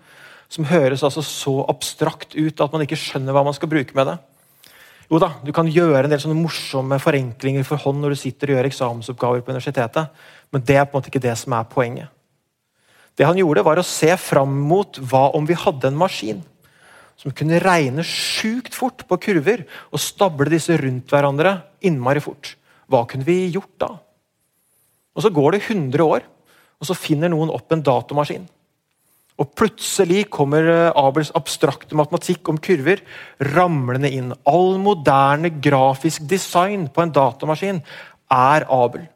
som 0.50 0.66
høres 0.70 1.04
altså 1.06 1.22
så 1.26 1.60
abstrakt 1.70 2.36
ut 2.38 2.62
at 2.62 2.74
man 2.74 2.84
ikke 2.86 2.98
skjønner 3.00 3.34
hva 3.34 3.44
man 3.46 3.56
skal 3.58 3.70
bruke 3.70 3.96
med 3.98 4.10
det. 4.10 4.18
Jo 5.12 5.20
da, 5.22 5.34
Du 5.46 5.52
kan 5.54 5.70
gjøre 5.70 6.06
en 6.06 6.14
del 6.14 6.22
sånne 6.22 6.40
morsomme 6.40 6.98
forenklinger 7.02 7.66
for 7.68 7.82
hånd 7.82 8.02
når 8.02 8.14
du 8.14 8.22
sitter 8.22 8.50
og 8.50 8.58
gjør 8.58 8.70
eksamensoppgaver 8.70 9.44
på 9.44 9.54
universitetet, 9.54 10.10
men 10.54 10.66
det 10.66 10.78
er 10.78 10.86
på 10.86 10.96
en 10.96 11.02
måte 11.02 11.12
ikke 11.12 11.26
det 11.26 11.36
som 11.38 11.54
er 11.58 11.70
poenget. 11.70 12.10
Det 13.14 13.28
han 13.28 13.38
gjorde, 13.38 13.66
var 13.66 13.78
å 13.78 13.86
se 13.86 14.10
fram 14.18 14.56
mot 14.66 14.98
hva 14.98 15.28
om 15.38 15.46
vi 15.46 15.58
hadde 15.58 15.92
en 15.92 16.00
maskin 16.00 16.42
som 17.20 17.34
kunne 17.36 17.62
regne 17.62 18.02
sjukt 18.02 18.74
fort 18.74 19.06
på 19.06 19.20
kurver 19.22 19.68
og 19.94 20.02
stable 20.02 20.50
disse 20.50 20.74
rundt 20.82 21.14
hverandre 21.14 21.60
innmari 21.86 22.24
fort. 22.24 22.56
Hva 22.90 23.04
kunne 23.10 23.28
vi 23.28 23.52
gjort 23.54 23.76
da? 23.82 23.92
Og 25.14 25.24
Så 25.24 25.30
går 25.30 25.52
det 25.52 25.62
100 25.70 26.04
år, 26.04 26.22
og 26.80 26.88
så 26.88 26.98
finner 26.98 27.32
noen 27.32 27.52
opp 27.54 27.72
en 27.72 27.84
datamaskin. 27.86 28.48
Og 29.42 29.50
plutselig 29.58 30.28
kommer 30.34 30.68
eh, 30.70 30.92
Abels 31.00 31.32
abstrakte 31.38 31.98
matematikk 31.98 32.50
om 32.52 32.60
kurver 32.62 33.02
ramlende 33.54 34.12
inn. 34.14 34.34
All 34.46 34.78
moderne 34.82 35.50
grafisk 35.64 36.28
design 36.30 36.86
på 36.94 37.02
en 37.02 37.14
datamaskin 37.14 37.82
er 38.34 38.66
Abel. 38.70 39.08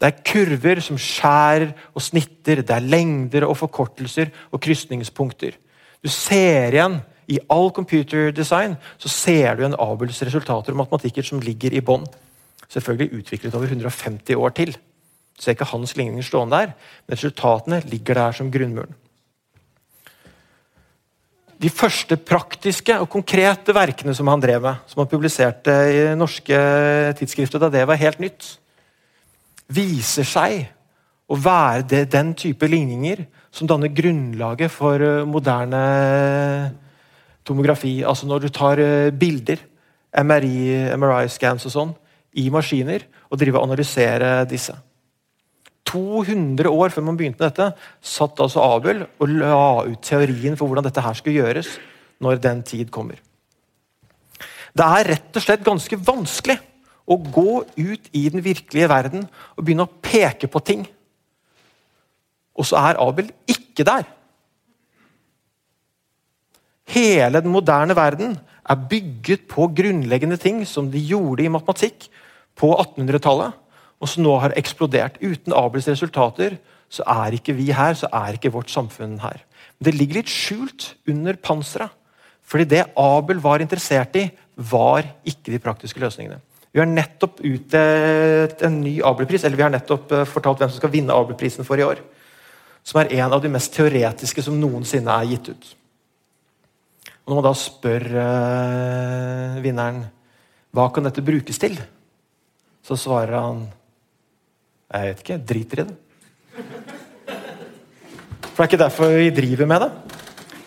Det 0.00 0.08
er 0.08 0.22
kurver 0.26 0.80
som 0.82 0.98
skjærer 0.98 1.68
og 1.92 2.02
snitter, 2.02 2.64
det 2.64 2.74
er 2.74 2.88
lengder 2.94 3.44
og 3.46 3.58
forkortelser 3.60 4.32
og 4.50 4.62
krysningspunkter. 4.64 5.54
Du 6.02 6.10
ser 6.10 6.74
igjen 6.74 6.96
i 7.30 7.38
all 7.52 7.70
computerdesign 7.76 8.74
så 8.98 9.10
ser 9.12 9.60
du 9.60 9.66
en 9.66 9.76
Abels 9.78 10.18
resultater 10.26 10.74
og 10.74 10.80
matematikker 10.80 11.26
som 11.26 11.44
ligger 11.44 11.76
i 11.76 11.84
bånn. 11.84 12.08
Selvfølgelig 12.72 13.20
utviklet 13.20 13.54
over 13.54 13.70
150 13.70 14.40
år 14.40 14.56
til. 14.56 14.74
Du 15.42 15.50
er 15.50 15.56
ikke 15.56 15.72
hans 15.72 15.96
ligninger 15.98 16.22
stående 16.22 16.58
der, 16.58 16.74
men 17.06 17.16
resultatene 17.16 17.80
ligger 17.90 18.20
der 18.20 18.36
som 18.36 18.50
grunnmuren. 18.52 18.94
De 21.62 21.70
første 21.70 22.16
praktiske 22.18 22.94
og 22.98 23.08
konkrete 23.10 23.74
verkene 23.74 24.14
som 24.18 24.30
han 24.30 24.42
drev 24.42 24.62
med, 24.62 24.82
som 24.90 25.02
han 25.02 25.10
publiserte 25.10 25.74
i 25.94 26.00
norske 26.18 26.58
tidsskrifter 27.18 27.62
da 27.62 27.70
det 27.70 27.84
var 27.86 28.00
helt 28.00 28.22
nytt, 28.22 28.46
viser 29.70 30.26
seg 30.26 30.64
å 31.30 31.38
være 31.38 31.86
det, 31.90 32.02
den 32.12 32.32
type 32.38 32.66
ligninger 32.66 33.24
som 33.54 33.68
danner 33.70 33.92
grunnlaget 33.94 34.72
for 34.72 35.02
eh, 35.02 35.26
moderne 35.28 35.82
tomografi. 37.46 38.00
Altså 38.04 38.26
når 38.26 38.46
du 38.46 38.48
tar 38.52 38.82
eh, 38.82 39.10
bilder, 39.14 39.62
MRI-scans 40.12 41.62
MRI 41.62 41.70
og 41.70 41.72
sånn, 41.72 41.94
i 42.36 42.48
maskiner 42.52 43.06
og 43.30 43.38
drive 43.40 43.60
og 43.60 43.70
analysere 43.70 44.42
disse. 44.48 44.74
200 45.92 46.70
år 46.72 46.92
før 46.94 47.04
man 47.06 47.18
begynte 47.18 47.44
dette, 47.44 47.68
satt 48.00 48.40
altså 48.40 48.64
Abel 48.64 49.04
og 49.04 49.28
la 49.28 49.84
ut 49.86 50.00
teorien 50.04 50.56
for 50.58 50.70
hvordan 50.70 50.86
dette 50.88 51.04
her 51.04 51.18
skulle 51.18 51.42
gjøres 51.42 51.76
når 52.22 52.40
den 52.42 52.62
tid 52.66 52.90
kommer. 52.94 53.20
Det 54.72 54.86
er 54.86 55.10
rett 55.12 55.36
og 55.36 55.44
slett 55.44 55.64
ganske 55.66 55.98
vanskelig 56.00 56.56
å 57.04 57.18
gå 57.18 57.62
ut 57.76 58.10
i 58.16 58.24
den 58.32 58.44
virkelige 58.44 58.88
verden 58.88 59.26
og 59.26 59.64
begynne 59.64 59.84
å 59.84 59.94
peke 60.04 60.48
på 60.48 60.62
ting. 60.64 60.86
Og 62.56 62.68
så 62.68 62.80
er 62.80 63.00
Abel 63.02 63.30
ikke 63.50 63.84
der. 63.84 64.06
Hele 66.92 67.40
den 67.40 67.52
moderne 67.52 67.96
verden 67.96 68.36
er 68.62 68.86
bygget 68.88 69.46
på 69.50 69.68
grunnleggende 69.76 70.38
ting 70.40 70.62
som 70.68 70.90
de 70.92 71.00
gjorde 71.02 71.44
i 71.44 71.52
matematikk 71.52 72.08
på 72.58 72.70
1800-tallet 72.76 73.61
og 74.02 74.10
som 74.10 74.24
nå 74.26 74.34
har 74.42 74.54
eksplodert. 74.58 75.20
Uten 75.22 75.54
Abels 75.54 75.86
resultater 75.86 76.58
så 76.92 77.06
er 77.08 77.38
ikke 77.38 77.54
vi 77.56 77.70
her, 77.72 77.94
så 77.96 78.10
er 78.10 78.36
ikke 78.36 78.52
vårt 78.52 78.72
samfunn 78.72 79.20
her. 79.22 79.44
Men 79.78 79.88
det 79.88 79.96
ligger 79.96 80.20
litt 80.20 80.32
skjult 80.32 80.92
under 81.08 81.38
panseret. 81.38 81.94
Fordi 82.42 82.66
det 82.68 82.82
Abel 82.98 83.38
var 83.40 83.62
interessert 83.62 84.16
i, 84.18 84.26
var 84.58 85.06
ikke 85.24 85.54
de 85.54 85.60
praktiske 85.62 86.02
løsningene. 86.02 86.40
Vi 86.72 86.80
har 86.80 86.88
nettopp 86.88 87.40
utdelt 87.44 88.64
en 88.66 88.80
ny 88.82 88.96
Abelpris, 89.04 89.44
eller 89.44 89.60
vi 89.60 89.64
har 89.64 89.72
nettopp 89.72 90.12
eh, 90.12 90.28
fortalt 90.28 90.60
hvem 90.60 90.72
som 90.72 90.80
skal 90.80 90.92
vinne 90.92 91.14
Abelprisen 91.14 91.68
for 91.68 91.80
i 91.80 91.84
år. 91.86 92.00
Som 92.84 93.00
er 93.00 93.12
en 93.20 93.36
av 93.36 93.42
de 93.44 93.50
mest 93.52 93.72
teoretiske 93.76 94.44
som 94.44 94.58
noensinne 94.58 95.14
er 95.14 95.30
gitt 95.30 95.52
ut. 95.52 95.68
Og 97.22 97.30
Når 97.30 97.38
man 97.38 97.46
da 97.46 97.52
spør 97.54 98.06
uh, 98.16 99.60
vinneren 99.62 100.00
hva 100.74 100.88
kan 100.90 101.06
dette 101.06 101.22
brukes 101.22 101.60
til, 101.62 101.76
så 102.82 102.96
svarer 102.98 103.36
han 103.36 103.60
jeg 104.92 105.08
vet 105.08 105.22
ikke. 105.22 105.34
Jeg 105.34 105.46
Driter 105.48 105.82
i 105.82 105.86
det. 105.88 105.96
For 108.52 108.60
det 108.60 108.64
er 108.64 108.70
ikke 108.70 108.84
derfor 108.84 109.14
vi 109.16 109.30
driver 109.34 109.70
med 109.70 109.86
det. 109.86 109.90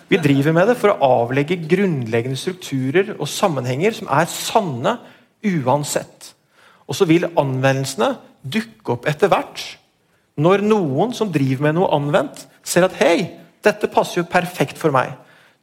Vi 0.09 0.21
driver 0.21 0.53
med 0.53 0.69
det 0.69 0.77
for 0.77 0.93
å 0.93 1.09
avlegge 1.21 1.57
grunnleggende 1.69 2.37
strukturer 2.37 3.15
og 3.15 3.29
sammenhenger 3.29 3.95
som 3.97 4.09
er 4.13 4.29
sanne 4.29 4.97
uansett. 5.45 6.31
Og 6.85 6.97
så 6.97 7.07
vil 7.09 7.25
anvendelsene 7.37 8.11
dukke 8.41 8.97
opp 8.97 9.07
etter 9.09 9.31
hvert. 9.31 9.63
Når 10.37 10.65
noen 10.65 11.13
som 11.15 11.31
driver 11.33 11.67
med 11.67 11.77
noe 11.77 11.89
anvendt, 11.95 12.43
ser 12.65 12.85
at 12.85 12.97
hei, 12.99 13.31
dette 13.65 13.89
passer 13.89 14.21
jo 14.21 14.29
perfekt 14.29 14.77
for 14.77 14.93
meg. 14.93 15.15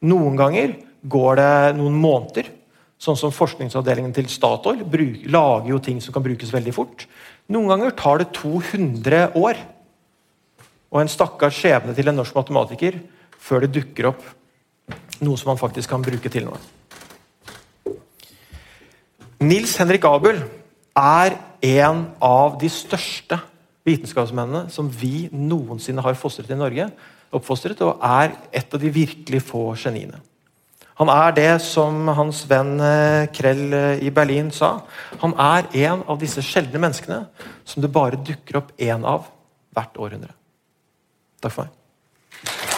Noen 0.03 0.39
ganger 0.39 0.75
går 1.03 1.39
det 1.39 1.53
noen 1.79 1.99
måneder. 1.99 2.49
Sånn 3.03 3.19
som 3.19 3.35
Forskningsavdelingen 3.35 4.15
til 4.15 4.29
Statoil 4.31 4.83
lager 5.27 5.71
jo 5.71 5.81
ting 5.83 5.99
som 6.03 6.15
kan 6.15 6.23
brukes 6.23 6.53
veldig 6.55 6.75
fort. 6.75 7.07
Noen 7.51 7.71
ganger 7.73 7.97
tar 7.99 8.23
det 8.23 8.31
200 8.37 9.33
år 9.39 9.59
og 10.93 11.01
en 11.01 11.11
stakkars 11.11 11.57
skjebne 11.57 11.95
til 11.97 12.11
en 12.11 12.19
norsk 12.21 12.37
matematiker 12.37 13.01
før 13.43 13.65
det 13.65 13.73
dukker 13.75 14.13
opp 14.13 14.23
noe 15.23 15.39
som 15.39 15.53
man 15.53 15.61
faktisk 15.61 15.91
kan 15.91 16.05
bruke 16.05 16.31
til 16.33 16.47
noe. 16.47 16.61
Nils 19.43 19.75
Henrik 19.81 20.05
Abel 20.07 20.43
er 20.99 21.35
en 21.67 22.05
av 22.23 22.59
de 22.61 22.69
største 22.71 23.39
vitenskapsmennene 23.87 24.69
som 24.71 24.91
vi 24.91 25.29
noensinne 25.33 26.05
har 26.05 26.19
fostret 26.19 26.51
i 26.51 26.59
Norge. 26.59 26.91
oppfostret, 27.33 27.81
Og 27.81 27.99
er 28.03 28.37
et 28.53 28.75
av 28.75 28.81
de 28.81 28.91
virkelig 28.91 29.43
få 29.43 29.75
geniene. 29.75 30.21
Han 31.03 31.11
er 31.11 31.33
det 31.35 31.53
som 31.65 32.07
hans 32.15 32.45
venn 32.47 32.77
eh, 32.79 33.25
Krell 33.35 33.73
eh, 33.75 34.05
i 34.07 34.11
Berlin 34.15 34.53
sa. 34.55 34.77
Han 35.19 35.35
er 35.35 35.67
en 35.89 36.05
av 36.07 36.21
disse 36.21 36.45
sjeldne 36.47 36.79
menneskene 36.79 37.25
som 37.67 37.83
det 37.83 37.91
bare 37.91 38.21
dukker 38.23 38.61
opp 38.61 38.71
én 38.79 39.03
av 39.03 39.27
hvert 39.75 39.99
århundre. 39.99 40.31
Takk 41.43 41.57
for 41.57 41.67
meg. 41.67 42.72